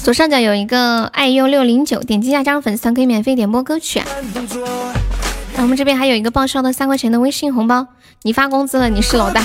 [0.02, 4.02] 左上角有一个爱优六零九，点击一下加入粉丝团可以免费点播歌曲。
[5.56, 7.86] 那我们这边还有一个报销的三块钱的微信红包，
[8.22, 9.42] 你发工资了，你是老大。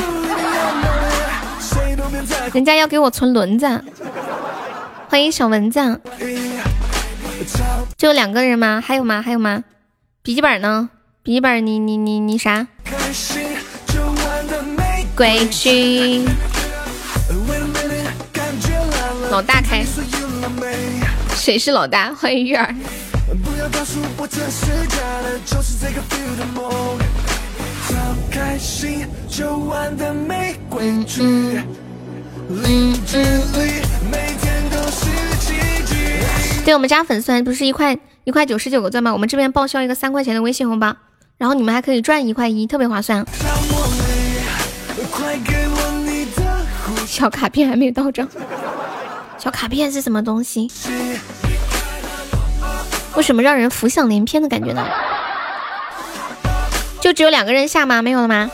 [2.54, 3.84] 人家要给我存轮子。
[5.10, 6.02] 欢迎小蚊子。
[7.98, 8.82] 就两个人吗？
[8.86, 9.22] 还有吗？
[9.22, 9.64] 还有吗？
[10.24, 10.90] 笔记本呢？
[11.22, 12.68] 笔记本你你你你啥？
[15.16, 16.26] 规矩。
[19.32, 19.86] 老大开，
[21.36, 22.14] 谁是老大？
[22.14, 22.76] 欢迎月儿。
[36.66, 39.14] 对我们家粉丝不是一块一块九十九个钻吗？
[39.14, 40.96] 我们这边报销一个三块钱的微信红包，
[41.38, 43.26] 然后你们还可以赚一块一，特别划算。
[47.06, 48.28] 小卡片还没有到账。
[49.38, 50.70] 小卡片是什么东西？
[53.16, 54.86] 为什么让人浮想联翩的感觉呢？
[57.00, 58.02] 就只有两个人下吗？
[58.02, 58.50] 没有了吗？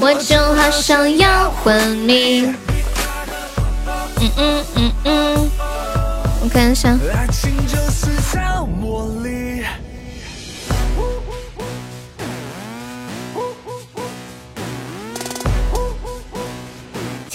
[0.00, 2.42] 我就好想要昏迷。
[4.20, 5.50] 嗯嗯嗯嗯，
[6.42, 6.96] 我看一下。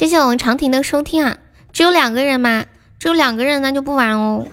[0.03, 1.37] 谢谢我们长亭的收听啊！
[1.71, 2.65] 只有两个人吗？
[2.99, 4.45] 只有两个人那就不玩哦，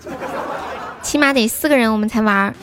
[1.03, 2.55] 起码得四个人我们才玩。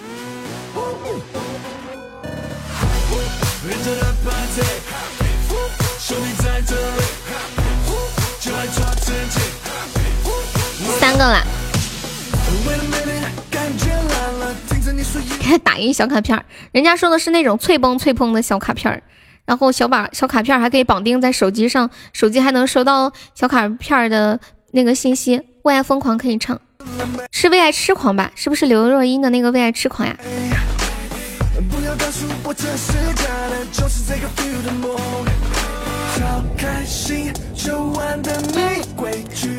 [10.98, 11.44] 三个了，
[15.62, 16.42] 打印小卡片
[16.72, 19.04] 人家说的是那种脆崩脆崩的小卡片
[19.48, 24.38] 然后小把小卡片还可以绑定在手机上，手机还能收到小卡片的
[24.74, 25.42] 那个信息。
[25.64, 26.60] 为爱疯狂可以唱，
[27.32, 28.30] 是为爱痴狂吧？
[28.36, 30.16] 是不是刘若英的那个为爱痴狂呀？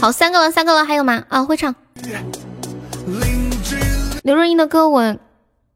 [0.01, 1.25] 好，三个了，三个了，还有吗？
[1.29, 1.75] 啊，会唱。
[4.23, 5.17] 刘若英的歌，我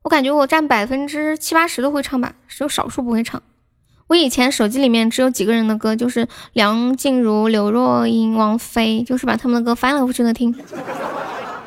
[0.02, 3.42] 我感觉我占百分之七八十都会唱吧，只有少数不会唱。
[4.12, 10.54] 我以前手机里面只有几个人的歌，就是梁静茹、刘若英、王菲，就是把他们的歌翻来覆去的听，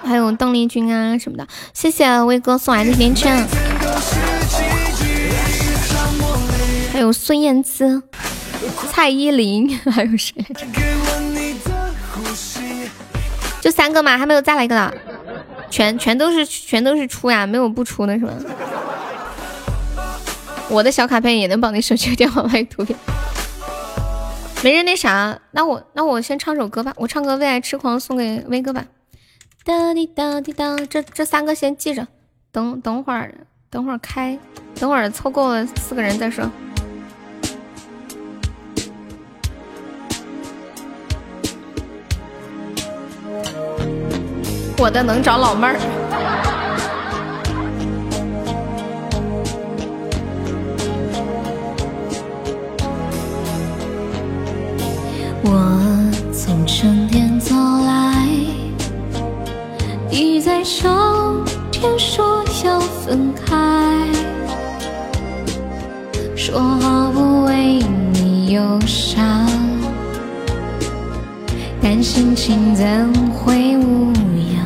[0.04, 1.48] 还有邓丽君啊什么的。
[1.74, 3.48] 谢谢威哥送来的甜甜圈，
[6.94, 8.04] 还有孙燕姿、
[8.92, 10.36] 蔡依林， 还有谁？
[13.60, 14.94] 就三个嘛，还没有再来一个呢。
[15.72, 18.34] 全全都是全都是出呀，没有不出的是吧？
[20.70, 22.98] 我的小卡片也能绑你手机电话发图片。
[24.64, 28.84] 没人那啥，那我那我先唱首歌吧，我唱个《为爱痴狂》送给威哥吧。
[29.64, 32.08] 哒滴哒滴哒，这这三个先记着，
[32.52, 33.34] 等等会儿
[33.70, 34.38] 等会儿开，
[34.80, 36.50] 等会儿凑够了四个人再说。
[44.78, 46.45] 我的能找老妹儿。
[55.48, 58.28] 我从春天走来，
[60.10, 60.90] 你在秋
[61.72, 63.56] 天说要分开，
[66.36, 67.80] 说好不为
[68.12, 69.24] 你忧伤，
[71.80, 74.12] 但心情怎会无
[74.52, 74.66] 恙？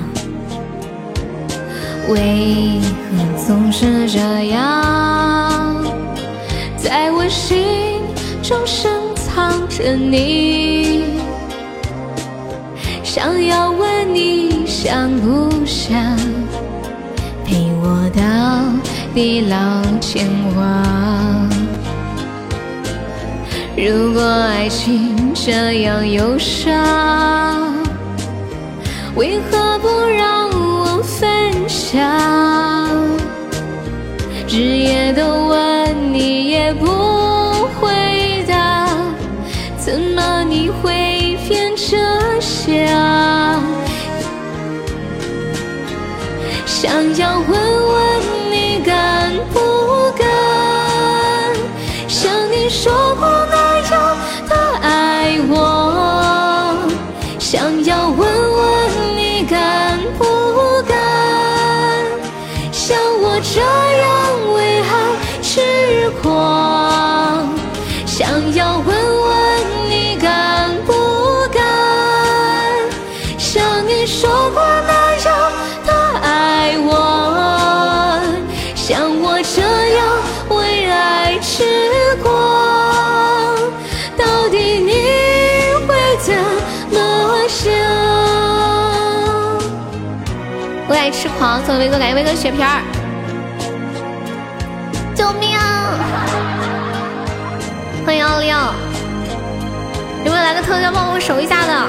[2.08, 2.80] 为
[3.12, 5.84] 何总是这样，
[6.78, 8.02] 在我心
[8.42, 9.09] 中深
[9.40, 11.06] 藏着你？
[13.04, 15.96] 想要问你想不想
[17.46, 18.22] 陪我到
[19.16, 19.56] 地老
[20.02, 21.50] 天荒？
[23.78, 27.74] 如果爱情这样忧伤，
[29.16, 31.98] 为何不让我分享？
[34.50, 36.86] 日夜都问你也不
[37.80, 37.88] 回，
[40.44, 41.96] 你会变这
[42.86, 43.62] 样？
[46.66, 48.22] 想要问问
[48.52, 48.80] 你
[91.40, 92.82] 为爱痴狂，送威哥，感谢威哥血瓶儿，
[95.16, 95.96] 救命啊！
[98.06, 98.74] 欢迎奥利奥，
[100.26, 101.88] 有没有来个特效帮我守一下的？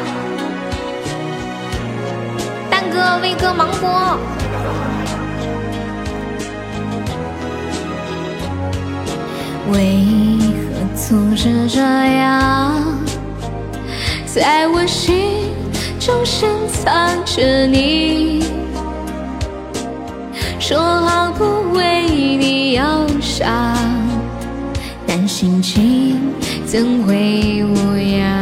[2.70, 4.18] 蛋哥、威哥、芒果，
[9.72, 10.04] 为
[10.54, 12.80] 何总是这样，
[14.26, 15.52] 在我心
[15.98, 18.44] 中深藏着你？
[20.70, 22.84] 说好不为你忧
[23.20, 23.76] 伤，
[25.04, 26.32] 但心情
[26.64, 28.40] 怎会无恙？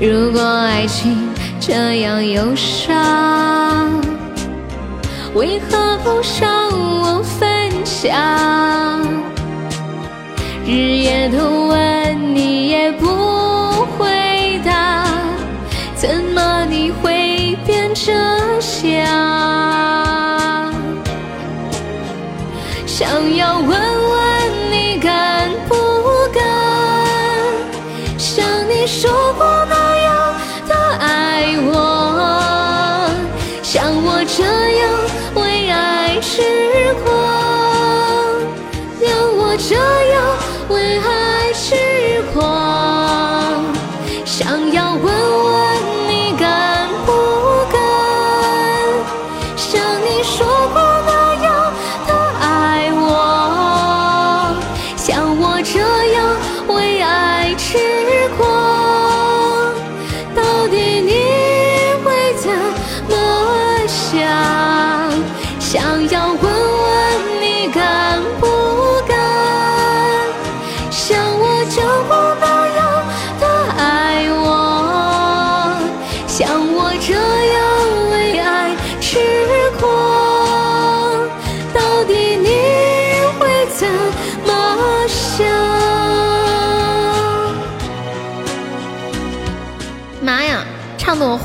[0.00, 1.16] 如果爱情
[1.60, 4.02] 这样忧伤，
[5.34, 6.68] 为何不让
[7.00, 9.00] 我分享？
[10.66, 13.06] 日夜都问你也不
[13.96, 15.06] 回答，
[15.94, 18.12] 怎么你会变这
[18.82, 19.40] 家？
[23.00, 23.99] 想要问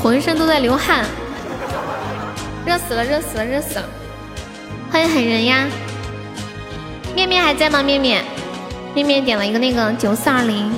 [0.02, 1.04] 浑身都在流汗，
[2.64, 3.84] 热死了，热死了，热死了！
[4.90, 5.66] 欢迎狠人呀，
[7.14, 7.82] 面面还在吗？
[7.82, 8.22] 面面，
[8.94, 10.72] 面面点了一个那个九四二零。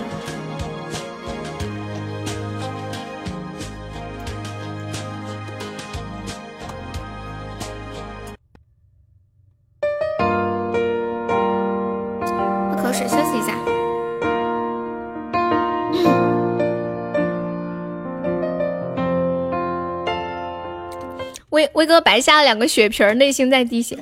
[22.00, 23.98] 白下了两个血瓶儿，内心在滴血。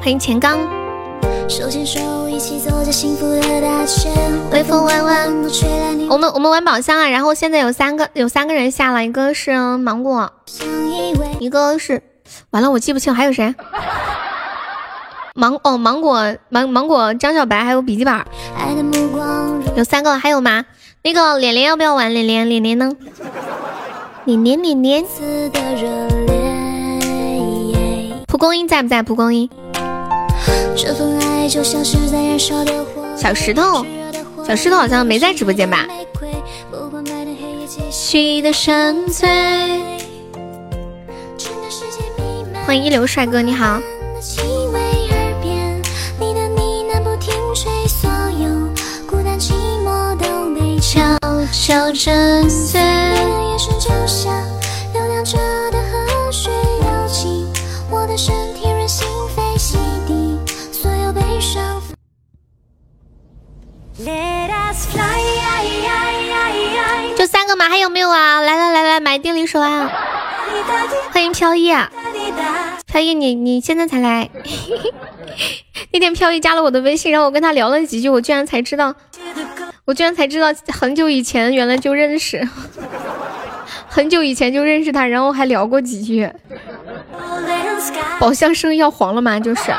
[0.00, 0.58] 欢迎钱刚。
[1.48, 4.08] 手牵手一起走着幸福的大街，
[4.52, 10.32] 微风弯弯风都吹来你我们我们玩宝箱啊，然后现在有三个有三个人下了，一个是芒果。
[11.38, 12.02] 一个是
[12.50, 13.54] 完了我记不清还有谁。
[15.38, 18.24] 芒哦芒果芒芒果张小白还有笔记本
[19.76, 20.64] 有三个，还有吗？
[21.02, 22.14] 那个脸脸要不要玩？
[22.14, 22.90] 脸脸脸脸呢？
[24.24, 25.90] 脸脸脸脸，此的热
[26.26, 26.34] 烈。
[28.26, 29.02] 蒲公英在不在？
[29.02, 29.46] 蒲公英，
[30.74, 33.84] 这份爱就像是在燃烧的火，小石头，
[34.42, 35.86] 小石头好像没在直播间吧？
[42.64, 43.78] 欢迎一流帅哥，你好。
[51.66, 52.80] 悄震碎。
[52.80, 54.32] 眼神就像
[54.92, 55.36] 流淌着
[55.72, 57.44] 的河水，流进
[57.90, 59.04] 我的身体，润心
[59.36, 59.76] 扉，洗
[60.06, 60.38] 涤
[60.72, 61.82] 所有悲伤。
[63.98, 65.02] Let us fly，
[67.16, 67.68] 就三个吗？
[67.68, 68.40] 还有没有啊？
[68.40, 69.90] 来来来来，买定离手啊！
[71.10, 71.90] 欢迎飘逸啊！
[72.86, 74.30] 飘逸，你你现在才来？
[75.90, 78.94] 那天飘逸加了我的微信，然后我跟他聊了几句，我居然才知道，
[79.86, 82.46] 我居然才知道很久以前原来就认识，
[83.88, 86.28] 很久以前就认识他，然后还聊过几句。
[88.18, 89.38] 宝箱生意要黄了吗？
[89.38, 89.72] 就是。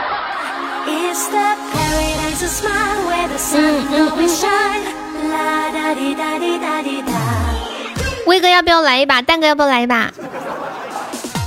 [8.26, 9.22] 威哥要不要来一把？
[9.22, 10.10] 蛋哥要不要来一把？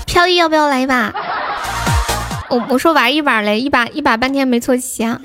[0.04, 1.10] 飘逸要不要来一把？
[2.50, 5.18] 我我说玩一把嘞，一把一把半天没凑齐啊！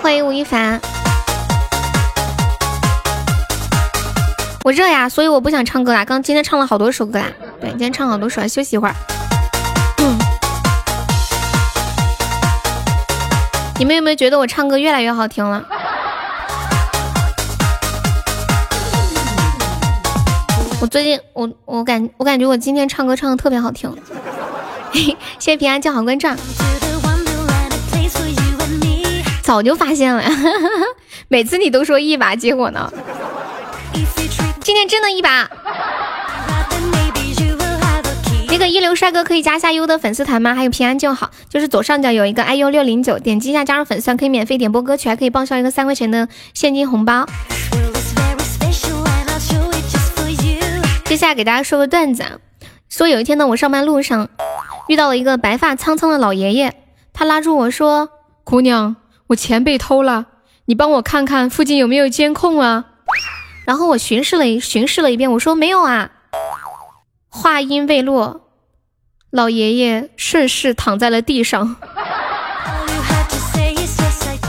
[0.00, 0.80] 欢迎吴亦凡，
[4.64, 6.06] 我热呀，所以我不想唱歌啦。
[6.06, 7.26] 刚今天唱了好多首歌啦，
[7.60, 8.94] 对，今天唱好多首，休息一会儿。
[9.98, 10.16] 嗯，
[13.78, 15.62] 你们有没有觉得我唱歌越来越好听了？
[20.80, 23.94] 我最近我我感我感觉我今天唱歌唱的特别好听，
[24.94, 26.26] 谢谢平安叫好关注，
[29.42, 30.24] 早就发现了，
[31.28, 32.90] 每次你都说一把，结果呢？
[34.74, 35.48] 今天真的一把。
[38.48, 40.52] 那个一流帅哥可以加一下优的粉丝团吗？
[40.52, 47.24] 还有平安就好，就是左上角有一个 iu 六零九，点击一下加入粉丝团可以免费点播歌曲，还可以报销一个三块钱的现金红包。
[51.04, 52.32] 接下来给大家说个段子啊，
[52.88, 54.28] 说有一天呢，我上班路上
[54.88, 56.74] 遇到了一个白发苍苍的老爷爷，
[57.12, 58.08] 他拉住我说
[58.42, 58.96] ：“姑娘，
[59.28, 60.26] 我钱被偷了，
[60.64, 62.86] 你帮我看看附近有没有监控啊。”
[63.64, 66.10] 然后我巡视了一巡视了一遍，我说没有啊。
[67.28, 68.42] 话音未落，
[69.30, 71.76] 老爷爷顺势躺在了地上。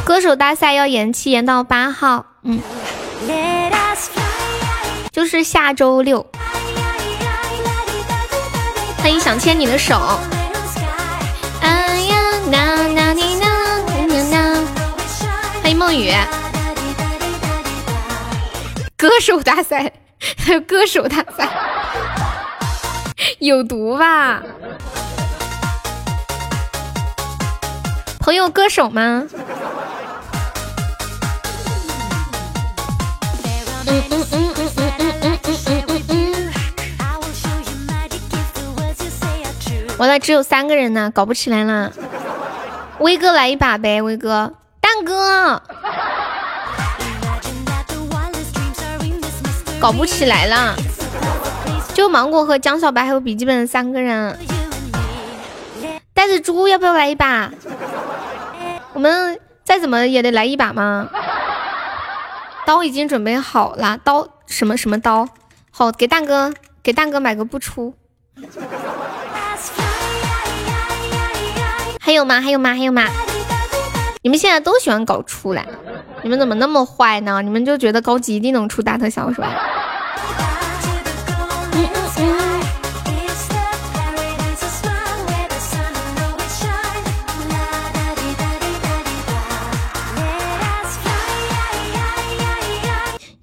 [0.05, 2.59] 歌手大赛要延期，延到八号，嗯，
[5.11, 6.25] 就是下周六。
[8.97, 10.19] 欢迎想牵你的手。
[11.61, 12.15] 哎呀，
[12.51, 14.55] 那那你那那那，
[15.61, 16.11] 欢迎梦雨。
[18.97, 19.91] 歌手大赛，
[20.37, 21.49] 还 有歌手大赛，
[23.39, 24.41] 有毒吧？
[28.19, 29.27] 朋友，歌手吗？
[33.87, 36.51] 嗯嗯嗯嗯嗯嗯嗯嗯嗯嗯。
[39.97, 41.91] 完了，只有三个人呢，搞不起来了。
[42.99, 45.61] 威哥来一把呗，威哥，蛋哥，
[49.85, 50.75] 搞不起来了。
[51.93, 54.35] 就芒果和江小白还有笔记本三个人。
[56.11, 57.51] 袋子猪要不要来一把？
[58.93, 61.07] 我们再怎么也得来一把吗？
[62.65, 65.29] 刀已经准备好了，刀什么什么刀？
[65.69, 66.51] 好，给蛋哥，
[66.81, 67.93] 给蛋哥买个不出。
[72.01, 72.41] 还有吗？
[72.41, 72.71] 还有吗？
[72.71, 73.03] 还有吗？
[74.23, 75.67] 你们现在都喜欢搞出来，
[76.25, 77.39] 你们怎么那么坏呢？
[77.43, 79.47] 你们就觉得高级一定能出大特效是吧？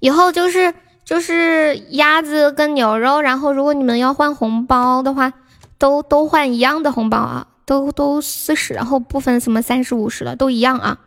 [0.01, 0.73] 以后就是
[1.05, 5.31] 就是鸭子跟牛肉，然后如果你们要换红包的话，
[5.77, 10.97] 都都换一样的红包啊，都都四十，然后不分什么三十五十了，都一样啊。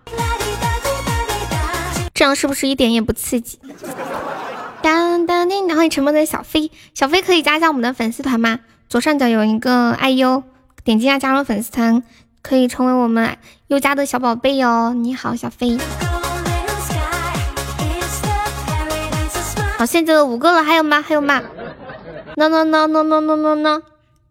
[2.17, 3.59] 这样是不是一点也不刺激？
[4.81, 8.61] 当当叮当，欢迎沉默的小飞，小飞可以加一下我们的粉丝团吗？
[8.89, 10.43] 左上角有一个爱优，
[10.83, 12.03] 点击一下加入粉丝团，
[12.41, 13.37] 可以成为我们
[13.67, 14.95] 优家的小宝贝哦。
[14.97, 15.77] 你好，小飞。
[19.77, 21.05] 好，现在五个了，还有吗？
[21.07, 21.43] 还有吗
[22.37, 23.83] ？No No No No No No No No，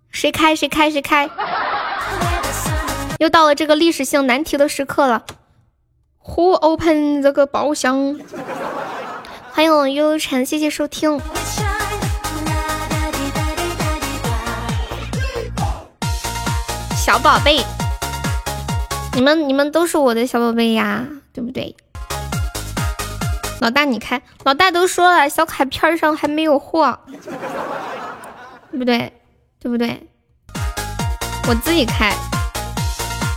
[0.10, 1.30] 谁开谁开谁开？
[3.22, 5.24] 又到了这个历史性难题的时刻了。
[6.28, 8.20] Who open 这个包厢？
[9.52, 11.22] 欢迎我悠悠晨，谢谢收听。
[16.98, 17.64] 小宝贝，
[19.14, 21.76] 你们你们都是我的小宝贝呀，对不对？
[23.62, 27.00] 老大你开，老大都说了，小卡片上还没有货，
[28.72, 29.14] 对不对？
[29.60, 30.10] 对不对？
[31.48, 32.12] 我自己开。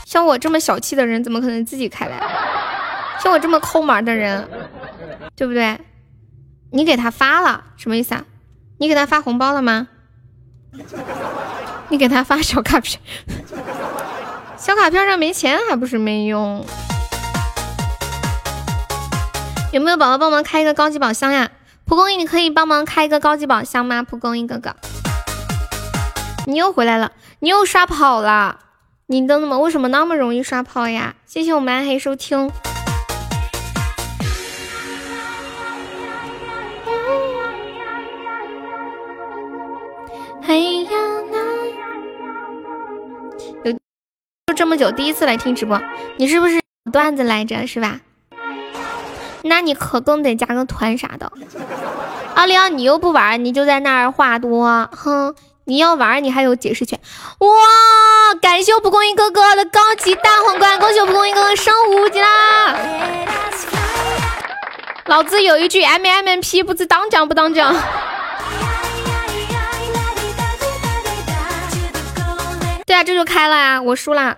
[0.07, 2.19] 像我这么小气的人，怎么可能自己开来？
[3.23, 4.49] 像我这么抠门的人，
[5.35, 5.79] 对不对？
[6.71, 8.25] 你给他发了什么意思啊？
[8.79, 9.89] 你给他发红包了吗？
[11.89, 13.01] 你给他发小卡片，
[14.57, 16.65] 小卡片上没钱还不是没用？
[19.73, 21.51] 有没有宝宝帮忙开一个高级宝箱呀？
[21.85, 24.03] 蒲公英，你可以帮忙开一个高级宝箱吗？
[24.03, 24.77] 蒲公英哥哥，
[26.47, 28.59] 你又回来了，你又刷跑了，
[29.07, 31.15] 你的怎么为什么那么容易刷跑呀？
[31.25, 32.51] 谢谢我们暗黑收听。
[40.49, 40.91] 嘿呀
[43.65, 45.79] 有就这么久，第一次来听直播，
[46.17, 46.59] 你是不是
[46.91, 48.01] 段子来着是吧？
[49.43, 51.31] 那你可更得加个团啥的。
[52.35, 55.35] 奥利奥，你又不玩，你就在那儿话多，哼！
[55.65, 56.99] 你要玩，你还有解释权。
[57.41, 57.49] 哇！
[58.41, 62.75] 感谢我蒲公英哥哥的高级大皇冠，恭喜我蒲公英哥哥升五级啦！
[65.05, 67.77] 老子有一句 M M P，不知当讲不当讲。
[72.89, 73.83] 对啊，这就开了啊！
[73.83, 74.35] 我输了，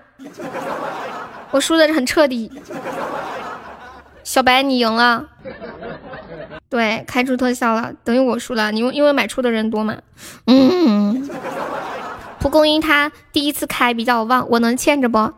[1.52, 2.50] 我输的很彻底。
[4.24, 5.24] 小白，你赢了。
[6.68, 8.72] 对，开出特效了，等于我输了。
[8.72, 9.98] 你因为买出的人多嘛。
[10.48, 11.30] 嗯。
[12.40, 15.32] 蒲公英他第一次开比较旺，我能欠着不？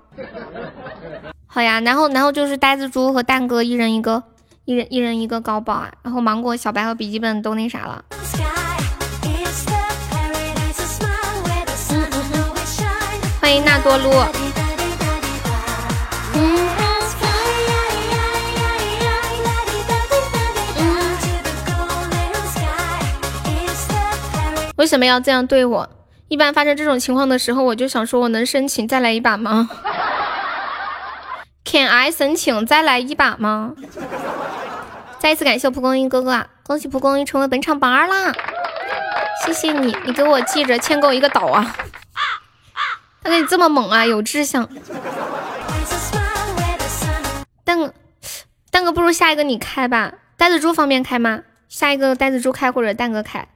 [1.47, 4.23] 好呀，然后然后就是呆子猪和蛋哥一人一个，
[4.65, 5.93] 一人一人一个高保啊。
[6.01, 8.03] 然后芒果、小白和笔记本都那啥了。
[13.53, 14.11] 欢迎纳多路。
[24.77, 25.87] 为什么要这样对我？
[26.29, 29.69] 一般发生这种情况的时候，我就想说，我能申请再来一把吗？
[31.67, 33.75] Can I 申请再来一把吗？
[35.19, 36.47] 再一次感谢蒲公英哥哥啊！
[36.63, 38.33] 恭喜蒲公英成为本场榜二啦！
[39.45, 41.77] 谢谢你，你给我记着欠够一个岛啊！
[43.23, 44.69] 他给你这么猛啊，有志向。
[47.65, 47.93] 蛋，
[48.71, 50.13] 蛋哥，不如下一个你开吧。
[50.37, 51.43] 呆子猪方便开吗？
[51.69, 53.47] 下一个呆子猪开或者蛋哥开。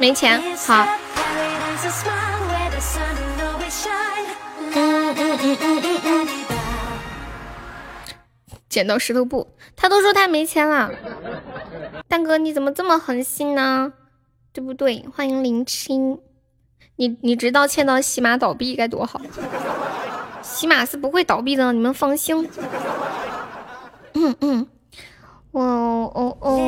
[0.00, 0.86] 没钱，好。
[8.68, 10.90] 剪刀石头布，他都说他没钱了。
[12.06, 13.92] 蛋哥，你怎么这么狠心呢？
[14.52, 15.06] 对不对？
[15.14, 16.20] 欢迎林青，
[16.96, 19.20] 你你知道欠到喜马倒闭该多好？
[20.42, 22.48] 喜马是不会倒闭的，你们放心。
[24.14, 24.66] 嗯嗯，
[25.52, 25.62] 哦
[26.14, 26.58] 哦哦，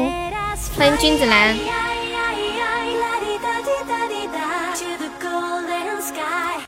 [0.76, 1.56] 欢迎君子兰。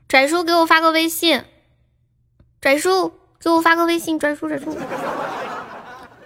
[0.08, 1.42] 拽叔给我发个微信，
[2.60, 4.72] 拽叔给我发个微信，拽叔拽叔。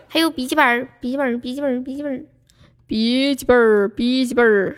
[0.06, 2.26] 还有笔记本，笔记本，笔记本，笔记本，
[2.86, 4.76] 笔记本，笔记本。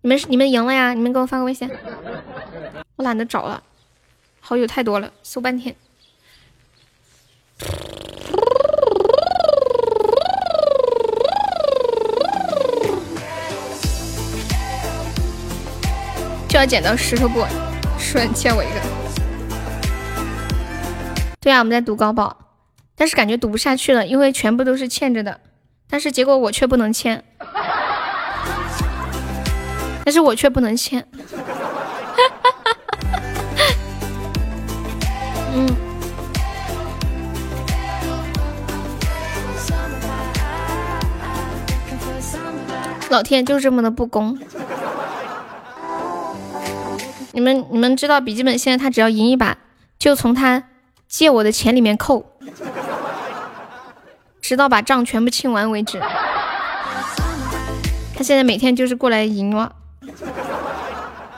[0.00, 0.94] 你们你们赢了呀？
[0.94, 1.70] 你们给我发个微信，
[2.96, 3.62] 我懒得找了，
[4.40, 5.76] 好友太多了，搜半天。
[16.48, 17.44] 就要捡到石头布。
[17.98, 18.80] 说你欠我一个，
[21.46, 22.36] 对啊，我们在赌高宝，
[22.96, 25.38] 但是感觉赌不下去了，因为全部都是欠着的，
[25.88, 27.22] 但是结果我却不能欠，
[30.04, 31.06] 但是我却不能欠，
[35.54, 35.68] 嗯。
[43.08, 44.36] 老天就这么的不公。
[47.30, 49.58] 你们你们知道笔记本现在他只要赢一把，
[49.96, 50.64] 就从他
[51.16, 52.26] 借我的钱里面扣，
[54.42, 55.98] 直到把账全部清完为止。
[58.14, 59.72] 他现在每天就是过来赢了，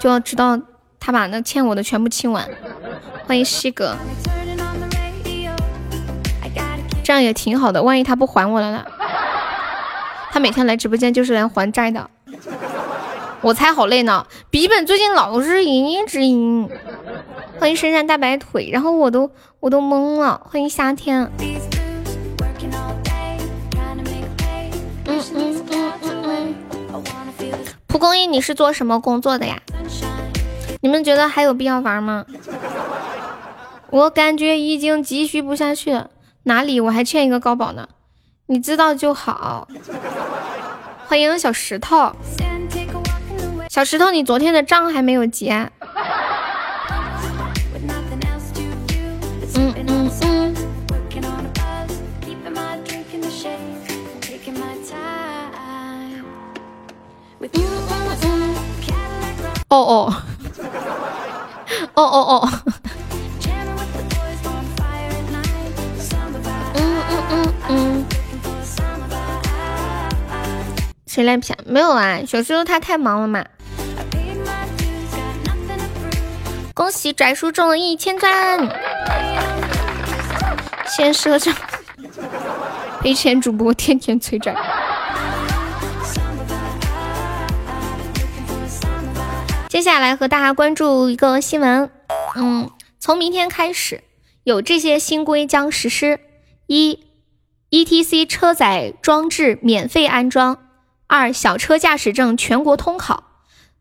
[0.00, 0.58] 就要知道
[0.98, 2.48] 他把那欠我的全部清完。
[3.24, 3.94] 欢迎西哥，
[7.04, 7.80] 这样也挺好的。
[7.84, 8.84] 万一他不还我了呢？
[10.32, 12.10] 他每天来直播间就是来还债的。
[13.42, 16.68] 我才好累呢，笔记本最近老是赢，一直赢。
[17.60, 20.40] 欢迎深山大白腿，然后我都我都懵了。
[20.44, 21.28] 欢迎夏天。
[27.88, 29.60] 蒲公英，你是做什么工作的呀？
[30.80, 32.24] 你们觉得还有必要玩吗？
[33.90, 36.10] 我感觉已经继续不下去了。
[36.44, 36.78] 哪里？
[36.78, 37.88] 我还欠一个高保呢。
[38.46, 39.66] 你知道就好。
[41.06, 42.12] 欢迎小石头。
[43.68, 45.70] 小石头，你昨天的账还没有结。
[59.68, 60.14] 哦哦。
[61.94, 62.48] 哦哦哦。
[66.74, 68.06] 嗯嗯嗯嗯。
[71.06, 71.56] 谁来骗？
[71.66, 73.44] 没有啊，小叔叔他太忙了嘛。
[76.74, 78.60] 恭喜拽叔中了一千钻！
[80.86, 81.52] 先赊账，
[83.02, 84.54] 赔钱主播天天催债。
[89.68, 91.90] 接下来和大家关注一个新闻，
[92.36, 94.02] 嗯，从明天开始
[94.42, 96.20] 有这些新规将实施：
[96.66, 97.00] 一
[97.70, 100.56] ，ETC 车载装置免费安装；
[101.06, 103.24] 二，小车驾驶证全国通考，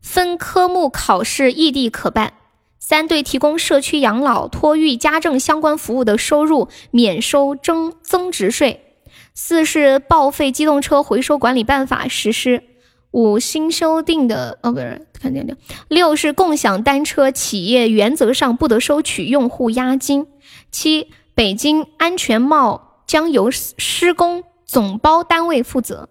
[0.02, 2.34] 分科目考试异地可办。
[2.78, 8.98] 三对提供社区养老、托育、家政相关服务的收入免收增增值税。
[9.34, 12.62] 四是报废机动车回收管理办法实施。
[13.10, 15.54] 五新修订的哦不是看见没
[15.88, 20.26] 六是共享单车企业原则上不得收取用户押金。
[20.70, 26.08] 七北京安全帽将由施工总包单位负责。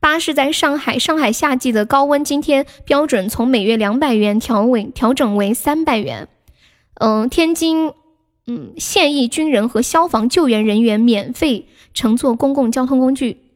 [0.00, 6.28] 八是在上海，上海夏季的高温今天标准从每月两百元调为调整为三百元。
[6.94, 7.92] 嗯，天津，
[8.46, 13.47] 嗯，现役军人和消防救援人员免费乘坐公共交通工具。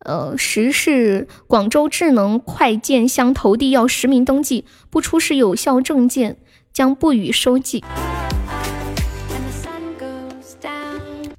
[0.00, 6.36] 呃，十是广州智能快件箱投递要实名登记，不出示有效证件
[6.72, 7.84] 将不予收寄。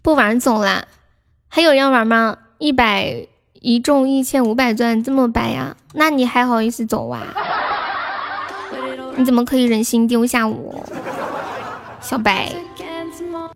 [0.01, 0.87] 不玩走了，
[1.47, 2.37] 还有人玩吗？
[2.57, 3.27] 一百。
[3.61, 5.75] 一中一千五百钻，这么白呀？
[5.93, 7.35] 那你还好意思走啊？
[9.17, 10.87] 你怎么可以忍心丢下我，
[11.99, 12.53] 小白？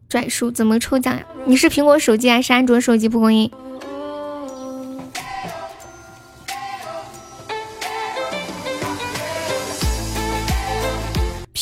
[0.10, 1.24] 拽叔怎么抽奖呀？
[1.46, 3.08] 你是苹果手机还是安卓手机？
[3.08, 3.50] 蒲公英。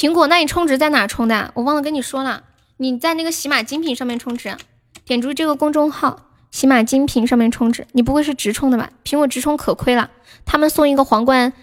[0.02, 0.26] 苹果？
[0.26, 1.52] 那你充值在哪充的？
[1.54, 2.42] 我忘了跟你说了，
[2.78, 4.58] 你在那个喜马精品上面充值，
[5.06, 6.22] 点住这个公众号。
[6.50, 8.90] 喜马精品上面充值，你不会是直充的吧？
[9.06, 10.10] 苹果直充可亏了，
[10.44, 11.54] 他们送一个皇冠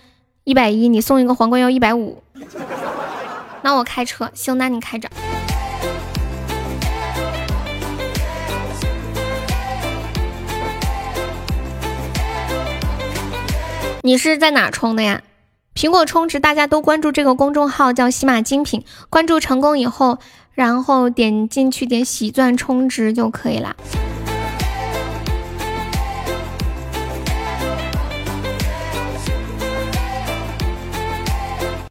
[0.45, 2.23] 一百一，你送一个皇冠要一百五。
[3.63, 5.09] 那我开车，行，那你开着。
[14.03, 15.23] 你是在哪充的呀？
[15.79, 20.19] 苹果充值，大家都关注这个公众号叫喜马精品，关注成功以后，
[20.53, 23.77] 然后点进去点喜钻充值就可以了。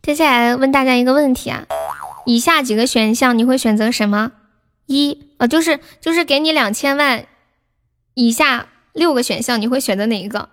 [0.04, 1.64] 接下来问大家一个问题啊，
[2.26, 4.34] 以下几个选项你会选择什么？
[4.88, 7.24] 一啊，就是就是给你两千万，
[8.16, 10.50] 以下六个选项你会选择哪一个？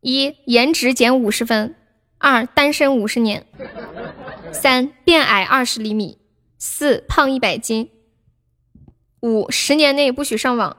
[0.00, 1.76] 一颜值减五十分，
[2.18, 3.46] 二单身五十年，
[4.52, 6.18] 三变矮二十厘米，
[6.58, 7.90] 四胖一百斤，
[9.20, 10.76] 五十年内不许上网，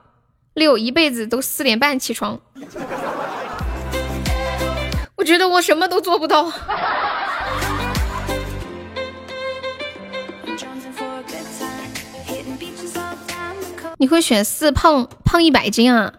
[0.53, 2.41] 六一辈子都四点半起床。
[5.17, 6.51] 我觉得我什么都做不到。
[13.97, 16.13] 你会选四胖胖一百斤啊？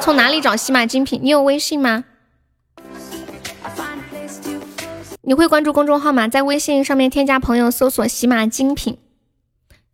[0.00, 1.20] 从哪里找喜马精品？
[1.22, 2.04] 你有微信吗？
[5.28, 6.26] 你会关注公众号吗？
[6.26, 8.96] 在微信上面添加朋友，搜索喜马精品。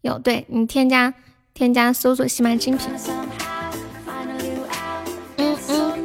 [0.00, 1.12] 有，对你添加
[1.52, 2.88] 添加搜索喜马精品。
[5.38, 6.04] 嗯嗯，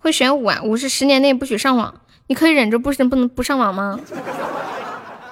[0.00, 0.60] 会选五啊？
[0.64, 2.00] 五是十年内不许上网。
[2.26, 4.00] 你可以忍着不不能不上网吗？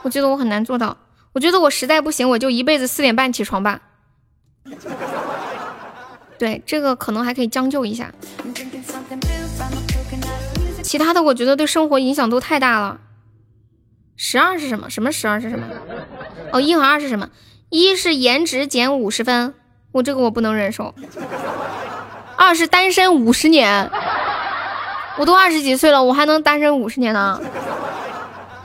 [0.03, 0.97] 我觉得我很难做到。
[1.33, 3.81] 我觉得我实在不行，我就一辈子四点半起床吧。
[6.39, 8.13] 对，这个可能还可以将就一下。
[10.93, 13.01] 其他的我觉得对生活影响都太大了。
[14.15, 14.91] 十二是什么？
[14.91, 15.65] 什么十二是什么？
[16.53, 17.31] 哦，一和二是什么？
[17.71, 19.55] 一是颜值减五十分，
[19.93, 20.95] 我这个我不能忍受。
[22.37, 23.91] 二是单身五十年，
[25.17, 27.41] 我都二十几岁了，我还能单身五十年呢。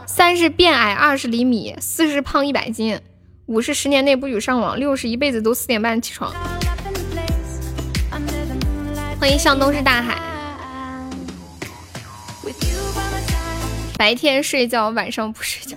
[0.05, 2.99] 三是变矮二十厘米，四是胖一百斤，
[3.45, 6.33] 五是十年内不许上网，六是一辈子都四点半起床。
[9.17, 10.26] 欢迎向东是大海。
[13.97, 15.75] 白天睡觉，晚上不睡觉。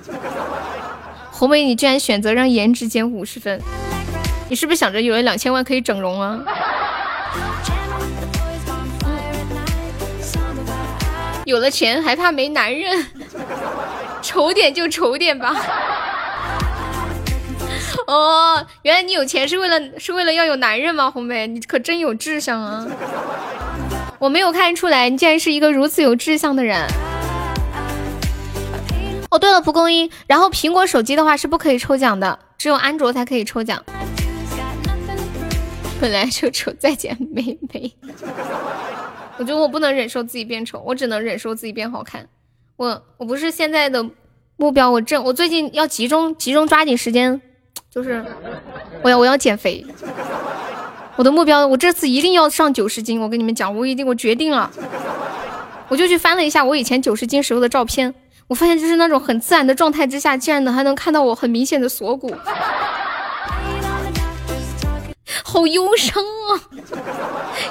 [1.33, 3.61] 红梅，你居然选择让颜值减五十分，
[4.51, 6.39] 你是不是想着有了两千万可以整容啊？
[11.47, 13.07] 有了钱还怕没男人？
[14.21, 15.57] 丑点就丑点吧。
[18.07, 21.11] 哦，原来你有钱是为了是为了要有男人吗？
[21.11, 22.87] 红梅，你可真有志向啊！
[24.19, 26.87] 我没有看出来，你竟然是一个如此有志向的人。
[29.31, 33.83] 哦，对了，蒲公英，然后苹果手机的话是不可以抽奖的，只有安卓才可以抽奖。
[36.01, 37.93] 本来就丑，再见美美。
[39.39, 42.29] 我觉得我不能忍受自己变丑，我只能忍受自己变好看。
[42.77, 44.05] 我我不是现在的
[44.57, 47.41] 目标，我正我最近要集中集中抓紧时间，
[47.89, 48.25] 就是
[49.03, 49.87] 我要我要减肥。
[51.15, 53.21] 我的目标，我这次一定要上九十斤。
[53.21, 54.69] 我跟你们讲，我已经我决定了。
[55.89, 58.13] 我就去翻了一下我以前九十斤时候的照片。
[58.51, 62.35] 我发现就是那种很自然的状态之下，竟然能还能看到我很明显的锁骨，
[65.45, 66.59] 好忧伤啊！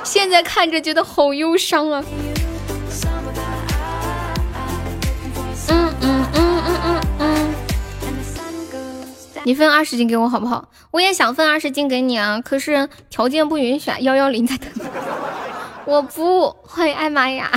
[0.05, 2.01] 现在看着觉得好忧伤啊。
[5.67, 7.53] 嗯嗯嗯嗯嗯嗯。
[9.43, 10.69] 你分二十斤给我好不好？
[10.91, 13.99] 我也想分二十斤给你啊，可是条件不允许啊。
[13.99, 14.69] 幺幺零在等。
[15.83, 17.51] 我不会，艾玛雅。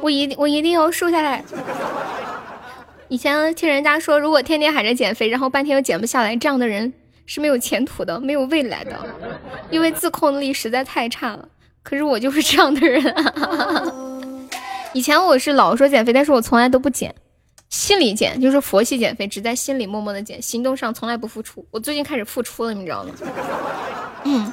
[0.00, 1.44] 我一定我一定要瘦下来。
[3.08, 6.92] 以前听人家说，如果天天喊着减肥，然后半天又减不下来，这样的人
[7.26, 8.96] 是没有前途的，没有未来的，
[9.70, 11.48] 因为自控力实在太差了。
[11.82, 13.02] 可是我就是这样的人。
[14.94, 17.14] 以前我是老说减肥，但是我从来都不减，
[17.68, 21.66] 心里减就是佛系减肥，只在心里默默的减，行动上从来不付出。
[21.70, 23.10] 我最近开始付出了，你知道吗？
[24.24, 24.52] 嗯。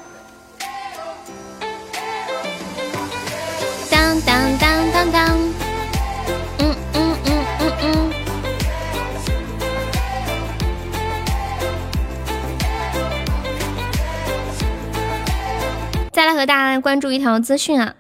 [16.18, 17.94] 再来和大家关注一条资讯啊，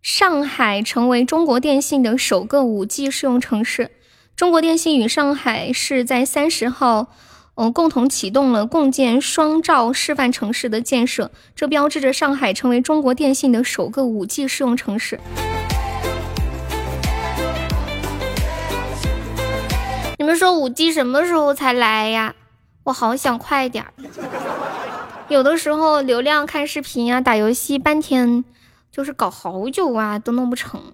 [0.00, 3.90] 上海成为中国电信的首个五 G 试用城市。
[4.34, 7.08] 中国电信与上海市在三十号。
[7.56, 15.20] 嗯，共同启动了共建双兆示范城市的建设，这标志着上海成为中国电信的首个五 G 试用城市。
[20.16, 22.34] 你们说五 G 什么时候才来呀？
[22.84, 23.92] 我好想快点儿。
[25.32, 28.44] 有的时候流量看视频啊、打游戏，半天
[28.90, 30.92] 就是搞好久啊，都弄不成。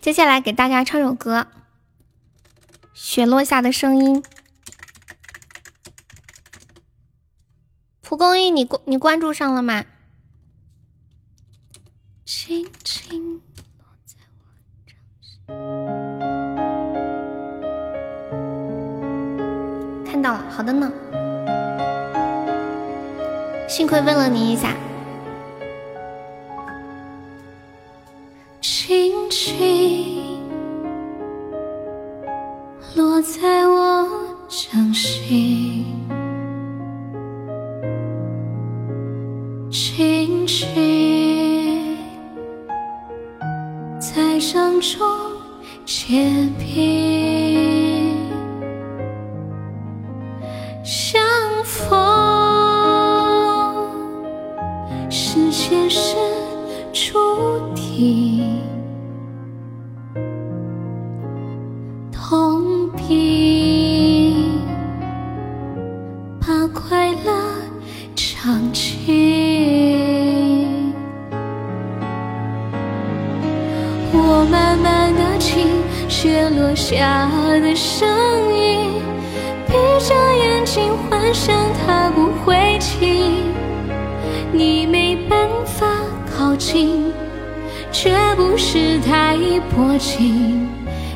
[0.00, 1.40] 接下来给大家唱首歌，
[2.94, 4.22] 《雪落下的声音》。
[8.00, 9.84] 蒲公英，你关你关注上了吗？
[12.24, 13.33] 轻轻
[20.24, 20.90] 到了，好的呢。
[23.68, 24.74] 幸亏问了你一下。
[28.62, 30.40] 轻轻
[32.96, 34.08] 落在我
[34.48, 35.84] 掌心，
[39.70, 41.98] 轻轻
[44.00, 45.06] 在掌中
[45.84, 47.73] 结冰，
[62.10, 64.34] 同频，
[66.40, 67.32] 把快乐
[68.16, 69.04] 唱尽。
[74.12, 75.68] 我慢慢地听
[76.08, 77.30] 雪落下
[77.60, 78.08] 的声
[78.52, 79.00] 音，
[79.68, 81.54] 闭着眼睛幻想
[81.86, 83.44] 它不会停。
[84.52, 85.86] 你没办法
[86.36, 87.03] 靠近。
[88.04, 89.34] 却不是太
[89.74, 90.68] 薄情，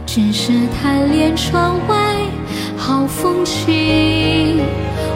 [0.07, 2.17] 只是贪恋窗外
[2.79, 4.59] 好风景。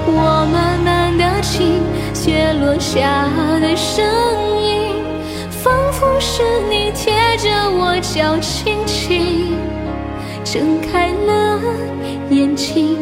[0.04, 1.80] 我慢慢的听
[2.12, 3.26] 雪落下
[3.58, 4.04] 的声
[4.62, 4.92] 音，
[5.48, 9.56] 仿佛是你贴着我脚轻轻
[10.44, 11.58] 睁开了
[12.28, 12.98] 眼睛，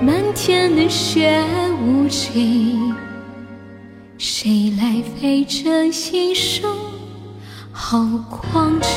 [0.00, 1.42] 漫天的雪
[1.84, 2.94] 无尽，
[4.16, 6.70] 谁来陪这一生
[7.86, 8.00] 好
[8.30, 8.88] 光景？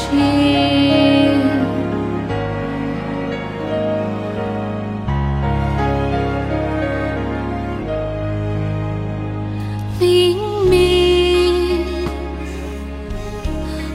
[10.00, 10.38] 明
[10.70, 11.86] 明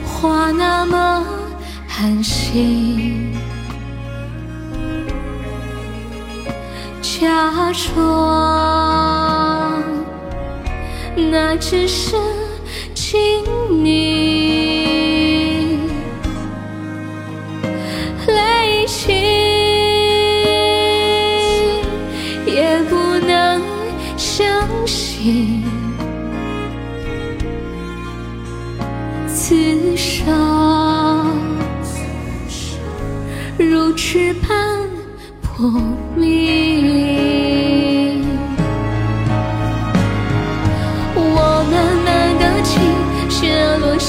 [0.04, 1.24] 话那么
[1.88, 3.32] 寒心，
[7.00, 8.12] 假装
[11.16, 12.14] 那只是
[12.94, 13.41] 情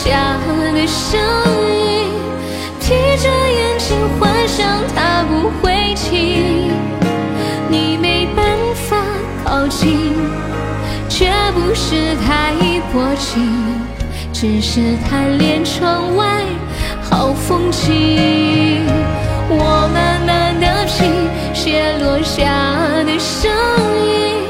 [0.03, 0.38] 下
[0.73, 1.17] 的声
[1.71, 2.11] 音，
[2.77, 6.69] 闭着眼睛幻想它不会停，
[7.69, 8.97] 你没办法
[9.45, 10.13] 靠近，
[11.07, 12.51] 却不是太
[12.91, 13.49] 薄情。
[14.34, 16.43] 只是贪恋窗外
[17.01, 18.85] 好风景，
[19.47, 22.43] 我慢慢的听雪落下
[23.05, 23.49] 的声
[24.05, 24.43] 音，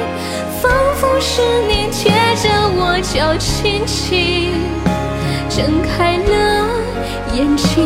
[0.60, 2.12] 仿佛是你贴
[2.42, 4.50] 着我脚轻轻
[5.56, 6.68] 睁开了
[7.36, 7.86] 眼睛，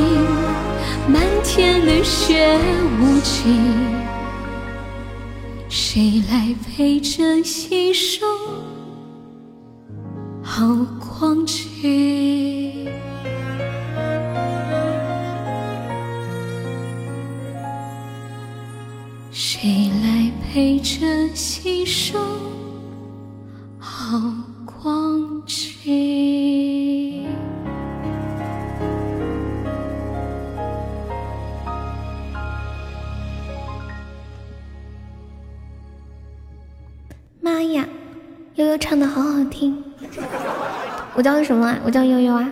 [1.10, 2.58] 漫天的雪
[2.98, 3.62] 无情，
[5.68, 7.40] 谁来陪这
[7.70, 8.26] 一生？
[10.42, 10.66] 好
[10.98, 12.88] 光景。
[19.30, 21.06] 谁来陪这
[21.70, 22.18] 一生
[38.78, 39.84] 唱的好好听。
[41.14, 41.80] 我叫什么啊？
[41.84, 42.52] 我叫悠悠啊。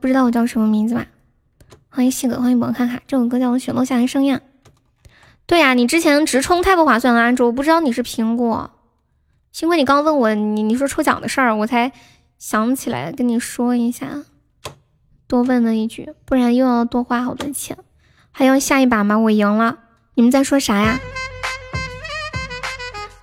[0.00, 1.06] 不知道我叫什么名字吧？
[1.88, 3.00] 欢迎细哥，欢迎宝卡卡。
[3.06, 4.36] 这首歌叫《雪落下的声音》。
[5.46, 7.46] 对呀、你之前直充太不划算了，安卓。
[7.46, 8.70] 我不知道你是苹果，
[9.52, 11.92] 幸亏你刚问我你你说抽奖的事儿，我才
[12.38, 14.24] 想起来跟你说一下，
[15.26, 17.78] 多问了一句，不然又要多花好多钱。
[18.30, 19.16] 还要下一把吗？
[19.18, 19.78] 我赢了，
[20.14, 21.00] 你们在说啥呀？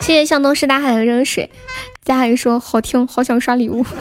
[0.04, 1.50] 谢谢向东是大海的热水，
[2.04, 3.86] 佳海说好听，好想刷礼物。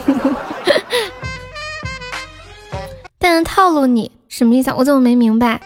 [3.17, 4.73] 但是套路你什么意思？
[4.75, 5.61] 我怎么没明白？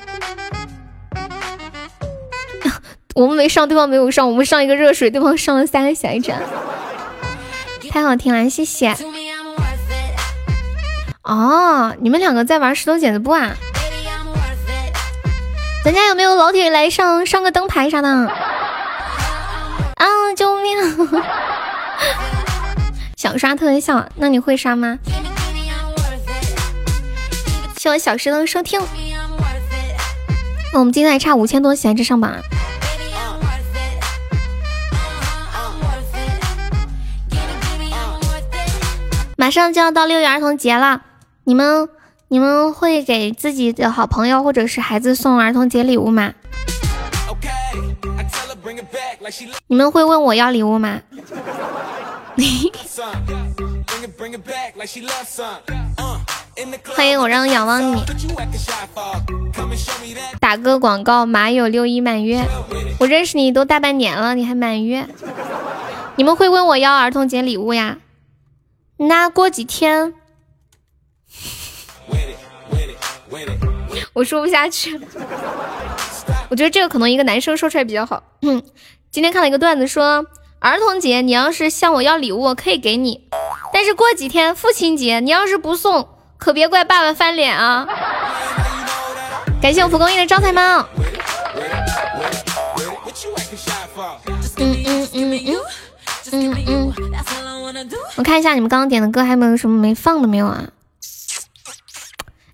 [3.16, 6.40] 我们没上，对方没有上，我们上一个热水，对方上了三个小一盏，
[7.90, 8.96] 太好听了，谢谢。
[11.24, 13.56] 哦，你们两个在玩石头剪子布啊？
[15.84, 18.32] 咱家有没有老铁来上上个灯牌啥的？
[19.98, 20.06] 啊！
[20.36, 20.78] 救命！
[23.18, 25.00] 想刷特效，那你会刷吗？
[27.78, 28.80] 谢我小石头收听。
[30.74, 32.42] 那我们今天还差五千多喜爱值上榜啊！
[39.38, 41.02] 马上就要到六一儿童节了，
[41.46, 41.88] 你们
[42.28, 46.34] 你们会给自己的好朋友或者是孩子送儿童节礼物吗？
[49.68, 51.02] 你们会问我要礼物吗？
[56.96, 58.04] 欢迎我让仰望你，
[60.40, 62.46] 打个广告，马友六一满月，
[63.00, 65.06] 我认识你都大半年了，你还满月？
[66.16, 67.98] 你们会问我要儿童节礼物呀？
[68.98, 70.14] 那过几天，
[74.14, 75.00] 我说不下去。
[76.50, 78.24] 我觉得这个可能一个男生说出来比较好。
[79.12, 80.26] 今天看了一个段子说，
[80.60, 83.28] 儿童节你要是向我要礼物，我可以给你，
[83.74, 86.08] 但是过几天父亲节你要是不送，
[86.38, 87.88] 可别怪爸爸翻脸啊！
[89.62, 90.88] 感谢我蒲公英的招财猫。
[94.58, 95.58] 嗯嗯嗯
[96.32, 96.94] 嗯嗯嗯，
[98.18, 100.66] 我看一下你们刚刚点的歌还有没有什么没放的没有啊？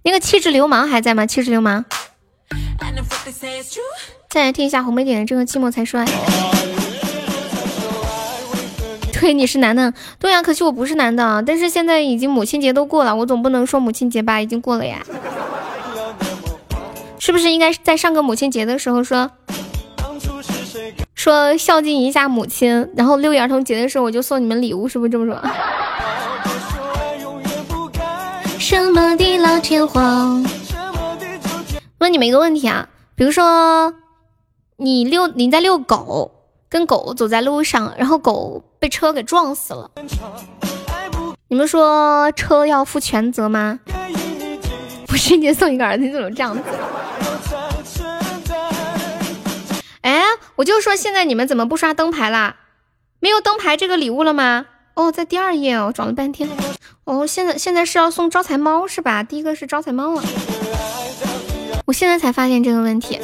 [0.03, 1.25] 那个气质流氓还在吗？
[1.25, 1.84] 气质流氓，
[4.34, 6.03] 再来听一下红梅点的这个寂寞才衰。
[9.11, 15.03] 对，你是男的，对呀，可惜我不是男的，但是现在已经母亲节都过了，我总不能说母亲节吧，已经过了呀。
[17.19, 19.30] 是不是应该在上个母亲节的时候说，
[21.14, 25.39] 说孝敬一下母亲，然后六一儿童节的时候我就送你们礼物，是不是这么说？
[28.57, 30.43] 什么地老天荒？
[31.99, 33.93] 问你们一个问题啊，比如说
[34.84, 36.30] 你遛你在遛狗，
[36.68, 39.89] 跟狗走在路上，然后狗被车给撞死了，
[41.47, 43.80] 你们说车要负全责吗？
[45.07, 46.61] 不是你送一个儿子，你怎么这样子？
[50.01, 50.22] 哎，
[50.58, 52.58] 我就说现在你们怎么不刷灯牌啦？
[53.22, 54.66] 没有灯牌这个礼物了吗？
[54.95, 56.49] 哦，在第二页哦，找了半天。
[57.06, 59.24] 哦，现在现在是要送招财猫是吧？
[59.24, 60.22] 第一个是招财猫了。
[61.85, 63.17] 我现在才发现这个问题，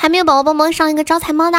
[0.00, 1.58] 还没有宝宝帮忙上一个招财猫的。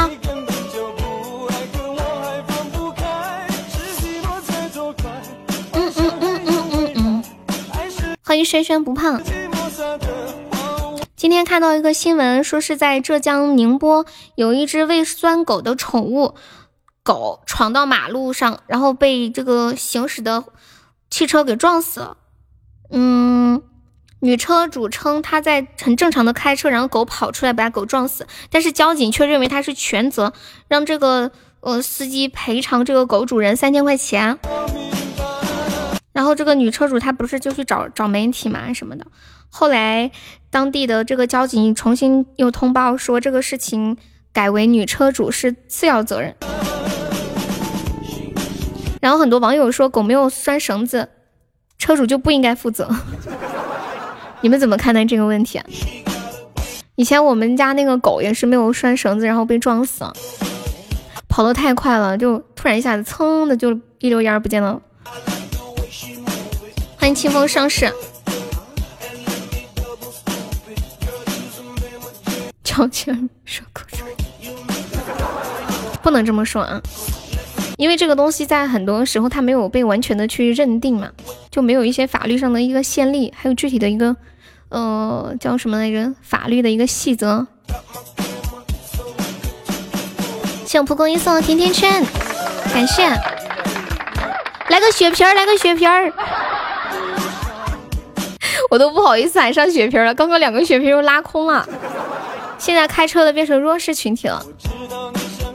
[5.73, 7.23] 嗯嗯嗯嗯嗯嗯，
[8.23, 9.21] 欢迎轩轩不胖。
[11.15, 16.33] 今天看到一个新闻，说是在浙江宁波有一只喂酸狗的宠物
[17.03, 20.43] 狗闯到马路上，然后被这个行驶的
[21.11, 22.17] 汽车给撞死了。
[22.89, 23.61] 嗯，
[24.23, 30.31] 女车主称她在很正常的开车，然后狗跑出来把狗撞死，但是交警却认为她是全责，
[30.67, 34.37] 让这个呃司机赔偿这个狗主人三千块钱。
[36.13, 39.07] 然后这个女车主她不是就去找找媒体嘛什么的。
[39.49, 40.11] 后来，
[40.51, 43.97] 当地的这个交警重新又通报说，这个事情
[44.31, 46.35] 改为女车主是次要责任。
[49.01, 51.09] 然后很多网友说，狗没有拴绳子，
[51.79, 52.87] 车主就不应该负责。
[54.41, 55.65] 你们怎么看待这个问题啊？
[56.95, 60.13] 以前我们家那个狗也是没有拴绳子，然后被撞死了，
[61.29, 64.81] 跑得太快了，就突然一下子噌的就一溜烟不见了。
[66.97, 67.91] 欢迎清风上市。
[72.63, 73.11] 悄悄
[73.45, 73.99] 说口水，
[76.01, 76.81] 不能这么说啊，
[77.77, 81.09] 因为这个东西在很多时候它没有被完全的去认定嘛，
[81.51, 84.15] 就没有一些法律上的一个先例，还有具体的一个
[84.71, 87.45] 呃叫什么来着，法律的一个细则。
[90.65, 92.03] 谢蒲公英送的甜甜圈，
[92.73, 93.05] 感谢，
[94.69, 96.11] 来个血瓶儿，来个血瓶儿，
[98.69, 101.67] 我都不好意思喊上血瓶了，刚刚两个血瓶又拉空了。
[102.57, 104.45] 现在开车的变成弱势群体了，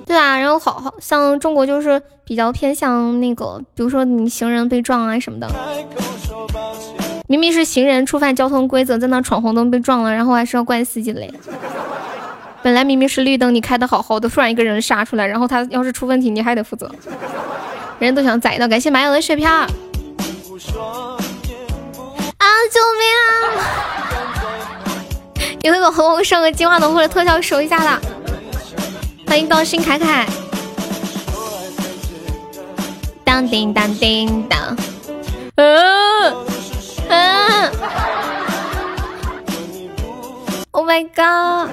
[0.04, 5.48] 对啊，然后好好像中国就是比较偏向那个，比如说你行人被撞啊什么的，
[7.28, 11.32] 明明是行人触犯交通规则，在那闯红灯被撞了，然后还是要怪司机嘞。
[12.62, 16.90] 本来明明是绿灯，你开的好好的，突然一个人杀出来，然后他要是出问题，你还得负责，
[17.98, 18.68] 人都想宰到。
[18.68, 19.68] 感谢马友的血票啊！
[22.72, 23.32] 救命啊！
[25.62, 28.00] 有没有和我上个金话筒或者特效守一下的？
[29.26, 30.26] 欢迎高兴凯凯。
[33.24, 34.76] 当叮当叮当，
[35.56, 35.76] 嗯
[36.24, 36.46] 嗯
[40.86, 41.70] My god！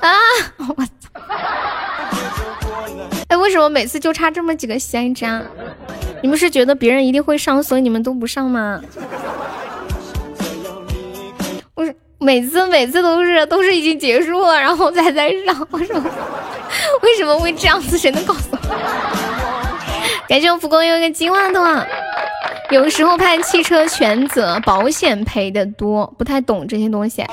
[0.00, 0.14] 啊，
[0.58, 1.10] 我操！
[3.26, 5.26] 哎，为什么每次就差这么几个喜爱值？
[6.22, 8.80] 你们是觉得别人一定会上，所以你们都不上吗？
[12.18, 15.66] 每次每次都是都是已经结束了，然后再再上。
[15.72, 16.00] 我说
[17.02, 17.98] 为什么会这样子？
[17.98, 18.58] 谁能告诉我？
[20.28, 21.84] 感谢我蒲公英一个金话筒。
[22.70, 27.24] 有时候判汽车全责，保险赔的多，不太懂这些东西。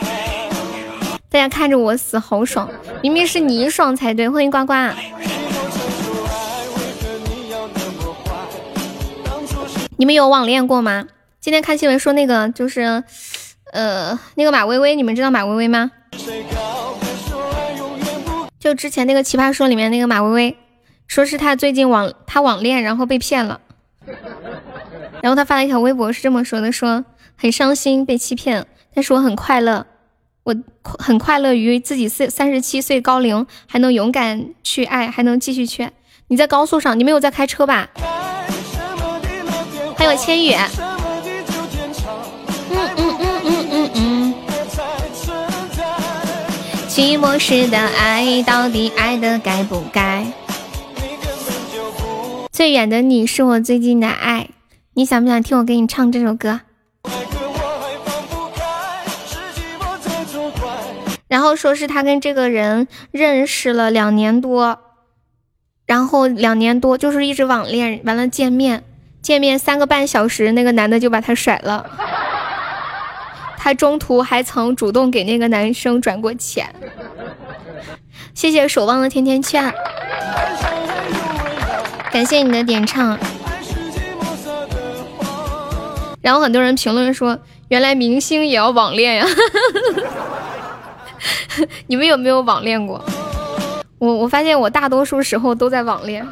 [1.33, 2.69] 大家看着我死好爽，
[3.01, 4.29] 明明是你爽才对。
[4.29, 4.73] 欢迎呱呱。
[9.97, 11.07] 你们有网恋过吗？
[11.39, 13.03] 今天看新闻说那个就是。
[13.71, 15.89] 呃，那个马薇薇，你们知道马薇薇吗？
[18.59, 20.57] 就之前那个《奇葩说》里面那个马薇薇，
[21.07, 23.59] 说是她最近网她网恋，然后被骗了。
[25.23, 27.03] 然后她发了一条微博，是这么说的：说
[27.35, 29.87] 很伤心被欺骗，但是我很快乐，
[30.43, 35.89] 我很快乐于自己四三十七岁高龄还能勇敢去爱，还能继续去。
[36.27, 37.89] 你在高速上，你没有在开车吧？
[39.95, 40.53] 欢迎千羽。
[42.69, 44.33] 嗯嗯嗯嗯嗯嗯。
[46.89, 50.25] 寂寞时的爱到底爱的该不该？
[52.51, 54.49] 最远的你是我最近的爱，
[54.93, 56.59] 你想不想听我给你唱这首歌？
[61.33, 64.77] 然后说是他跟这个人认识了两年多，
[65.87, 68.83] 然后两年多就是一直网恋，完了见面，
[69.19, 71.89] 见面三个半小时，那个男的就把他甩了。
[73.57, 76.71] 他中途还曾主动给那个男生转过钱。
[78.35, 79.73] 谢谢守望的甜甜圈，
[82.11, 83.17] 感谢你的点唱。
[86.21, 87.39] 然后很多人评论说，
[87.69, 89.25] 原来明星也要网恋呀。
[91.87, 93.03] 你们有没有网恋过？
[93.99, 96.27] 我我发现我大多数时候都在网恋，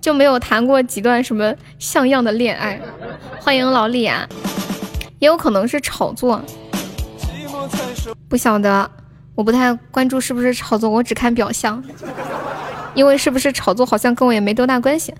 [0.00, 2.80] 就没有谈过几段什么像样的恋爱。
[3.40, 4.26] 欢迎老李啊，
[5.18, 6.40] 也有可能是炒作，
[8.28, 8.90] 不晓得，
[9.34, 11.82] 我不太关注是不是炒作，我只看表象，
[12.94, 15.14] 因为是不是炒作好像跟我也没多大关系，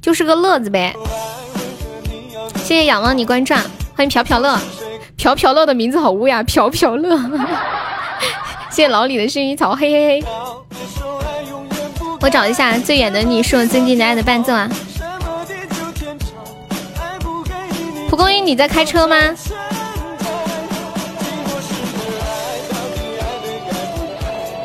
[0.00, 0.94] 就是个乐子呗。
[2.56, 3.54] 谢谢仰望你关注，
[3.94, 4.58] 欢迎朴朴乐。
[5.16, 7.16] 朴朴乐的名字好污呀，朴朴乐。
[8.70, 10.26] 谢谢老李的薰衣草，嘿嘿嘿。
[12.20, 14.70] 我找一下最远的你是我最近的爱的伴奏啊。
[18.08, 19.16] 蒲公英，你在开车吗？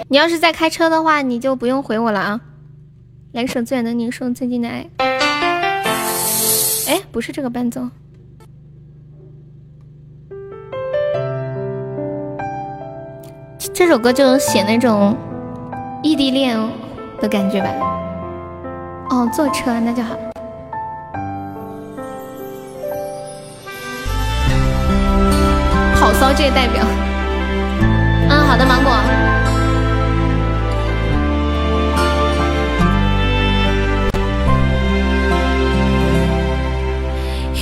[0.10, 2.40] 你要是在开车的话，你就不用回我了啊。
[3.34, 4.88] 来首最远的你是我最近的爱。
[6.88, 7.82] 哎，不是这个伴奏。
[13.78, 15.16] 这首歌就写那种
[16.02, 16.58] 异地恋
[17.22, 17.70] 的感觉吧。
[19.12, 20.16] 哦，坐车那就好。
[25.94, 26.84] 好骚这代表。
[28.28, 28.92] 嗯，好的，芒果。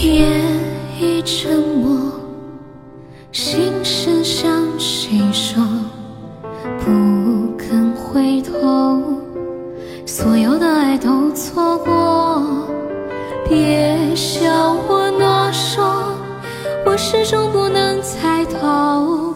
[0.02, 0.28] 夜
[0.98, 2.10] 已沉默，
[3.34, 4.55] 心声向
[8.36, 9.02] 回头，
[10.06, 12.44] 所有的爱都错过。
[13.48, 15.86] 别笑我懦弱，
[16.86, 19.34] 我始终不能猜透，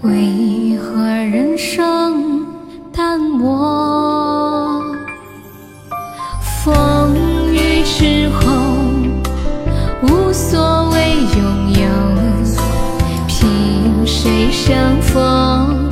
[0.00, 2.46] 为何人生
[2.90, 4.82] 淡漠？
[6.64, 7.14] 风
[7.52, 8.50] 雨之后，
[10.02, 11.84] 无所谓拥有，
[13.28, 15.90] 萍水相逢，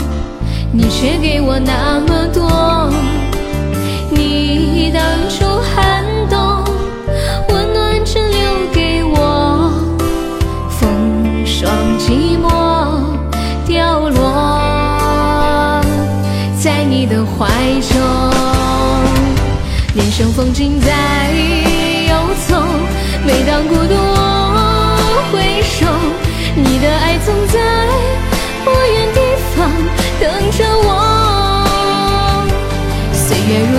[0.73, 2.12] 你却给我那么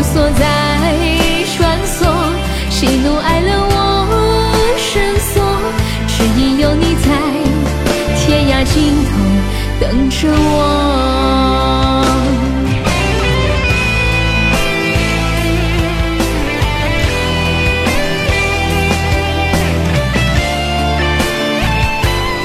[0.03, 0.45] 锁在
[1.55, 2.05] 穿梭，
[2.69, 3.73] 喜怒哀乐我
[4.77, 5.41] 深锁，
[6.07, 7.09] 只因有你在
[8.17, 9.11] 天涯尽头
[9.79, 10.51] 等着我。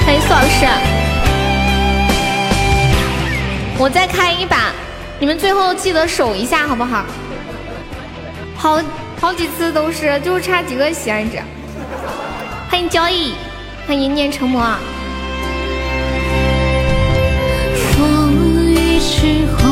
[0.05, 0.65] 欢迎苏老师，
[3.77, 4.71] 我再开一把，
[5.19, 7.05] 你们最后记得守一下好不好？
[8.61, 8.77] 好
[9.21, 11.39] 好几次都是，就差几个喜爱值。
[12.69, 13.33] 欢迎交易，
[13.87, 14.61] 欢迎念成魔。
[17.93, 19.71] 风雨之后，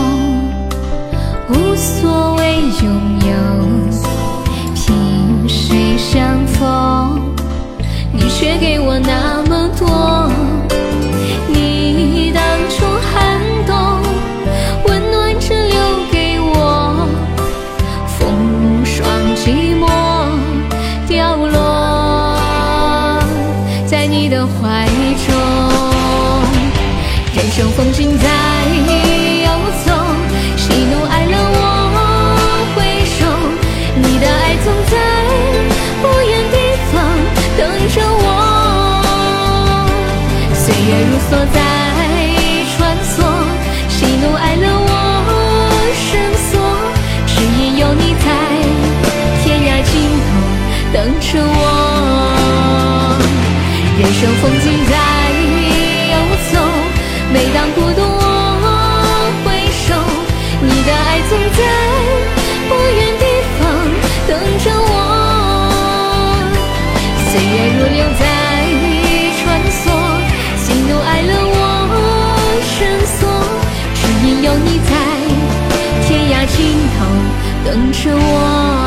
[1.50, 3.34] 无所谓拥有，
[4.74, 7.22] 萍水相逢，
[8.14, 10.32] 你却给我那么多。
[54.20, 54.94] 生风景在
[56.12, 56.16] 游
[56.52, 56.54] 走。
[57.32, 58.26] 每当孤独我
[59.46, 59.46] 回
[59.86, 59.94] 首，
[60.60, 61.60] 你的爱总在
[62.68, 63.24] 不远地
[63.60, 63.62] 方
[64.28, 64.30] 等
[64.64, 64.92] 着我。
[67.30, 68.22] 岁月如流在
[69.38, 69.86] 穿梭，
[70.66, 71.56] 喜怒哀乐我
[72.74, 73.22] 深锁，
[73.94, 74.92] 只因有你在
[76.08, 76.58] 天涯尽
[76.98, 77.06] 头
[77.66, 78.87] 等着我。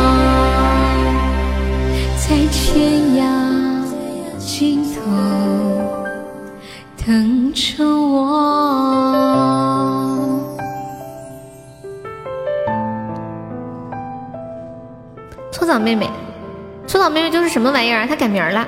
[17.51, 18.07] 什么玩意儿？
[18.07, 18.65] 他改名了，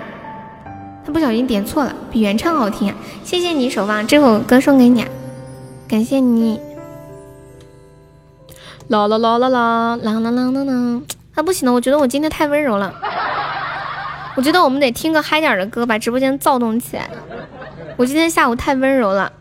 [1.06, 2.96] 他不小心点错了，比原唱好听啊！
[3.22, 5.06] 谢谢你守望，这首歌送给你，
[5.88, 6.60] 感谢你。
[8.88, 11.02] 啦啦啦啦啦啦啦啦啦啦！
[11.36, 12.92] 啊不行了，我觉得我今天太温柔了，
[14.34, 17.08] 我觉得我们得听个嗨点的歌，把直播间躁动起来。
[17.96, 19.32] 我今天下午太温柔了。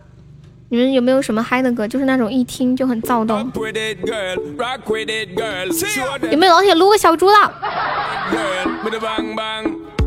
[0.73, 1.85] 你们有没有什么嗨的歌？
[1.85, 3.51] 就是那种一听就很躁动。
[6.31, 7.33] 有没有老铁撸个小猪的？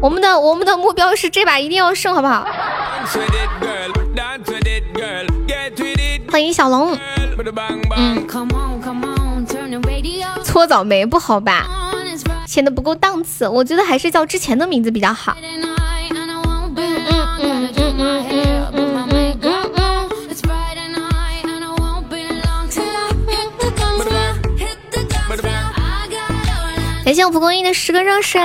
[0.01, 2.49] 我们的我们的目标是这把一定要胜，好不好？
[6.33, 6.97] 欢迎小龙。
[7.99, 8.27] 嗯。
[10.43, 11.93] 搓澡没不好吧？
[12.47, 13.47] 显得不够档次。
[13.47, 15.37] 我觉得还是叫之前的名字比较好。
[27.05, 28.41] 感谢我蒲公英的十个热水。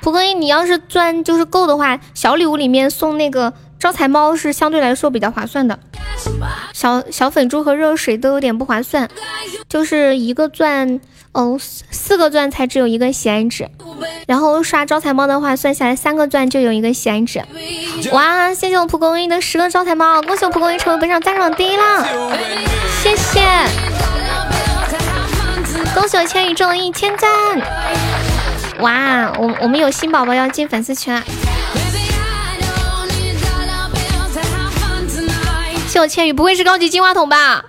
[0.00, 5.78] 蒲公英，你要是钻就是够的话，小礼物里面送那个招财猫是相对来说比较划算的。
[6.72, 9.08] 小小粉猪和热水都有点不划算，
[9.68, 11.00] 就是一个钻
[11.32, 13.68] 哦，四个钻才只有一个喜爱值。
[14.28, 17.42] 然后刷招财猫的话，算下来三个钻就有一个喜爱值。
[18.12, 22.08] 哇，谢谢我蒲公英的十个招财猫，恭喜我蒲公英成为本场赞赏第一了，
[23.02, 23.42] 谢谢。
[25.94, 27.28] 恭喜我千羽中了一千赞！
[28.80, 31.22] 哇，我我们有新宝宝要进粉丝群了！
[35.88, 37.64] 谢我千羽，不会是高级金话筒吧？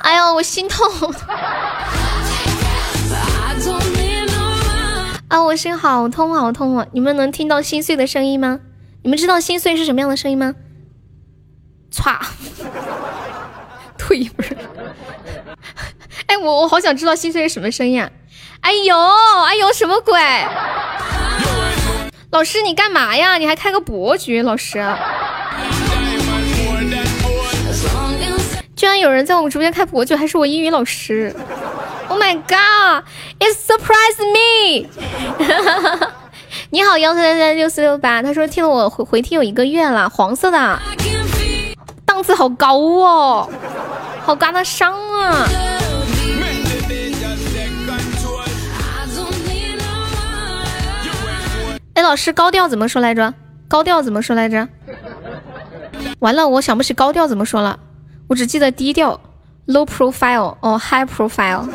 [0.00, 0.86] 哎呦，我心痛！
[5.28, 6.86] 啊，我心好痛好痛啊！
[6.92, 8.60] 你们能听到心碎的声音吗？
[9.02, 10.54] 你们知道心碎是什么样的声音吗？
[11.92, 12.16] 歘，
[13.98, 14.42] 退一步。
[16.28, 18.10] 哎，我我好想知道心碎是什么声音啊！
[18.60, 18.94] 哎呦，
[19.46, 20.20] 哎呦，什么鬼？
[22.30, 23.38] 老师你干嘛呀？
[23.38, 24.42] 你还开个伯爵？
[24.42, 24.84] 老师，
[28.76, 31.34] 居然有人在我们直播间开伯爵，还是我英语老师
[32.08, 34.86] ！Oh my god！It surprised me！
[36.68, 40.78] 你好，幺三三三六四六八，他说听了我回回听有一个月了，黄色的，
[42.04, 43.48] 档次好高哦，
[44.22, 45.48] 好嘎的伤啊！
[51.98, 53.34] 哎，老师，高调怎么说来着？
[53.66, 54.68] 高调怎么说来着？
[56.20, 57.76] 完了，我想不起高调怎么说了，
[58.28, 59.20] 我只记得低调
[59.66, 61.68] ，low profile，哦，high profile。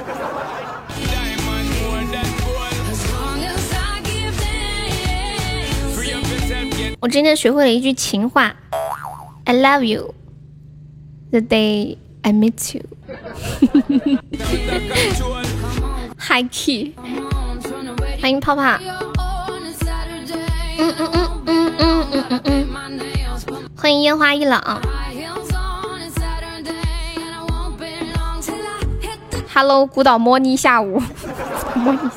[7.02, 8.56] 我今天学会了一句情话
[9.44, 10.16] ，I love you
[11.32, 12.84] the day I meet you。
[16.18, 16.94] Hi Key，
[18.22, 18.80] 欢迎泡泡。
[23.84, 24.62] 欢迎烟花易冷。
[29.54, 31.04] Hello，孤岛摸泥下午，
[31.76, 32.12] 摸泥下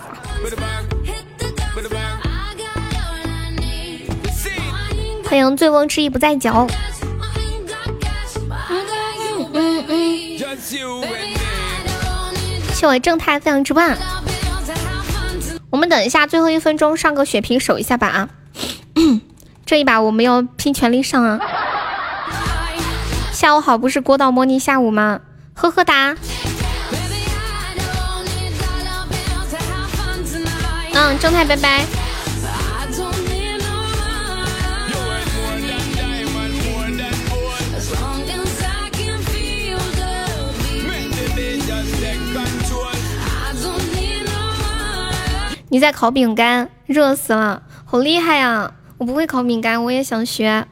[5.25, 6.69] 欢迎醉翁之意不在酒。
[12.75, 13.83] 谢我正太分享直播。
[15.71, 18.29] 我们等一下，最后一分钟上个血瓶守一下吧啊！
[19.67, 21.41] 这一把我们要拼全力上啊！
[23.33, 25.21] 下午好，不是郭道模拟下午吗？
[25.55, 26.17] 呵呵哒。
[30.95, 31.85] 嗯，正太拜拜。
[45.69, 48.73] 你在烤饼干，热死了，好厉害呀！
[48.99, 50.67] 我不会烤饼干，我也想学，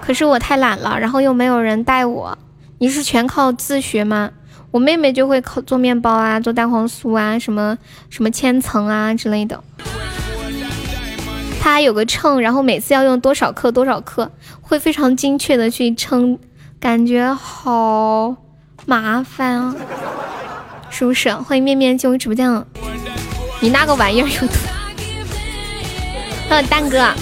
[0.00, 2.36] 可是我太懒了，然后又没有人带我。
[2.78, 4.30] 你是全靠自学吗？
[4.70, 7.76] 我妹妹就会烤做面包啊，做蛋黄酥啊，什么
[8.08, 9.62] 什么千层啊之类的。
[11.60, 16.38] 她还有个秤，然后每次要用多少克多少克，会非常精确的去称，
[16.80, 18.36] 感觉好
[18.86, 19.74] 麻烦啊，
[20.88, 21.34] 是不是？
[21.34, 22.66] 欢迎面面进入直播间了。
[23.60, 24.54] 你那个玩意儿有毒。
[26.48, 27.12] 还有蛋哥。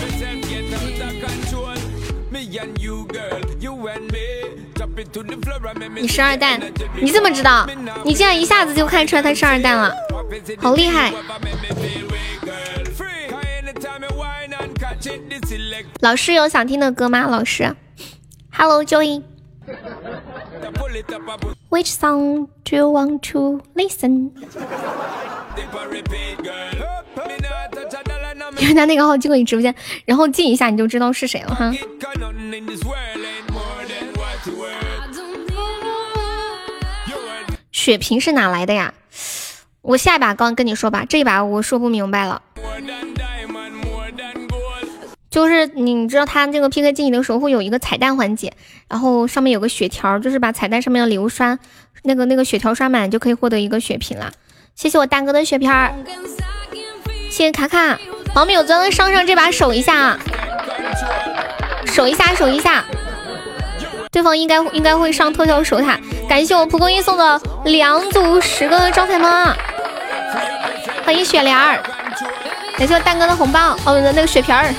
[5.94, 6.60] 你是二蛋，
[7.00, 7.66] 你怎么知道？
[8.04, 9.94] 你竟然一下子就看出来他是二蛋了，
[10.58, 11.12] 好厉害！
[16.00, 17.26] 老师有想听的歌吗？
[17.28, 17.74] 老师
[18.52, 19.22] ，Hello Joey。
[21.70, 24.30] Which song do you want to listen？
[28.64, 29.74] 因为他那个号进过你直播间，
[30.06, 31.70] 然后进一下你就知道是谁了哈。
[37.70, 38.94] 血瓶是哪来的呀？
[39.82, 42.40] 我下一把刚跟你说吧，这一把我说不明白了。
[45.28, 48.54] 就是你知道他这个 PK 进的时候会有一个彩蛋环节，
[48.88, 51.58] 然后上面有个血条，就是把彩蛋上面的礼物刷
[52.04, 54.32] 那个那个血条刷满就可以获得一个血瓶了。
[54.74, 55.70] 谢谢我大哥的血瓶，
[57.30, 57.98] 谢谢卡卡，
[58.34, 60.18] 王淼咱能上上这把守一下，
[61.86, 62.84] 守一下守一下，
[64.10, 65.96] 对方应该应该会上特效守塔。
[66.28, 69.54] 感谢我蒲公英送的两组十个招财猫，
[71.04, 71.80] 欢迎雪莲儿，
[72.76, 74.74] 感谢我蛋哥的红包哦，那个雪瓶儿。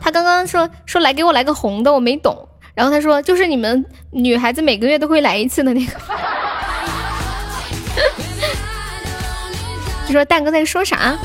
[0.00, 2.48] 他刚刚说说来给我来个红的，我没懂。
[2.74, 5.92] 然后他说就是你们女孩子每个月都会来一次的那个。
[10.08, 11.16] 你说蛋哥在说啥？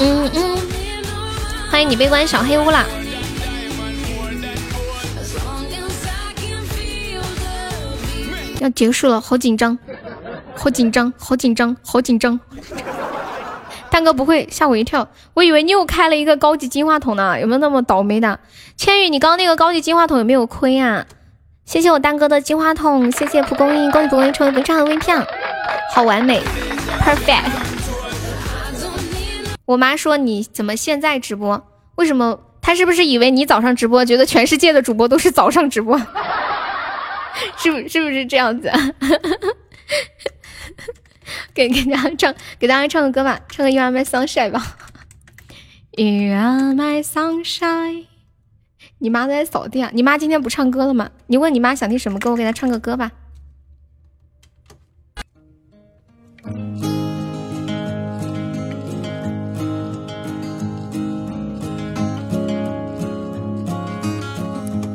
[0.00, 0.58] 嗯嗯，
[1.70, 2.84] 欢迎你被关小黑屋了。
[8.60, 9.78] 要结束了，好紧张，
[10.56, 12.40] 好紧张，好紧张，好紧张。
[13.90, 18.40] 蛋哥不会吓我一跳，我以为你又开了一个高级金话筒呢，有没有那么倒霉的？
[18.76, 21.04] 千羽，你刚刚那个高级金话筒有没有亏啊？
[21.66, 25.22] 谢谢我蛋哥的金话筒，谢谢蒲公英，恭喜蒲公英抽了本场的微票，
[25.94, 26.42] 好完美
[27.00, 27.73] ，perfect。
[29.66, 31.66] 我妈说你怎么现在直播？
[31.96, 32.40] 为什么？
[32.60, 35.98] 她是不是以为你早上直播，觉得全世界的主播都是早上直播？
[37.58, 38.70] 是不是不是这样子？
[41.52, 44.76] 给给大家唱，给大家唱个歌吧，唱个《You Are My Sunshine》吧。
[45.92, 48.06] You Are My Sunshine。
[48.98, 49.90] 你妈在扫地啊？
[49.92, 51.10] 你妈今天不唱歌了吗？
[51.26, 53.10] 你问你妈想听什么歌，我给她唱个歌吧。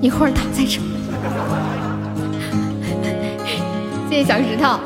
[0.09, 0.81] 一会儿躺在这。
[4.11, 4.79] 谢谢小石头。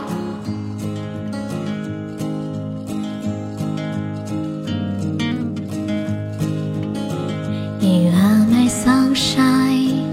[7.81, 10.05] You are my sunshine,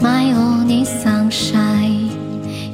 [0.00, 2.10] my only sunshine.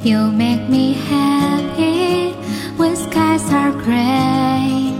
[0.03, 2.33] You make me happy
[2.77, 4.93] when skies are gray.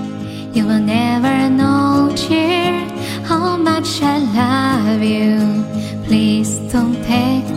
[0.54, 2.86] You will never know, dear,
[3.24, 5.73] how much I love you.
[6.07, 7.49] Please don't take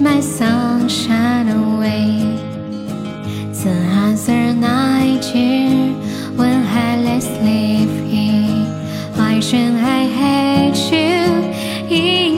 [0.00, 2.22] my sunshine away.
[3.52, 5.38] 此寒色耐久
[6.36, 8.66] ，When I last live here,
[9.16, 12.35] why should I hate you?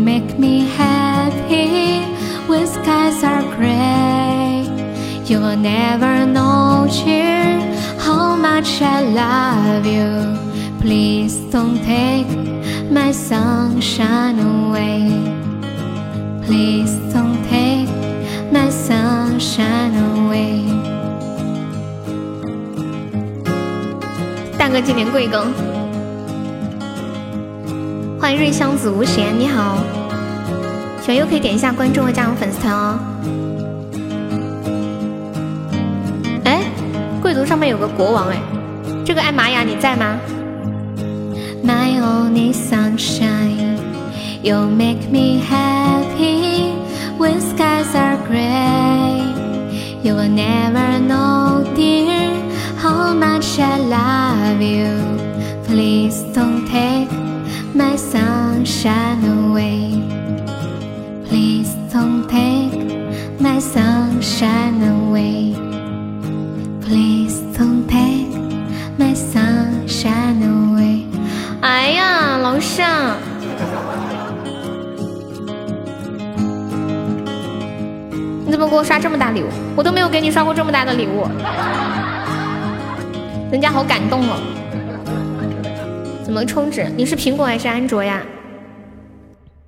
[0.00, 2.00] make me happy
[2.48, 4.64] when skies are gray.
[5.26, 7.60] You will never know, dear,
[7.98, 10.80] how much I love you.
[10.80, 12.26] Please don't take
[12.90, 15.10] my sunshine away.
[16.46, 17.90] Please don't take
[18.50, 20.64] my sunshine away.
[24.58, 25.69] 大哥今年贵庚？
[28.31, 29.77] 迎瑞香子无邪，你好，
[31.01, 32.99] 喜欢又可以点一下关注和加入粉丝团哦。
[36.45, 36.61] 哎，
[37.21, 38.37] 贵族上面有个国王哎，
[39.05, 40.17] 这个艾玛雅你在吗
[41.65, 43.77] ？My only sunshine,
[44.41, 46.73] you make me happy
[47.19, 49.19] when skies are gray.
[50.03, 52.31] You will never know, dear,
[52.81, 54.87] how much I love you.
[55.67, 57.09] Please don't take
[57.81, 60.03] my sunshine away.
[61.27, 62.77] Please don't take
[63.39, 65.55] my sunshine away.
[66.79, 68.37] Please don't take
[68.99, 71.07] my sunshine away.
[71.61, 73.17] 哎呀，老师啊！
[78.45, 79.47] 你怎么给我刷这么大礼物？
[79.75, 81.27] 我都没有给你刷过这么大的礼物，
[83.51, 84.60] 人家好感动哦。
[86.31, 86.89] 怎么充值？
[86.95, 88.23] 你是苹果还是安卓呀？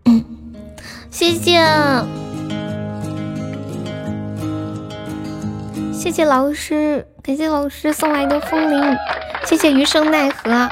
[0.06, 0.24] 嗯，
[1.12, 1.60] 谢谢，
[5.92, 8.98] 谢谢老师，感谢老师送来的风铃，
[9.44, 10.70] 谢谢余生奈何，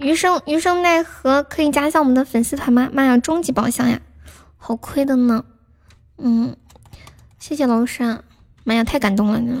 [0.00, 2.88] 余生余生奈何可以加一下我们的粉丝团吗？
[2.94, 4.00] 妈呀，终极宝箱呀，
[4.56, 5.44] 好亏的呢。
[6.16, 6.56] 嗯，
[7.38, 8.22] 谢谢老师，啊，
[8.64, 9.52] 妈呀，太感动了，你。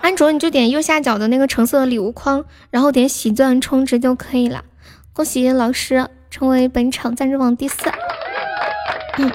[0.00, 4.64] 安卓你就点右下角的那个橙色的礼物框，然后点喜钻充值就可以了。
[5.12, 7.76] 恭喜老师成为本场赞助榜第四。
[9.18, 9.30] 嗯，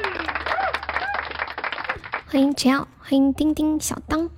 [2.28, 4.30] 欢迎 j 欢迎丁丁小当。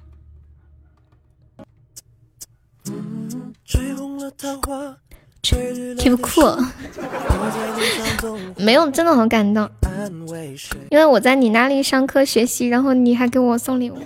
[5.98, 6.42] 挺不酷，
[8.58, 9.70] 没有，真的很感动，
[10.90, 13.98] 因为我在你那里上课学习，然后你还给我送礼物。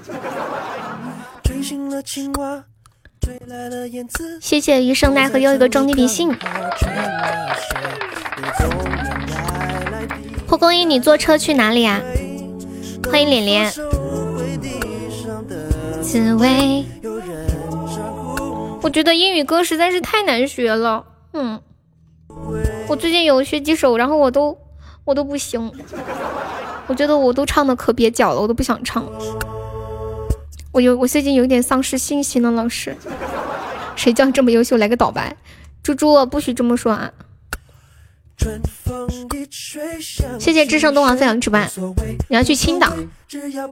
[4.41, 6.35] 谢谢余生奈何又一个终极比心。
[10.47, 12.01] 蒲公英，你坐车去哪里啊？
[13.11, 13.71] 欢迎脸脸。
[16.01, 16.85] 滋味。
[18.81, 21.61] 我觉得英语歌实在是太难学了，嗯，
[22.87, 24.57] 我最近有学几首，然后我都
[25.03, 25.71] 我都不行，
[26.87, 29.05] 我觉得我都唱的可蹩脚了，我都不想唱。
[30.71, 32.95] 我有，我最近有点丧失信心了，老师。
[33.95, 34.77] 谁叫你这么优秀？
[34.77, 35.35] 来个倒白，
[35.83, 37.11] 猪猪不许这么说啊！
[40.39, 41.59] 谢谢智胜东王分享直播。
[42.29, 42.93] 你要去青岛？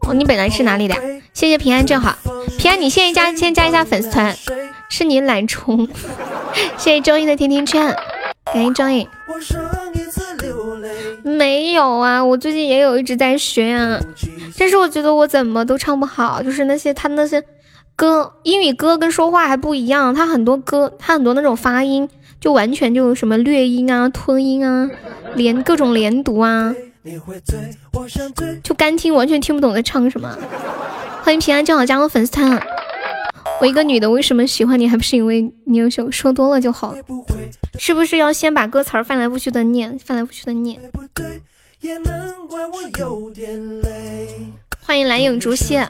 [0.02, 0.96] 哦，你本来是哪里的？
[1.34, 2.18] 谢谢平安正好，
[2.58, 4.36] 平安你现在加先加一下粉丝团，
[4.90, 5.88] 是你懒虫。
[6.78, 7.96] 谢谢周一的甜甜圈，
[8.54, 9.08] 感谢周一。
[11.28, 14.00] 没有啊，我最近也有一直在学啊，
[14.58, 17.44] 但是我觉得我怎么都唱不好，就是那些他那些
[17.96, 24.90] 歌，英语歌跟说话还不一样，他很多歌，他很多那种发音就完全就什么略音啊、吞音啊、
[25.36, 26.74] 连各种连读啊，
[28.64, 30.38] 就干听完全听不懂在唱什么。
[31.24, 32.62] 欢迎平安，正好加入粉丝团。
[33.60, 36.12] 我一个女的为什么喜欢你，还不是因为你优秀？
[36.12, 36.98] 说多了就好了，
[37.80, 40.80] 是不是要先把歌词翻来覆去的念，翻来覆去的念？
[44.82, 45.88] 欢迎蓝影竹蟹。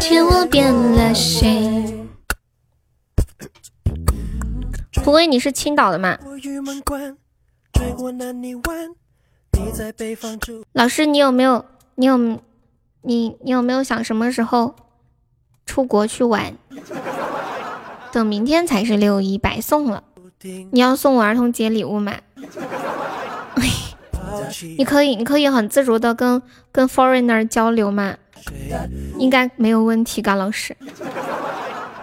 [0.00, 2.06] 见我变了谁？
[5.04, 6.18] 不会你是青岛的吗？
[10.72, 11.64] 老师，你有没有？
[11.96, 12.16] 你有？
[13.06, 14.74] 你你有没有想什么时候
[15.66, 16.56] 出国去玩？
[18.14, 20.04] 等明天才是六一，白送了。
[20.70, 22.14] 你要送我儿童节礼物吗？
[24.78, 28.14] 你可以，你可以很自如的跟跟 foreigner 交流吗？
[29.18, 30.76] 应该没有问题，嘎老师，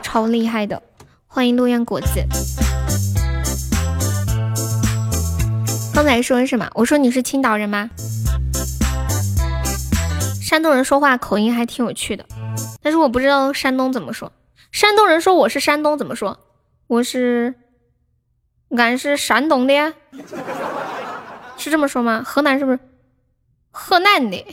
[0.03, 0.83] 超厉害的。
[1.27, 2.22] 欢迎陆烟果子。
[5.93, 6.69] 刚才说什么？
[6.73, 7.90] 我说你是青岛人吗？
[10.41, 12.25] 山东人说话口音还挺有趣的，
[12.81, 14.30] 但是我不知道山东怎么说。
[14.72, 16.40] 山东人说我是山东怎么说？
[16.88, 17.53] 我是，
[18.77, 19.93] 俺是山东的呀，
[21.58, 22.24] 是这么说吗？
[22.25, 22.80] 河南是不是？
[23.72, 24.45] 河南的？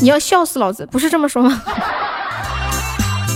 [0.00, 0.86] 你要笑死老子！
[0.86, 1.62] 不是这么说吗？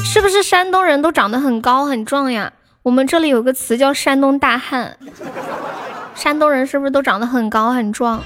[0.03, 2.51] 是不是山东人都长得很高很壮呀？
[2.83, 4.97] 我们这里有个词叫山东大汉，
[6.15, 8.23] 山东人是不是都长得很高很壮？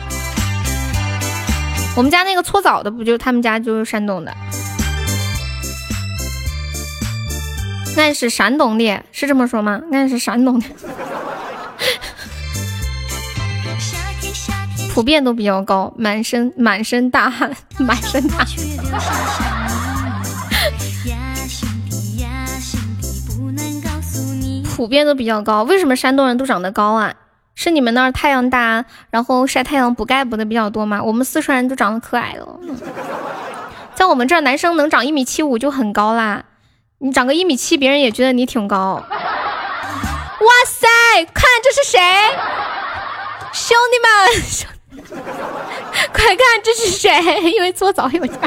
[1.97, 4.31] 我们家那个搓澡的不就他们家就是山东的？
[7.97, 9.81] 俺是山东的，是这么说吗？
[9.91, 10.67] 俺是山东的，
[14.93, 17.51] 普遍都比较高，满身满身大汗，
[17.81, 18.47] 满身大汗。
[24.77, 27.15] 普遍都比较高，为什么山东人都长得高啊？
[27.57, 31.03] 是你们那儿太阳大，然后晒太阳补钙补的比较多吗？
[31.03, 32.47] 我们四川人都长得可矮了，
[33.95, 36.45] 在我们这儿男生能长一米七五就很高啦，
[36.99, 39.03] 你长个一米七，别人也觉得你挺高。
[39.09, 40.87] 哇塞，
[41.33, 41.99] 看这是谁？
[43.53, 45.17] 兄弟们，
[46.13, 47.11] 快看这是谁？
[47.51, 48.39] 因为搓澡有点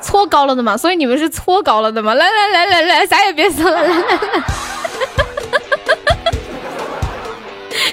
[0.00, 2.14] 搓高了的嘛，所以你们是搓高了的嘛？
[2.14, 4.42] 来来来来来，啥也别说了，来来来。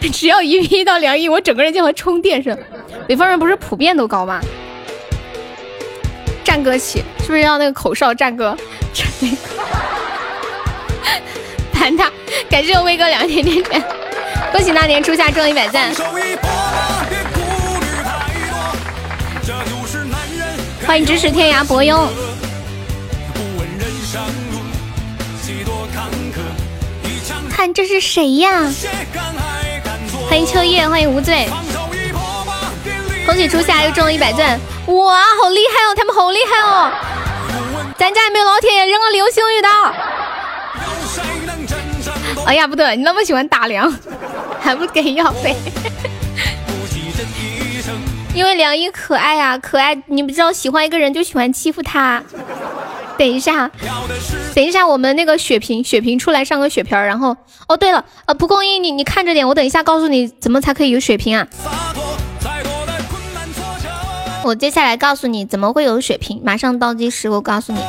[0.12, 2.60] 只要一亿到两亿，我整个人就和充电似的。
[3.08, 4.40] 北方人不是普遍都高吗？
[6.44, 8.14] 战歌起，是不是要那个口哨？
[8.14, 8.56] 战歌，
[8.94, 9.38] 战那个，
[11.74, 12.12] 盘他
[12.50, 13.84] 感谢我威哥两个甜甜圈，
[14.52, 15.94] 恭喜那年初夏中一百赞。
[20.86, 22.08] 欢迎咫尺天涯伯庸。
[27.50, 28.72] 看这是谁呀？
[30.30, 31.48] 欢迎秋叶，欢迎无罪。
[33.26, 35.96] 恭喜初夏又中了一百钻，哇，好厉害哦！
[35.96, 36.92] 他们好厉害哦！
[37.98, 39.70] 咱家有没有老铁扔个流星雨的？
[42.46, 43.94] 哎呀，不对，你那么喜欢打粮，
[44.62, 45.56] 还不给药费？
[48.36, 49.98] 因为梁一可爱呀，可爱！
[50.06, 52.22] 你不知道喜欢一个人就喜欢欺负他。
[53.18, 53.70] 等一下，
[54.54, 57.36] 等一下，我们那个血瓶，血瓶出来上个血瓶然后，
[57.68, 61.48] 哦，对了，呃，蒲公英，你你看着点，我等一下告诉你怎么才可以有血瓶啊。
[64.44, 67.80] 我接下来告诉你怎么会有血瓶，马上倒计时，我告诉你，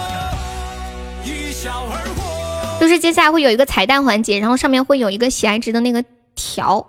[2.80, 6.02] 就是接下来会有一个彩蛋环节，然后上面会有一个喜爱值的那个
[6.34, 6.84] 条，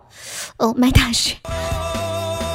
[0.58, 1.36] 哦，卖大血。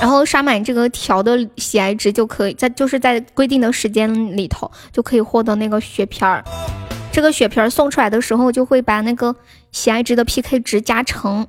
[0.04, 6.44] 然后刷满这个条的喜爱值就可以在，就是在规定的时间里头就可以获得那个血瓶儿。
[7.10, 9.34] 这个血瓶儿送出来的时候，就会把那个
[9.72, 11.46] 喜爱值的 PK 值加成，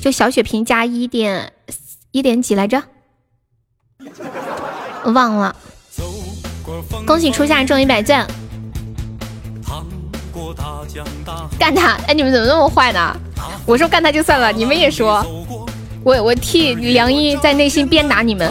[0.00, 1.52] 就小血瓶加一点
[2.12, 2.80] 一点几来着，
[5.06, 5.56] 忘了。
[7.04, 8.24] 恭喜初夏中一百钻，
[11.58, 11.98] 干他！
[12.06, 13.16] 哎，你们怎么那么坏呢？
[13.66, 15.26] 我说干他就算了，你们也说。
[16.02, 18.50] 我我替梁一在内心鞭打你们。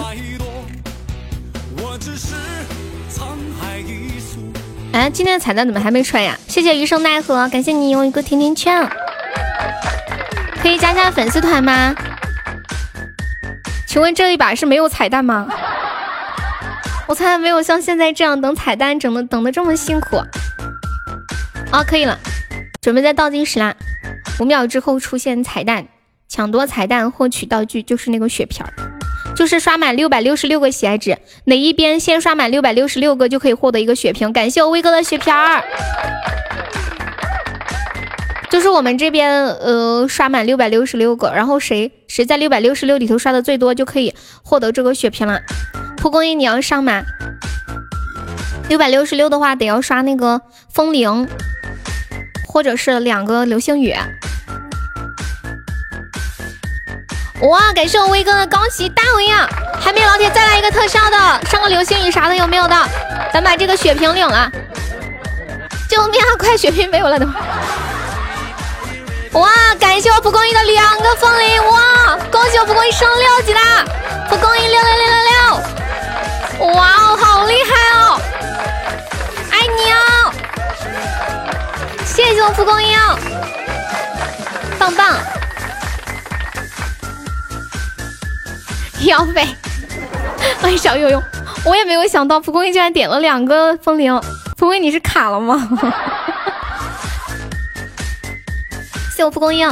[4.91, 6.37] 哎，今天的彩蛋怎么还没出来呀？
[6.47, 8.87] 谢谢余生奈何，感谢你有一个甜甜圈，
[10.61, 11.95] 可以加加粉丝团吗？
[13.87, 15.47] 请问这一把是没有彩蛋吗？
[17.07, 20.17] 我从来没有像现在这样等彩蛋等的等的这么辛苦。
[21.71, 22.17] 啊，可以了，
[22.81, 23.73] 准备在倒计时啦，
[24.39, 25.87] 五秒之后出现彩蛋。
[26.31, 28.71] 抢夺彩蛋获取道具就是那个血瓶儿，
[29.35, 34.31] 就是刷满六百六十六个喜爱值，哪一边先刷满六百六十六个就可以获得一个血瓶。
[34.31, 35.63] 感谢我威哥的血瓶儿，
[38.51, 45.41] 就是我们这边呃刷满六百六十六个，然后谁谁在六百六十六里头刷的最多就可以获得这个血瓶了。
[45.97, 47.01] 蒲公英你要上吗？
[48.69, 50.39] 六百六十六的话得要刷那个
[50.71, 51.27] 风铃，
[52.47, 53.95] 或者是两个流星雨。
[57.41, 57.71] 哇！
[57.73, 59.47] 感谢我威哥的高级大尾呀！
[59.79, 61.17] 还没有老铁，再来一个特效的，
[61.49, 62.75] 上个流星雨啥的有没有的？
[63.33, 64.51] 咱把这个血瓶领了。
[65.87, 66.27] 救命啊！
[66.37, 67.25] 快血瓶没有了都。
[69.39, 69.49] 哇！
[69.79, 72.17] 感谢我蒲公英的两个风铃，哇！
[72.29, 73.85] 恭喜我蒲公英升六级啦！
[74.29, 75.15] 蒲公英六六六六
[76.59, 76.73] 六！
[76.73, 77.69] 哇哦，好厉害
[77.99, 78.21] 哦！
[79.49, 80.33] 爱你哦！
[82.05, 82.99] 谢谢我蒲公英，
[84.77, 85.17] 棒棒。
[89.05, 89.45] 要费，
[90.61, 91.21] 欢 迎小悠悠，
[91.65, 94.13] 我也没有想到蒲公英居然点了两个风铃，
[94.57, 95.69] 蒲公英你是卡了吗？
[99.15, 99.69] 谢我蒲公英。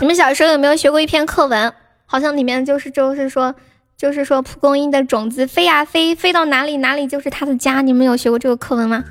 [0.00, 1.72] 你们小时候有没有学过一篇课文？
[2.04, 3.54] 好像里面就是就是说
[3.96, 7.80] 就是说蒲公英的种子飞呀飞，飞到哪里哪里就是它的家。
[7.80, 9.02] 你们有学过这个课文吗？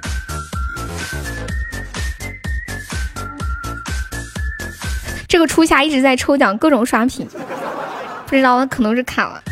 [5.35, 7.27] 这个初夏一直在抽奖，各种刷屏，
[8.25, 9.43] 不知道可能是卡了。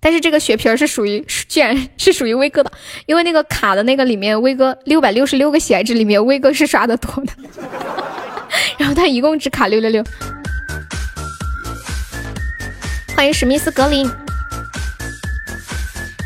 [0.00, 2.72] 但是这个血瓶是属于，居然是属于威哥的，
[3.04, 7.32] 因为那个卡的那个里面，威哥六百六十六个喜爱值里面，威哥是刷的多的，
[8.78, 10.02] 然后他一共只卡六六六。
[13.14, 14.10] 欢迎史密斯格林，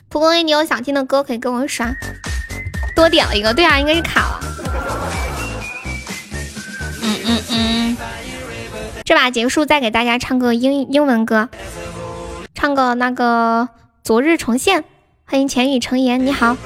[0.09, 1.93] 蒲公英，你有想听的歌可以跟我刷，
[2.95, 4.46] 多点了一个，对啊，应该是卡了。
[7.07, 7.97] 嗯嗯嗯，
[9.05, 11.49] 这把结束再给大家唱个英英文歌，
[12.53, 13.69] 唱个那个
[14.03, 14.83] 昨日重现。
[15.25, 16.57] 欢迎浅语成言，你好。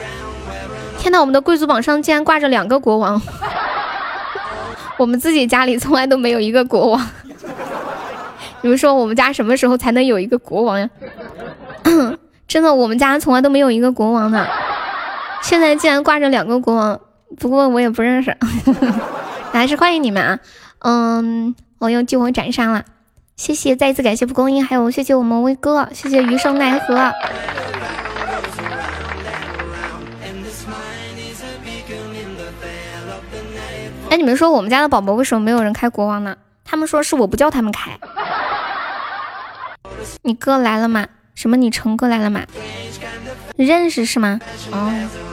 [0.98, 3.20] 天呐，我们的贵族榜上竟然挂着两个国王，
[4.96, 7.06] 我们自己家里从来都没有一个国王。
[8.62, 10.88] 你们说我们家什么时候才能有一个国王呀？
[12.48, 14.46] 真的，我们家从来都没有一个国王呢，
[15.42, 16.98] 现在竟然挂着两个国王，
[17.38, 18.34] 不过我也不认识。
[19.52, 20.38] 还是欢迎你们啊！
[20.78, 22.84] 嗯，我又救我斩杀了，
[23.36, 23.76] 谢谢！
[23.76, 27.12] 再一次感谢蒲公英，还有谢谢我们威哥，谢谢余生奈何。
[34.08, 36.34] 哎，你们说我们家的宝宝为什么没有人开国王呢？
[36.64, 37.98] 他们说是我不叫他们开。
[40.22, 41.06] 你哥来了吗？
[41.34, 41.56] 什么？
[41.56, 42.40] 你成哥来了吗？
[43.56, 44.40] 认识是吗？
[44.72, 45.29] 哦。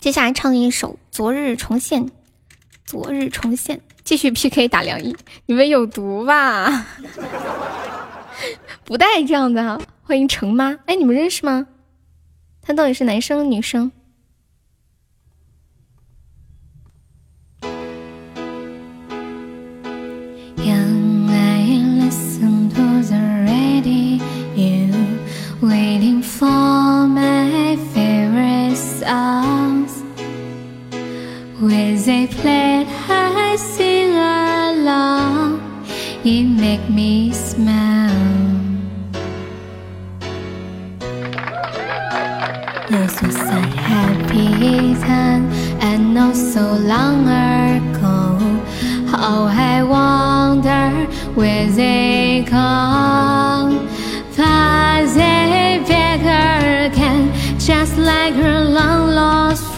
[0.00, 2.06] 接下来唱一首《昨日重现》，
[2.86, 5.14] 昨日重现，继续 PK 打梁毅，
[5.44, 6.86] 你们有毒吧？
[8.86, 9.78] 不带这样的。
[10.02, 11.66] 欢迎程妈，哎，你们认识吗？
[12.62, 13.92] 他到底是男生女生
[32.08, 35.60] A plate I sing along,
[36.24, 38.10] it make me smile.
[42.88, 48.38] This was a happy time, and not so long ago.
[49.06, 53.86] How I wonder where they come.
[54.32, 59.69] Fast back again, just like her long lost.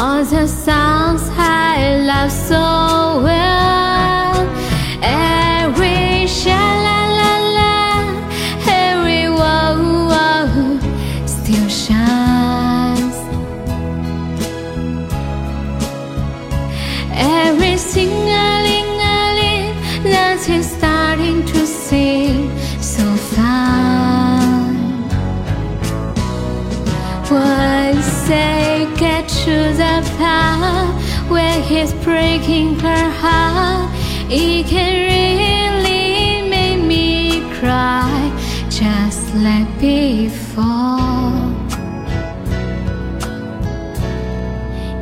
[0.00, 4.46] All the songs I love so well.
[5.02, 6.77] Every sha
[29.87, 30.93] to the part
[31.31, 33.89] where he's breaking her heart,
[34.29, 38.11] it can really make me cry
[38.69, 40.99] just like before.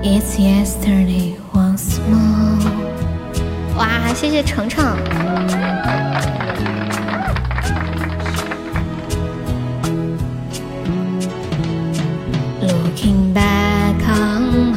[0.03, 2.81] It's yesterday once more.
[3.77, 4.95] 哇，谢谢程程。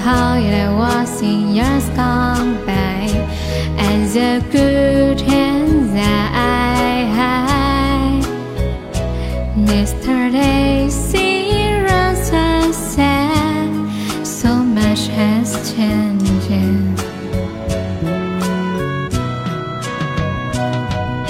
[0.10, 3.06] How it was in years gone by,
[3.86, 8.22] and the good hands that I had.
[9.70, 13.70] Yesterday seems so sad,
[14.26, 16.50] so much has changed.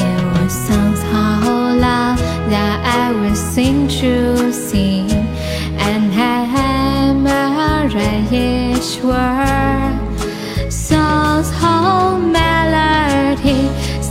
[0.07, 2.19] It was somehow love
[2.53, 4.13] that I was sing to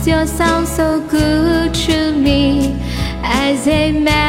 [0.09, 2.75] your sound so good to me
[3.21, 4.19] as a mother.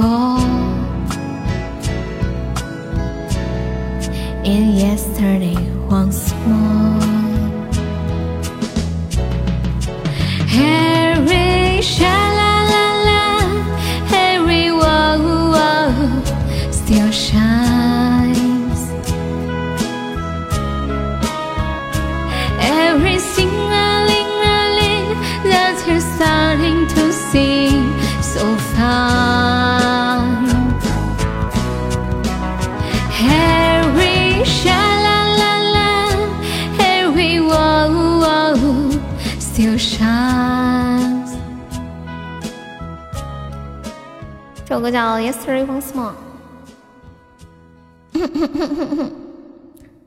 [0.00, 0.29] 서
[44.80, 46.14] 首歌叫《Yesterday Once More》。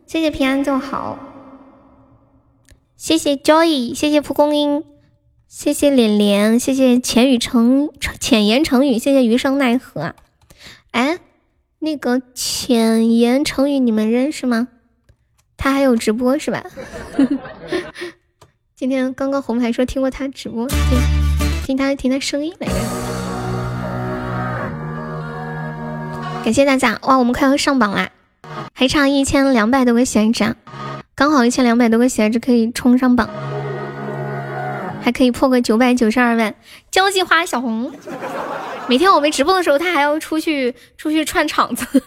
[0.07, 1.19] 谢谢平安就好，
[2.97, 4.83] 谢谢 Joy，谢谢蒲公英，
[5.47, 10.15] 谢谢脸脸，谢谢浅语成浅言成语，谢谢余生奈何。
[10.89, 11.19] 哎，
[11.77, 14.69] 那个浅言成语你们认识吗？
[15.55, 16.65] 他还有直播是吧？
[18.75, 20.77] 今天刚刚红牌说听过他直播，听
[21.63, 22.73] 听他听他声音来着。
[26.43, 28.09] 感谢大家哇，我们快要上榜啦，
[28.73, 30.55] 还差一千两百多个喜爱值，
[31.15, 33.29] 刚好一千两百多个喜爱值可以冲上榜，
[35.01, 36.53] 还可以破个九百九十二万。
[36.91, 37.93] 交际花小红，
[38.87, 41.87] 每天我们直播的时候，他还要出去出去串场子。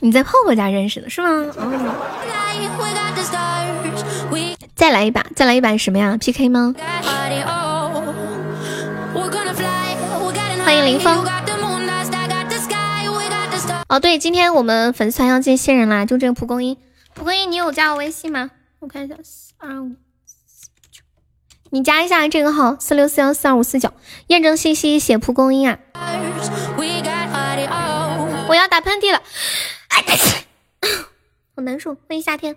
[0.00, 1.28] 你在泡泡家认识的是吗？
[1.56, 1.70] 哦。
[4.74, 6.74] 再来一把，再来一把什么呀？PK 吗？
[10.84, 11.24] 林峰。
[13.88, 16.76] 哦，对，今天我们粉丝团要进新人啦，就这个蒲公英。
[17.14, 18.50] 蒲公英，你有加我微信吗？
[18.80, 21.02] 我看一下，四二五四九，
[21.70, 23.90] 你加一下这个号四六四幺四二五四九，
[24.26, 25.78] 验证信息写蒲公英啊。
[28.48, 29.20] 我要打喷嚏了，
[31.56, 31.96] 好难受。
[32.06, 32.54] 欢迎夏天。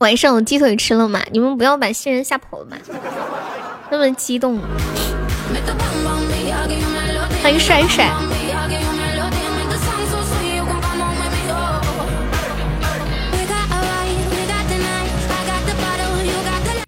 [0.00, 1.22] 晚上有鸡腿吃了吗？
[1.30, 2.76] 你们不要把新人吓跑了嘛！
[3.90, 4.58] 那么激动。
[7.42, 8.10] 欢迎帅帅。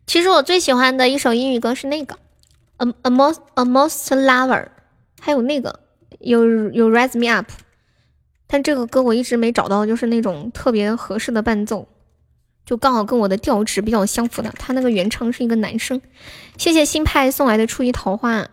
[0.06, 2.14] 其实我最喜欢的一首英语歌是那个
[2.76, 4.64] 《A A Most A Most Lover》，
[5.20, 5.80] 还有那个
[6.18, 7.50] 有有《Rise Me Up》，
[8.46, 11.88] 但这个歌我一直没找到，就是那种特别合适的伴奏。
[12.68, 16.02] 就刚好跟我的调值比较相符的，他那个原唱是一个男生。
[16.58, 18.50] 谢谢新派送来的初一桃花。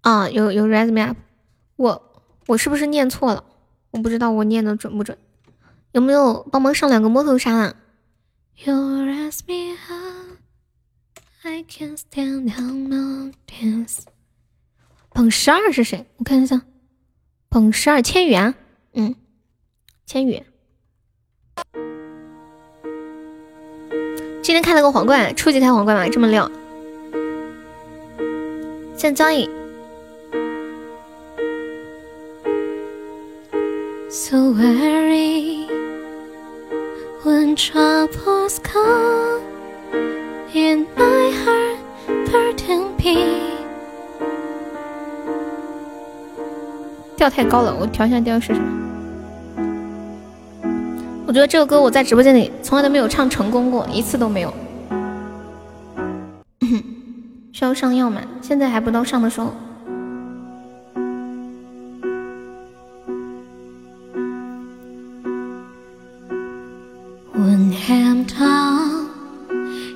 [0.00, 1.18] 啊，有有 rise me up，
[1.76, 3.44] 我我是不是念错了？
[3.90, 5.18] 我不知道我念的准不准。
[5.92, 7.74] 有没有帮忙上两个摸头杀啊？
[15.10, 16.06] 榜十二是谁？
[16.16, 16.62] 我看一下，
[17.50, 18.54] 榜十二千羽啊，
[18.94, 19.14] 嗯，
[20.06, 20.42] 千羽。
[24.54, 26.50] 天开了个皇冠，初级开皇冠嘛，这么亮。
[28.96, 29.34] 现在。
[34.10, 35.66] So weary
[37.24, 39.42] when troubles come
[40.52, 41.78] in my heart,
[42.30, 43.42] burden be。
[47.16, 48.60] 调太高了，我调一下调试试。
[51.26, 54.52] 我觉得这个歌我在直播间里从来都没有唱成功过，一次都没有。
[57.52, 58.20] 需要上药吗？
[58.42, 59.54] 现在还不到上的时候。
[67.32, 69.08] One hand down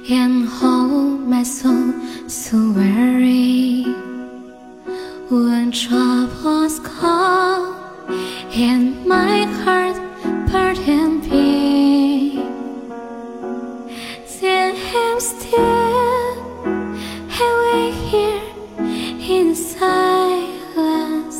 [0.09, 1.93] and hold my soul
[2.27, 3.87] so weary.
[5.31, 7.75] When troubles come
[8.55, 9.97] and my heart
[10.51, 12.43] burden be,
[14.41, 16.33] then I'm still
[17.41, 18.43] away here
[19.37, 21.39] in silence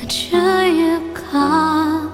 [0.00, 2.10] until you come.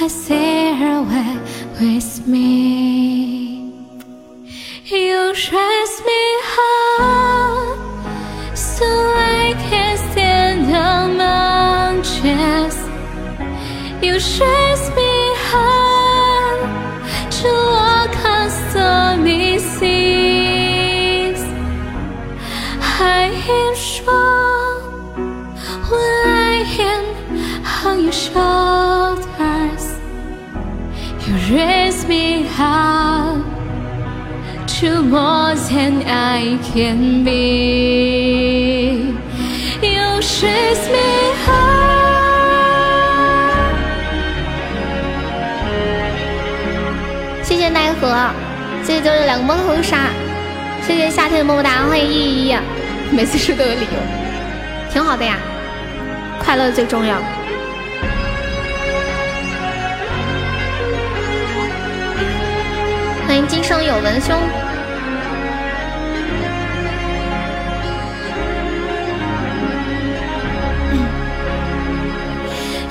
[0.00, 1.32] I say her away
[1.80, 2.99] with me.
[14.20, 16.60] Raise me high
[17.38, 21.42] to walk on stormy seas.
[22.82, 24.78] I am strong
[25.88, 26.54] when I
[26.92, 27.04] am
[27.86, 29.86] on your shoulders.
[31.26, 33.40] You raise me up
[34.74, 39.16] to more than I can be.
[39.80, 41.29] You raise me
[48.90, 50.10] 谢谢九九两个猫头杀，
[50.84, 52.56] 谢谢夏天的么么哒，欢迎依依，
[53.12, 55.36] 每次输都有理由，挺好的呀，
[56.40, 57.18] 快乐最重要。
[63.28, 64.36] 欢迎今生有文兄。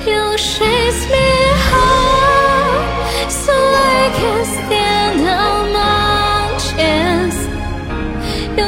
[0.06, 1.39] You raise me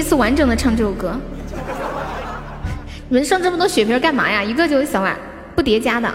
[0.00, 1.14] 一次完整的唱这首歌。
[3.10, 4.42] 你们上这么多血瓶干嘛呀？
[4.42, 5.14] 一个就行了，
[5.54, 6.10] 不叠加的，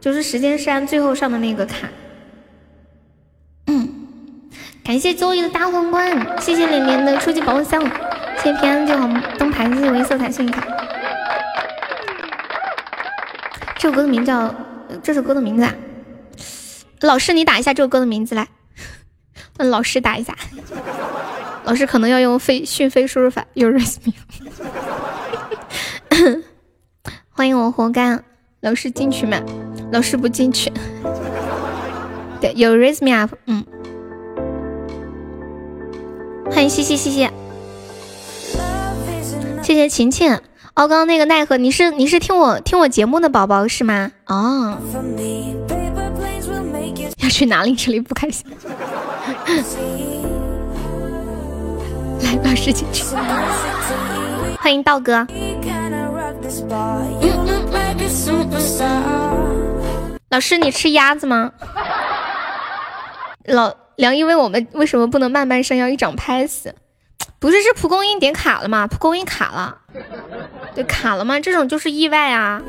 [0.00, 1.86] 就是时间是按最后上的那个卡。
[3.66, 4.08] 嗯，
[4.82, 7.78] 感谢周一的大皇冠，谢谢连连的初级宝箱，
[8.38, 9.06] 谢谢平安就好
[9.38, 10.66] 灯牌，谢谢唯色彩幸运卡。
[13.76, 14.54] 这首歌的名叫
[15.02, 15.74] 这首歌的名字啊，
[17.02, 18.48] 老师你打一下这首歌的名字来，
[19.58, 20.34] 问老师打一下。
[21.68, 24.14] 老师可能要用飞讯飞输入法，You raise me。
[27.28, 28.18] 欢迎我活该，
[28.60, 29.38] 老师进去吗？
[29.92, 30.72] 老师不进去。
[32.40, 33.34] 对，You raise me up。
[33.44, 33.66] 嗯，
[36.50, 37.30] 欢迎西西，谢谢，
[39.62, 40.32] 谢谢晴晴。
[40.74, 44.10] 哦，刚刚那个奈何，你是你是听我听我节目的宝宝是吗？
[44.24, 44.78] 哦，
[47.18, 47.74] 要去哪里？
[47.74, 48.46] 这里不开心。
[52.22, 53.04] 来，老师进去。
[54.60, 55.26] 欢迎道哥。
[60.30, 61.52] 老师，你吃鸭子吗？
[63.46, 66.74] 老梁因为我们为什么不能慢慢升，要一掌拍死？
[67.38, 68.86] 不是，是蒲公英点卡了吗？
[68.86, 69.78] 蒲公英卡了，
[70.74, 71.40] 对，卡了吗？
[71.40, 72.60] 这种就是意外啊。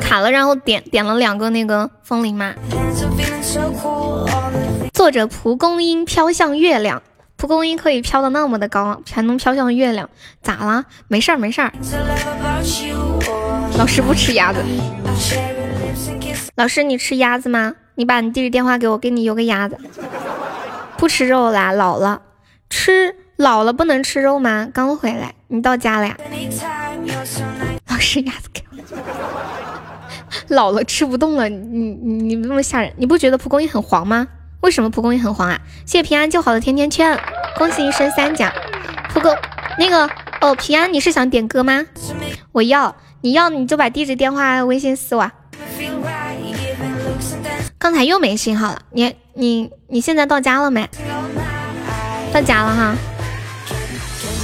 [0.00, 2.54] 卡了，然后点点了两个那个风铃嘛。
[4.92, 7.02] 作者蒲公英飘向月亮。
[7.38, 10.08] 蒲公英可以飘的那么的高，还能飘向月亮，
[10.40, 10.86] 咋了？
[11.06, 11.70] 没事儿，没事儿。
[13.76, 14.64] 老师不吃鸭子。
[16.54, 17.74] 老师，你吃鸭子吗？
[17.96, 19.76] 你把你地址电话给我，给你邮个鸭子。
[20.96, 22.22] 不吃肉啦，老了。
[22.70, 24.68] 吃老了不能吃肉吗？
[24.72, 26.16] 刚回来，你到家了呀？
[27.90, 28.65] 老师，鸭子给。
[30.48, 34.28] 老了吃不动了，你你你那么吓人，你不觉得蒲公英很黄吗？
[34.60, 35.60] 为什么蒲公英很黄啊？
[35.84, 37.18] 谢谢平安就好的甜甜圈，
[37.56, 38.52] 恭喜你升三甲。
[39.12, 39.34] 蒲公
[39.78, 40.08] 那个
[40.40, 41.86] 哦，平安你是想点歌吗？
[42.52, 45.30] 我要，你要你就把地址、电话、微信私我。
[47.78, 50.88] 刚才又没信号了，你你你现在到家了没？
[52.32, 52.96] 到家了哈。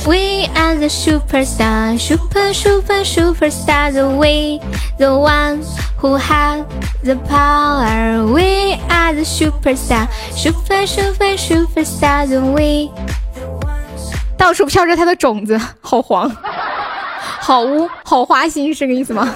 [0.05, 4.59] We are the superstar, super super superstar, the we,
[4.99, 5.63] the one
[5.97, 6.67] who have
[7.05, 8.27] the power.
[8.27, 12.91] We are the superstar, super super superstar, the we.
[14.37, 16.29] 到处飘着它的种子，好黄，
[17.41, 19.33] 好污，好花心，是这个意思吗？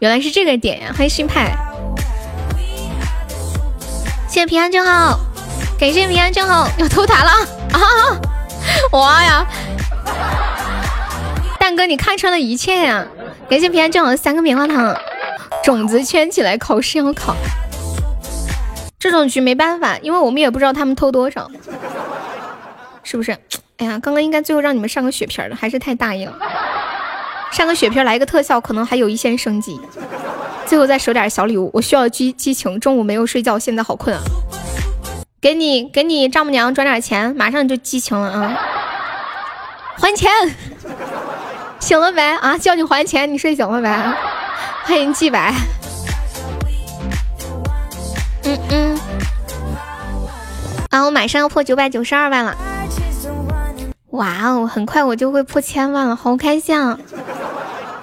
[0.00, 0.92] 原来是这个点呀！
[0.94, 1.56] 欢迎新派，
[4.28, 5.18] 谢谢平安正好，
[5.78, 7.30] 感谢平安正好，要偷塔了
[7.72, 7.80] 啊！
[8.92, 9.46] 哇呀，
[11.58, 13.06] 蛋哥，你看穿了一切呀！
[13.48, 14.96] 感谢平安正好的三个棉花糖，
[15.62, 17.34] 种子圈起来，考试要考。
[18.98, 21.50] 这种局没办法，因为我们也不知道他们偷多少，
[23.02, 23.32] 是不是？
[23.78, 26.32] 哎呀，刚刚应该最后让你们上个血瓶的，还是太大意了。
[27.50, 29.78] 上个血瓶来一个特效，可能还有一线生机。
[30.64, 32.78] 最后再收点小礼物，我需要激激情。
[32.80, 34.22] 中午没有睡觉，现在好困啊！
[35.42, 38.56] 给你给你丈母娘转点钱，马上就激情了啊！
[39.98, 40.30] 还钱，
[41.80, 42.56] 醒了没啊？
[42.56, 43.88] 叫你还钱，你睡醒了没？
[44.84, 45.52] 欢迎季白。
[48.44, 49.00] 嗯嗯。
[50.90, 52.56] 啊，我马上要破九百九十二万了！
[54.10, 56.96] 哇哦，很快我就会破千万了，好开心啊！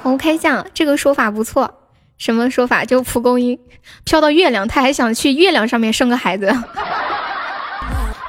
[0.03, 0.65] 好开心啊！
[0.73, 1.73] 这个说法不错。
[2.17, 2.83] 什么说法？
[2.83, 3.57] 就蒲公英
[4.03, 6.53] 飘到月亮，他还想去月亮上面生个孩子。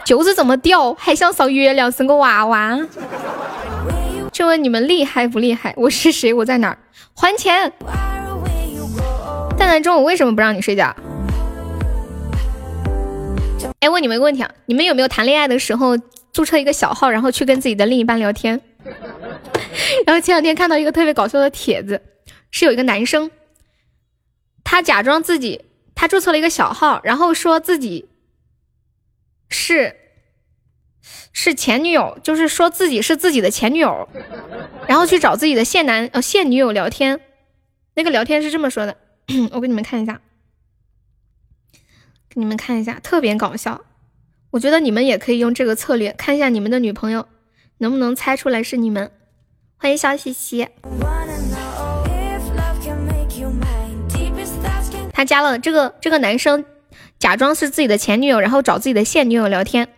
[0.05, 0.95] 九子怎么掉？
[0.95, 2.79] 还想上月亮生个娃娃？
[4.33, 5.73] 就问你们厉害不厉害？
[5.77, 6.33] 我是谁？
[6.33, 6.77] 我在哪？
[7.15, 7.73] 还钱！
[9.59, 10.95] 蛋蛋中午为什么不让你睡觉？
[13.81, 15.97] 哎，问你们一个问题啊，你们有没有谈恋爱的时候
[16.33, 18.61] 注册一个小号，然后去跟自己的另一半聊天？
[20.07, 22.03] 然后前两天看到一个特别搞笑的帖子，
[22.51, 23.31] 是有一个男生，
[24.65, 25.62] 他假装自己
[25.95, 28.09] 他注册了一个小号，然后说自己
[29.51, 29.97] 是。
[31.33, 34.09] 是前女友，就是说自己是自己的前女友，
[34.89, 37.20] 然后去找自己的现男呃现女友聊天。
[37.95, 38.97] 那个聊天是这么说的，
[39.53, 40.20] 我给你们看一下，
[42.29, 43.85] 给你们看一下，特别搞笑。
[44.51, 47.29] 我觉得你们也可以用这个策略，看一下你们的女朋友
[47.79, 49.11] 能不能猜出来是你们。
[49.77, 50.69] 欢迎小喜喜。
[55.12, 56.65] 他加了这个这个男生，
[57.20, 59.89] 假装是自己的前女友，然后找自己的现女友聊天。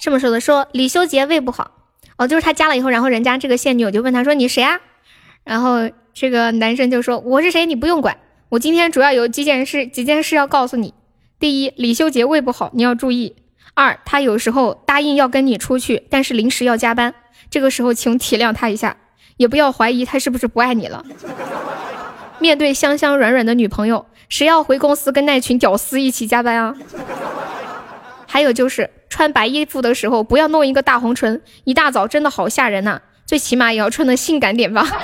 [0.00, 1.72] 这么说的，说李修杰胃不好。
[2.16, 4.78] 哦，就是他加了以后，然后人家这个现女友就问他说：“你谁啊？”
[5.42, 7.66] 然后这个男生就说：“我是谁？
[7.66, 8.16] 你不用管。
[8.50, 10.94] 我今天主要有几件事，几件事要告诉你。
[11.40, 13.34] 第一，李修杰胃不好，你要注意。
[13.74, 17.12] 二，他有时候答应要跟你出去，但是临时要加班，
[17.50, 18.96] 这个时候请体谅他一下，
[19.38, 21.04] 也不要怀疑他是不是不爱你了。
[22.38, 26.74] 面对香香软软的女朋友，谁要回公司跟那群屌丝一起加班啊？
[28.26, 33.00] 还有就是穿白衣服的时候，不要弄一个大红唇，一大早真的好吓人呐。
[33.26, 34.86] 最起码也要穿的性感点吧。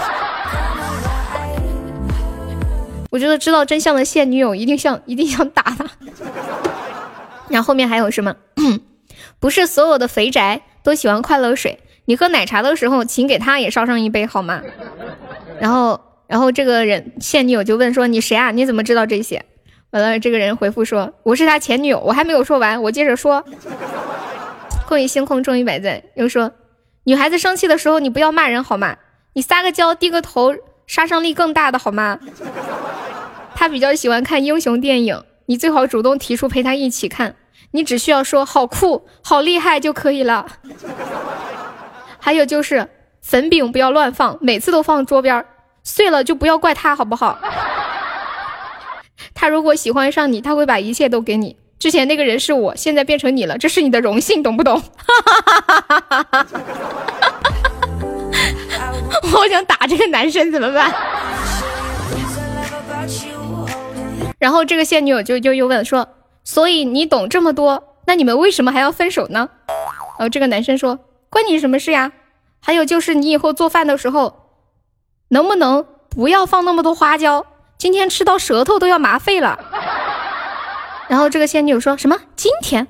[3.11, 5.85] 我觉得知道真相的现女友一定想一定想打他。
[7.49, 8.35] 然后后面还有什么？
[9.41, 14.61] 不是所有的肥宅都喜欢快乐水，你喝奶茶的时候，请给他也烧上一杯好吗？
[15.59, 16.01] 然后，
[16.31, 18.53] 然后这个人现女友就问说：“你谁啊？
[18.53, 19.45] 你怎么知道这些？”
[19.91, 23.45] 完了，这个人回复说：“我是他前女友。”我还没有说完，我接着说
[24.87, 26.53] ：“空与星空终于摆在。”又说
[27.03, 28.97] ：“女孩子生气的时候，你不要骂人好吗？
[29.33, 30.55] 你撒个娇，低个头，
[30.87, 32.21] 杀伤力更大的好吗？”
[33.57, 37.35] 他比较喜欢看英雄电影，你最好主动提出陪他一起看。
[37.73, 40.47] 你只需要说好酷、好厉害就可以了。
[42.21, 42.89] 还有就是
[43.21, 45.47] 粉饼不要乱放，每次都放桌边儿，
[45.83, 47.39] 碎了就不要怪他，好不好？
[49.35, 51.57] 他如果喜欢上你，他会把一切都给你。
[51.79, 54.83] 之前那个人是我，现在变成你了，这是你的荣幸，懂不懂？
[59.33, 60.93] 我想打这个男生怎么办？
[64.39, 66.09] 然后这个现女友就就又问说。
[66.43, 69.51] 所以你懂这么多，那你们为什么还要分手呢？
[70.19, 72.13] 然后这个男生说：“关你什么事呀？”
[72.61, 74.50] 还有就是你以后做饭的时候，
[75.31, 77.47] 能不能不要放那么多花椒？
[77.79, 79.59] 今天吃到舌头都要麻废了。
[81.09, 82.19] 然后这个仙女说什么？
[82.37, 82.87] 今天？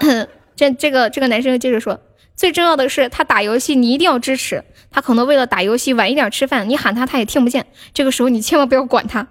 [0.56, 2.00] 这这个这个男生接着说
[2.34, 5.00] ：“最重要的是他打游戏，你一定要支持他。
[5.00, 7.66] 可能为了打游戏晚一点吃饭，你喊他他也听不见。
[7.92, 9.26] 这个时候你千万不要管他。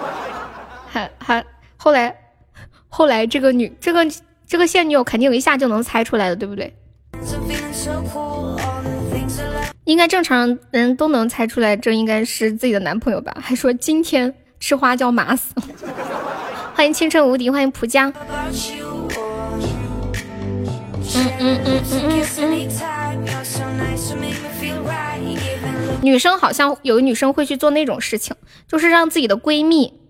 [0.90, 1.44] ”还还。
[1.76, 2.16] 后来，
[2.88, 4.06] 后来这个女，这个
[4.46, 6.74] 这个现女友肯定一下就能猜出来的，对不对？
[9.84, 13.36] 应该正常人都能猜出来，这应该是自己的男朋友吧？
[13.40, 15.54] 还说今天吃花椒麻死。
[16.74, 18.10] 欢迎青春无敌，欢迎浦江。
[21.16, 22.10] 嗯嗯嗯嗯。
[26.02, 28.34] 女生好像有女生会去做那种事情，
[28.66, 30.00] 就是让自己的闺蜜。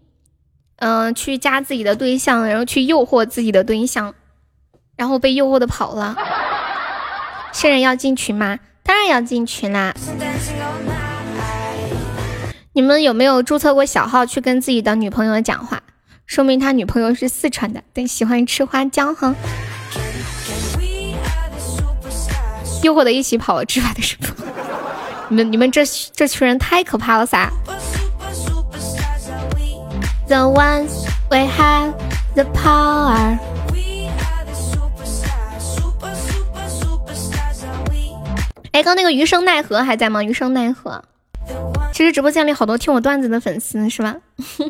[0.76, 4.14] 嗯，去加自己的对象，然后去诱惑自己的对象，
[4.96, 6.16] 然后被诱惑的跑了。
[7.52, 8.58] 现在要进群吗？
[8.84, 9.94] 当然要进群啦！
[12.74, 15.80] 你们有没有注册过小号去跟自己的女朋友讲话？
[16.26, 19.34] 说明他女朋友是四川的，对，喜欢吃花椒哈。
[22.82, 24.26] 诱惑的一起跑了，执法的是不？
[25.30, 25.82] 你们你们这
[26.12, 27.50] 这群人太可怕了撒
[30.28, 31.94] ！The ones we have
[32.34, 33.38] the power。
[38.74, 40.20] 哎，刚那个余生奈何还在吗？
[40.20, 41.00] 余生奈何，
[41.92, 44.16] 其实直播间里好多听我段子的粉丝是吧？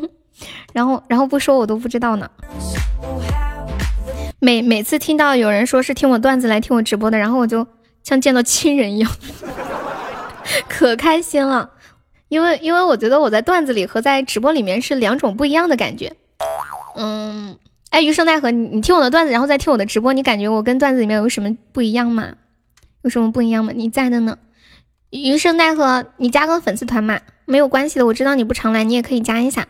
[0.73, 2.29] 然后，然后不说我都不知道呢。
[4.39, 7.65] 每每次听到有人说是听我段子来听我直播的，然后我就
[8.03, 9.11] 像见到亲人一样，
[10.69, 11.71] 可开心了。
[12.27, 16.13] 因为因为我觉得我在段子里和在直播里面是两种不一样的感觉，
[16.95, 17.57] 嗯，
[17.89, 22.33] 哎，余生奈何，你你听我的段子，然后再听我的直播，你感觉我跟段子里面有什么不一样吗？
[23.05, 23.71] 有什么不一样吗？
[23.75, 24.39] 你在的呢？
[25.11, 29.67] 余生奈何，你加个粉丝团嘛，没有关系的，我知道你不常来，你也可以加一下。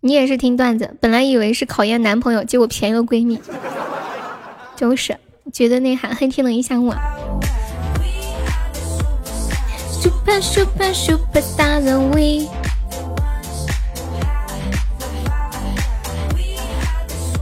[0.00, 3.38] 你也是听段子，本来以为是考验男朋友，结果便宜了闺蜜，
[4.76, 5.18] 就是
[5.52, 6.94] 觉得内涵，黑听了一下我。
[10.00, 12.16] super super super star we。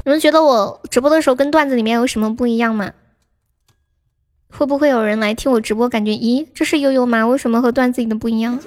[0.05, 2.91] 你们觉得我直播的时候跟段子里面有什么不一样吗？
[4.51, 7.27] 会不会有人来听我直播，感觉咦，这是悠悠吗？
[7.27, 8.59] 为什么和段子里的不一样？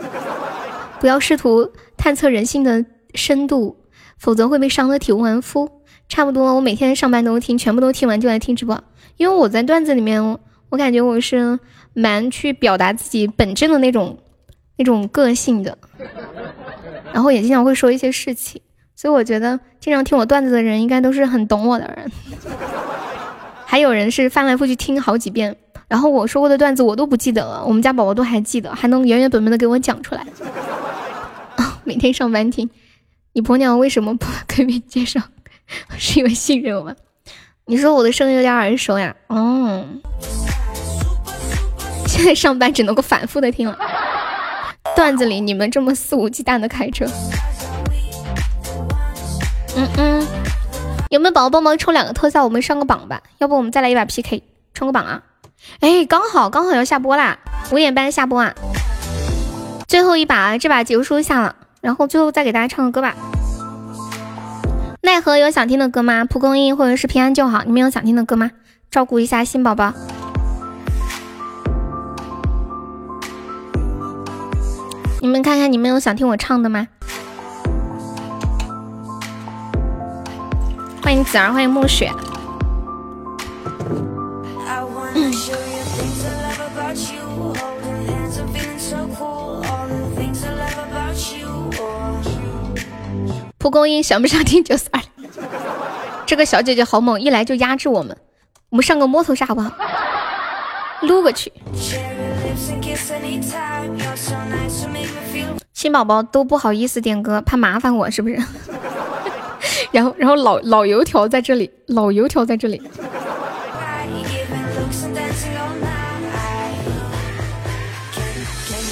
[1.00, 3.78] 不要试图探测人性的深度，
[4.18, 5.70] 否则会被伤得体无完肤。
[6.10, 8.84] 差不多，我每天上班都听，全部都听完就来听直播，
[9.18, 10.40] 因为我在段子里面，
[10.70, 11.60] 我感觉我是。
[11.96, 14.18] 蛮去表达自己本真的那种
[14.78, 15.78] 那种个性的，
[17.14, 18.60] 然后也经常会说一些事情，
[18.96, 22.12] 所以我觉得经常听我段子的人应该都是很懂我的人。
[23.68, 25.56] 还有人是翻来覆去听好几遍，
[25.94, 30.26] 然后我说过的段子我都不记得了，我们家宝宝都还记得，还能原原本本的给我讲出来。
[31.84, 32.68] 每天上班听，
[33.34, 35.22] 你婆娘为什么不给你介绍？
[36.00, 36.96] 是因为信任我吗？
[37.68, 39.16] 你说我的声音有点耳熟呀？
[39.28, 39.86] 哦，
[42.08, 43.78] 现在上班只能够反复的听了。
[44.96, 47.06] 段子里你们这么肆无忌惮的开车，
[49.78, 50.28] 嗯嗯，
[51.12, 52.44] 有没有宝宝帮忙抽两个特效？
[52.44, 54.42] 我们上个榜吧，要不我们再来一把 PK，
[54.74, 55.22] 冲个榜啊！
[55.80, 57.38] 哎，刚好刚好要下播啦，
[57.72, 58.54] 五点半下播啊！
[59.88, 63.16] 最后一把，这把结束下了，然后最后再给大家唱个歌吧。
[65.02, 66.26] 奈何有想听的歌吗？
[66.26, 68.52] 蒲公英或者是平安就好，你们有想听的歌吗？
[68.90, 69.94] 照顾一下新宝宝。
[75.22, 76.88] 你们看看，你们有想听我唱的吗？
[81.02, 82.12] 欢迎子儿，欢迎暮雪。
[93.64, 95.02] 蒲公英想不想听九四二？
[96.26, 98.18] 这个小姐姐好猛，一来就压制我们。
[98.68, 99.72] 我们上个摸头杀好不好？
[101.04, 101.50] 撸过去。
[105.72, 108.38] 新宝宝都不好意思点歌，怕麻烦我是不是？
[109.92, 112.82] 然后，然后老老油条在这里，老油条在这里。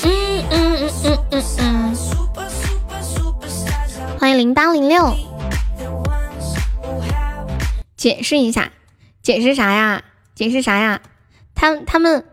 [0.05, 2.10] 嗯嗯嗯嗯嗯嗯。
[4.21, 5.15] 欢迎零八零六。
[7.97, 8.69] 解释一下，
[9.23, 10.03] 解释啥呀？
[10.35, 11.01] 解释啥呀？
[11.55, 12.23] 他他们。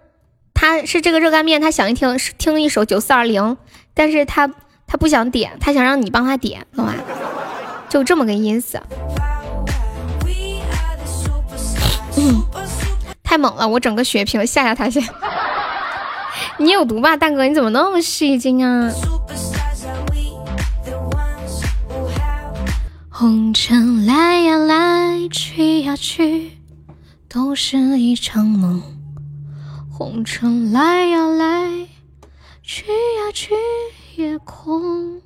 [0.52, 3.56] 他是这个热干面，他想一听听一首九四二零，
[3.94, 4.52] 但是他
[4.86, 6.92] 他不想点，他想让你帮他点，懂吗？
[7.88, 8.78] 就这么个意思。
[12.18, 12.42] 嗯，
[13.24, 15.02] 太猛了，我整个血瓶吓吓他先。
[16.58, 17.46] 你有毒吧，大哥？
[17.46, 18.92] 你怎么那么戏精啊？
[23.20, 26.52] 红尘来呀来，去呀去，
[27.28, 28.80] 都是一场梦。
[29.90, 31.88] 红尘来呀来，
[32.62, 33.56] 去呀去
[34.14, 35.20] 也空。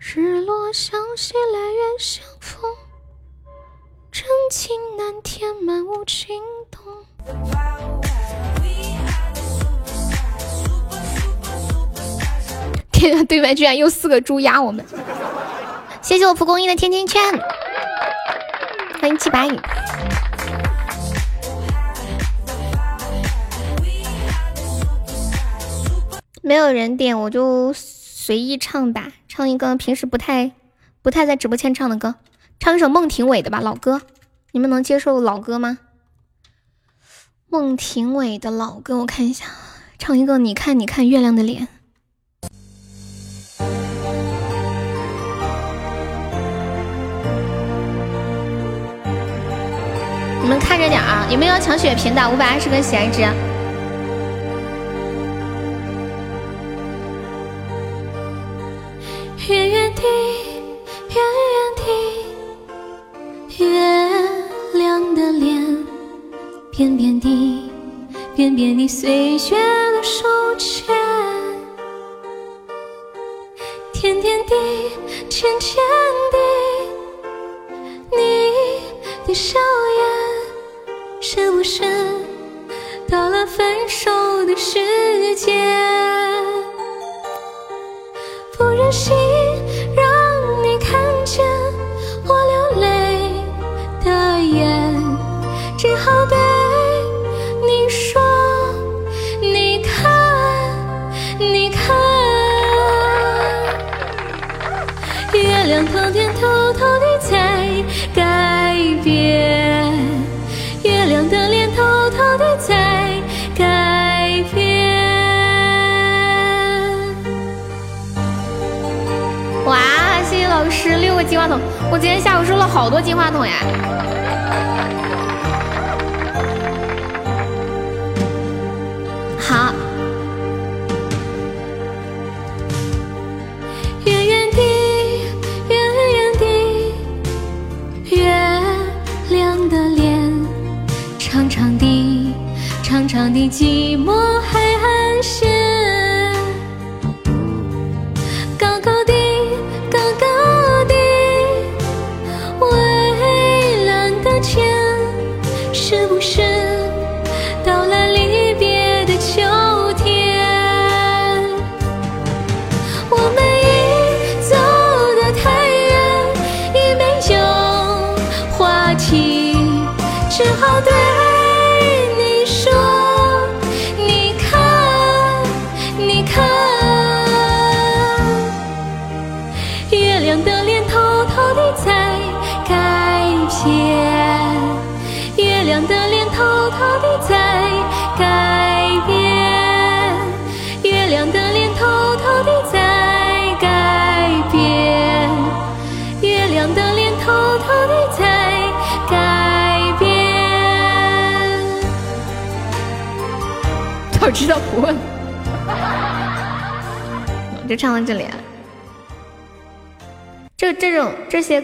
[0.00, 2.60] 日落向西来月相逢，
[4.10, 6.36] 真情难填满无情
[6.68, 6.82] 洞。
[12.90, 14.84] 天啊，对面居然又四个猪压我们！
[16.02, 17.22] 谢谢我蒲公英的甜甜圈，
[19.00, 19.48] 欢迎七白。
[26.42, 30.50] 没有人点，我就随意唱吧，唱一个平时不太
[31.02, 32.16] 不太在直播间唱的歌，
[32.58, 34.02] 唱一首孟庭苇的吧，老歌，
[34.50, 35.78] 你们能接受老歌吗？
[37.48, 39.46] 孟庭苇的老歌，我看一下，
[40.00, 41.68] 唱一个你看你看月亮的脸，
[50.42, 52.28] 你们看着点啊，有没有抢血瓶的？
[52.28, 53.22] 五百二十个喜爱值。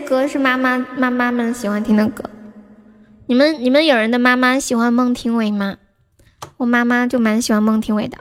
[0.09, 2.25] 歌是妈妈妈妈们喜欢听的歌。
[3.27, 5.77] 你们你们有人的妈妈喜欢孟庭苇吗？
[6.57, 8.17] 我妈妈就蛮喜欢孟庭苇的，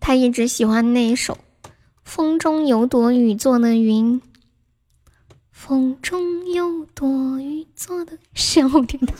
[0.00, 1.34] 她一直喜欢那一首
[2.02, 4.20] 《风中有朵雨做的云》。
[5.52, 9.12] 风中有朵雨做的小点的，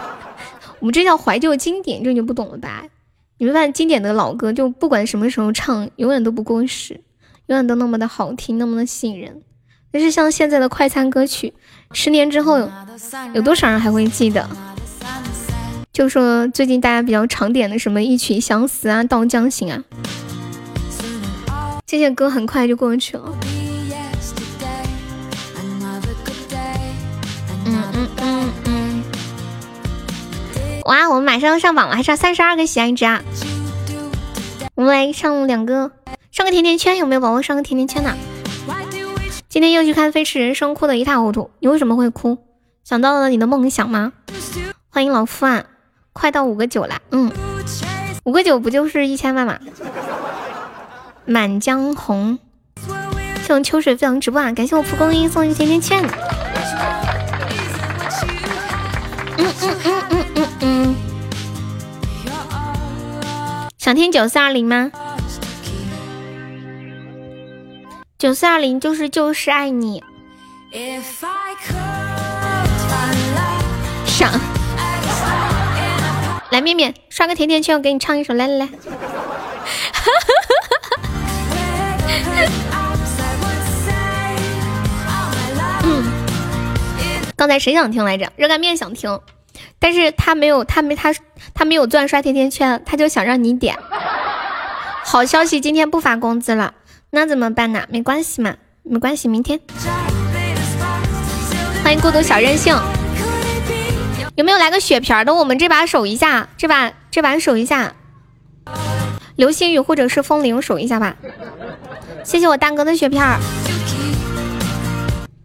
[0.80, 2.86] 我们这叫怀旧经典，这你就不懂了吧？
[3.36, 7.02] 你们发现经典的老歌，就不管什么时候唱，永远都不过时。
[7.48, 9.42] 永远都那么的好听，那么的吸引人。
[9.94, 11.54] 但是像现在的快餐歌曲，
[11.92, 12.68] 十年之后
[13.32, 14.44] 有多少人还会记得？
[15.92, 19.84] 就说最近大家比较常点的什么一曲相思啊、到江行啊，
[21.86, 23.38] 这些歌很快就过去了。
[27.64, 29.04] 嗯嗯嗯嗯。
[30.86, 33.22] 哇，我们马上要上榜了，还差三十二个喜爱值啊！
[34.74, 35.92] 我们来上两个。
[36.32, 38.16] 上个甜甜圈有没有宝宝上个甜甜圈呢？
[39.54, 41.48] 今天又去看《飞驰人生》，哭得一塌糊涂。
[41.60, 42.38] 你为什么会哭？
[42.82, 44.12] 想到了你的梦想吗？
[44.90, 45.62] 欢迎老夫啊，
[46.12, 47.30] 快到五个九了，嗯，
[48.24, 49.60] 五个九不就是一千万吗？
[51.24, 52.36] 满江红，
[53.46, 56.02] 谢我秋水飞扬直播啊，感谢我蒲公英送的甜甜圈。
[59.38, 60.96] 嗯嗯嗯嗯嗯嗯，
[63.78, 64.90] 想听九四二零吗？
[68.24, 70.02] 九四二零就是就是爱你，
[74.06, 74.32] 上
[76.48, 78.66] 来面面刷个甜甜圈，我给你唱一首，来来来，
[85.82, 86.04] 嗯，
[87.36, 88.32] 刚才谁想听来着？
[88.36, 89.20] 热干面想听，
[89.78, 91.14] 但是他没有，他没他
[91.52, 93.78] 他没有钻刷甜甜圈，他就想让你点。
[95.04, 96.72] 好消息，今天不发工资了。
[97.14, 97.84] 那怎么办呢？
[97.88, 99.60] 没关系嘛，没关系，明天。
[101.84, 102.76] 欢迎孤独小任性，
[104.34, 105.32] 有没有来个血瓶的？
[105.32, 107.92] 我们这把守一下，这把这把守一下。
[109.36, 111.14] 流星雨或者是风铃守一下吧。
[112.24, 113.22] 谢谢我大哥的血瓶。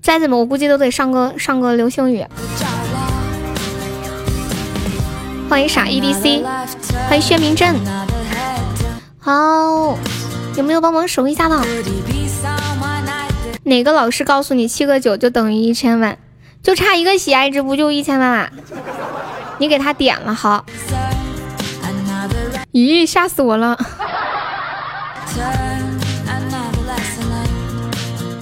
[0.01, 2.25] 再怎么我估计都得上个上个流星雨。
[5.47, 6.43] 欢迎傻 EDC，
[7.07, 7.75] 欢迎薛明正。
[9.19, 9.95] 好。
[10.55, 11.57] 有没有帮忙守一下的？
[13.63, 16.17] 哪个老师告诉你七个九就等于一千万？
[16.61, 18.49] 就差一个喜爱值不就一千万吗？
[19.59, 20.65] 你给他点了好。
[22.71, 23.77] 咦，吓死我了！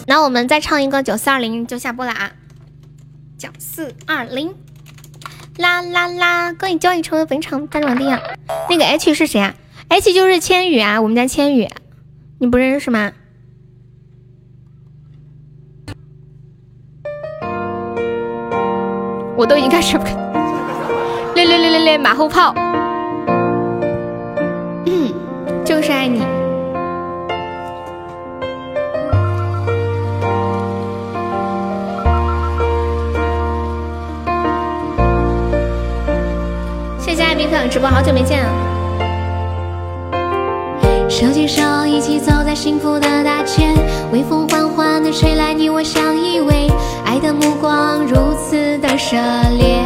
[0.06, 2.32] 那我们再唱一个九四二零就下播了啊！
[3.38, 4.56] 九四二零，
[5.58, 6.54] 啦啦啦！
[6.54, 8.22] 哥，你交易成为本场大奖王啊！
[8.70, 9.54] 那个 H 是谁啊
[9.90, 11.68] ？H 就是千羽啊，我们家千羽。
[12.40, 13.12] 你不认识吗？
[19.36, 19.98] 我都已经开始
[21.36, 22.54] 练练练练练马后炮，
[24.86, 25.14] 嗯，
[25.64, 26.20] 就是爱你。
[37.00, 38.67] 谢谢爱冰分享直播，好久没见！
[41.20, 43.74] 手牵手，一起走在幸福的大街，
[44.14, 46.72] 微风缓缓地吹来，你我相依偎，
[47.04, 49.18] 爱的目光如此的热
[49.58, 49.82] 烈。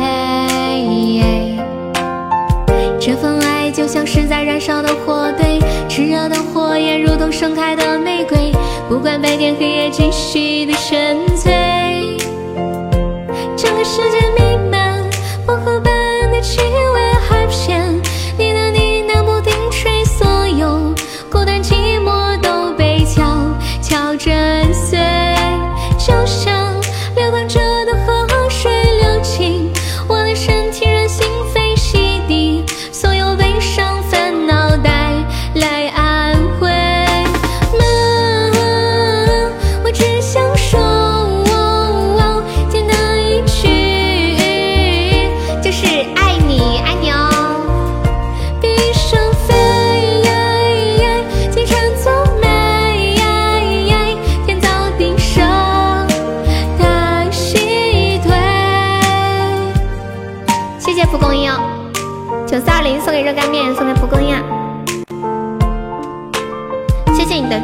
[2.99, 8.51] 这份爱就像是在燃烧的火堆，炽热的火焰如同盛开的玫瑰，
[8.89, 12.17] 不管白天黑夜，继续的沉醉。
[13.55, 15.01] 整个世界弥漫
[15.47, 15.93] 薄荷般
[16.29, 16.90] 的气味，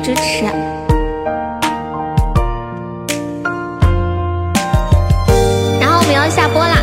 [0.08, 0.45] 支持。
[5.82, 6.77] 然后我们要下播啦，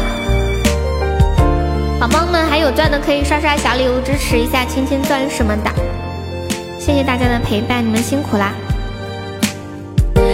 [1.98, 5.70] 宝宝们还有钻的可以刷刷小礼物支持一下，亲亲钻什么的。
[6.78, 8.52] 谢谢大家的陪伴，你们辛苦啦！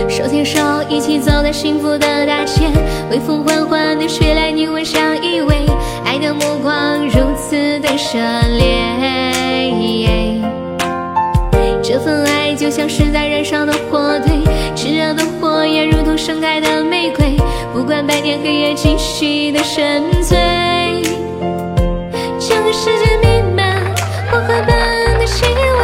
[0.08, 2.66] 手牵手一起走在幸福的大街，
[3.08, 5.70] 微风缓缓的吹来，你我相依偎，
[6.04, 8.18] 爱的目光如此的热
[8.58, 10.29] 烈。
[11.92, 14.32] 这份爱就像是在燃烧的火堆，
[14.76, 17.36] 炽热的火焰如同盛开的玫瑰，
[17.74, 20.38] 不管白天黑夜，继续的沉醉。
[22.38, 23.82] 整个世界弥漫
[24.30, 25.79] 薄荷般的气味，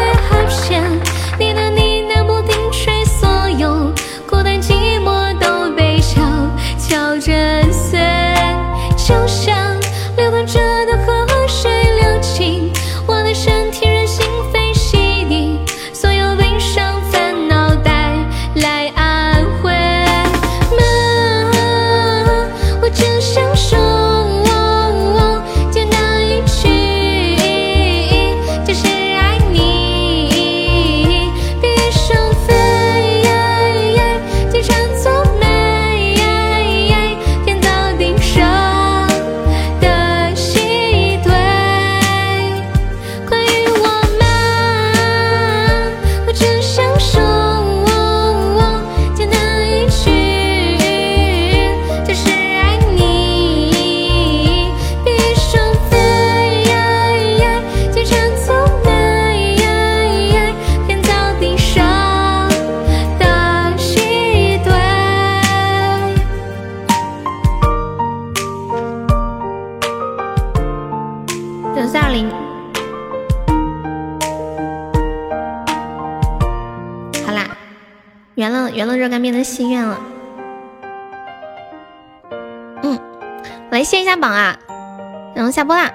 [85.57, 85.91] 下播啦。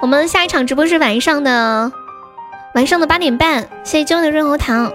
[0.00, 1.90] 我们下一场直播是晚上的
[2.76, 3.68] 晚上的八点半。
[3.82, 4.86] 谢谢周的润喉糖。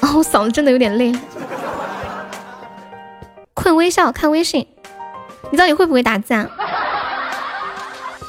[0.00, 1.12] 哦，我嗓子真的有点累。
[3.52, 4.68] 困微笑看微信，
[5.50, 6.48] 你到底会不会打字啊？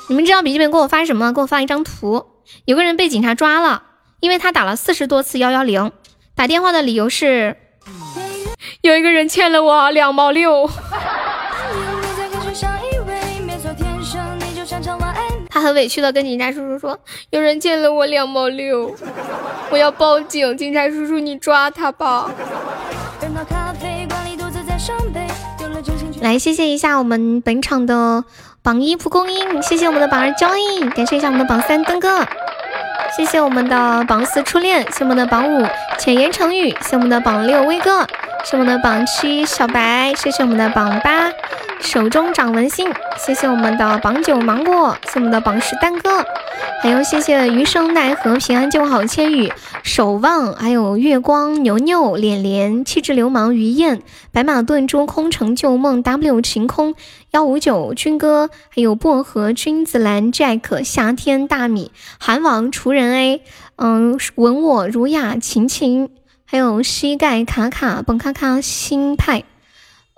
[0.09, 1.31] 你们知道笔记本给我发什么？
[1.31, 2.25] 给我发一张图，
[2.65, 3.83] 有个人被警察抓了，
[4.19, 5.91] 因为他打了四十多次幺幺零，
[6.33, 7.55] 打电话的理由是
[8.81, 10.67] 有一个人欠了我两毛六。
[15.61, 16.99] 很委屈的跟警察叔叔说，
[17.29, 18.93] 有人借了我两毛六，
[19.69, 22.29] 我要报警，警察叔叔你抓他吧。
[26.21, 28.23] 来，谢谢一下我们本场的
[28.61, 32.25] 榜一蒲公英，谢谢我们的榜二 Joy，感谢一下我们的榜三登哥，
[33.15, 35.65] 谢谢我们的榜四初恋，谢我们的榜五
[35.97, 38.05] 浅言成语，谢我们的榜六威哥，
[38.43, 41.31] 谢我们的榜七小白，谢谢我们的榜八
[41.79, 46.25] 手中掌纹心，谢谢我们的榜九芒果，谢我们的榜十丹哥，
[46.81, 49.53] 还有谢谢余生奈何平安就好千羽
[49.83, 56.95] 守望，还有月光牛牛脸脸气质流氓于燕白马炖猪空城旧梦 W 晴空
[57.31, 63.41] 幺五九军哥，还有薄荷君子兰 Jack 夏天大米韩王厨人 A，
[63.77, 66.09] 嗯，吻我儒雅晴晴，
[66.51, 69.45] 还有膝盖卡卡蹦咔咔新派，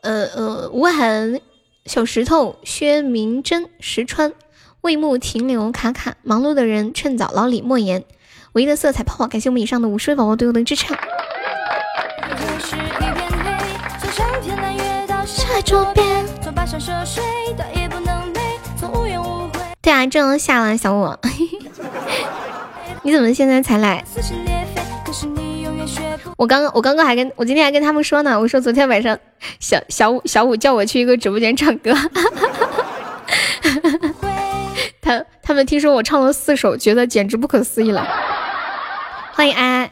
[0.02, 1.40] 呃呃无痕
[1.86, 4.34] 小石头薛明真石川
[4.82, 8.04] 魏木停留卡卡忙碌的人趁早老李莫言
[8.54, 10.88] 唯一的色彩泡泡，感谢我们以上的五十位宝宝对我的支持。
[19.84, 21.16] 对啊，正要下了，小五，
[23.04, 24.04] 你怎么现在才来？
[26.38, 29.18] 我刚刚我刚刚还跟我今天还跟他们说呢，我说昨天晚上
[29.60, 31.94] 小小五小五叫我去一个直播间唱歌，
[35.02, 38.08] 他他们听说我唱了四首，觉得简直不可思议了。
[39.34, 39.90] 欢迎安安。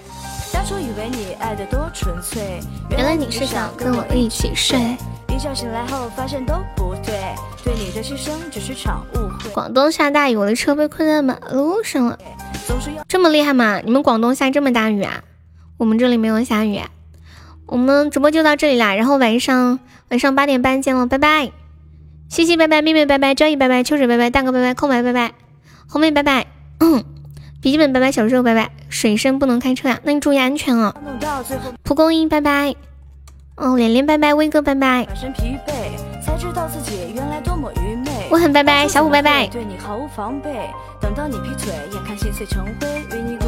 [0.53, 4.77] 当初以为你爱的多纯粹，原来你是想跟我一起睡。
[5.29, 9.49] 一觉醒来后发现都不对，对你的牺牲只是场误会。
[9.51, 12.19] 广东下大雨，我的车被困在马路上了，
[13.07, 13.79] 这么厉害吗？
[13.83, 15.23] 你们广东下这么大雨啊？
[15.81, 16.79] 我们这里没有下雨。
[17.65, 19.79] 我们直播就到这里啦，然后晚上
[20.09, 21.51] 晚上八点半见了，拜拜！
[22.29, 25.31] 西西拜拜，妹妹拜拜，交易拜拜，秋水拜拜，蛋哥拜拜，空白拜拜，
[25.89, 26.45] 红妹拜拜，
[26.81, 27.03] 嗯，
[27.63, 30.93] 笔记本拜拜，小肉拜拜，水深不能开车呀、那你注意安全哦。
[31.81, 32.75] 蒲公英拜拜，
[33.55, 35.07] 哦，连连拜拜，威哥拜拜。
[38.29, 39.47] 我很拜拜，小虎拜拜。
[39.47, 40.69] 对你毫无防备，
[41.01, 43.40] 等到你劈腿，眼看心碎成灰，与你。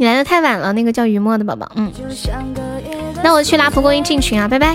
[0.00, 1.92] 你来的太晚了，那个叫雨墨的宝宝，嗯。
[3.22, 4.74] 那我去拉蒲公英进群啊，拜拜。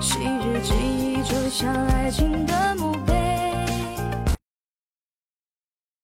[0.00, 3.13] 昔日记忆就像爱情的墓碑。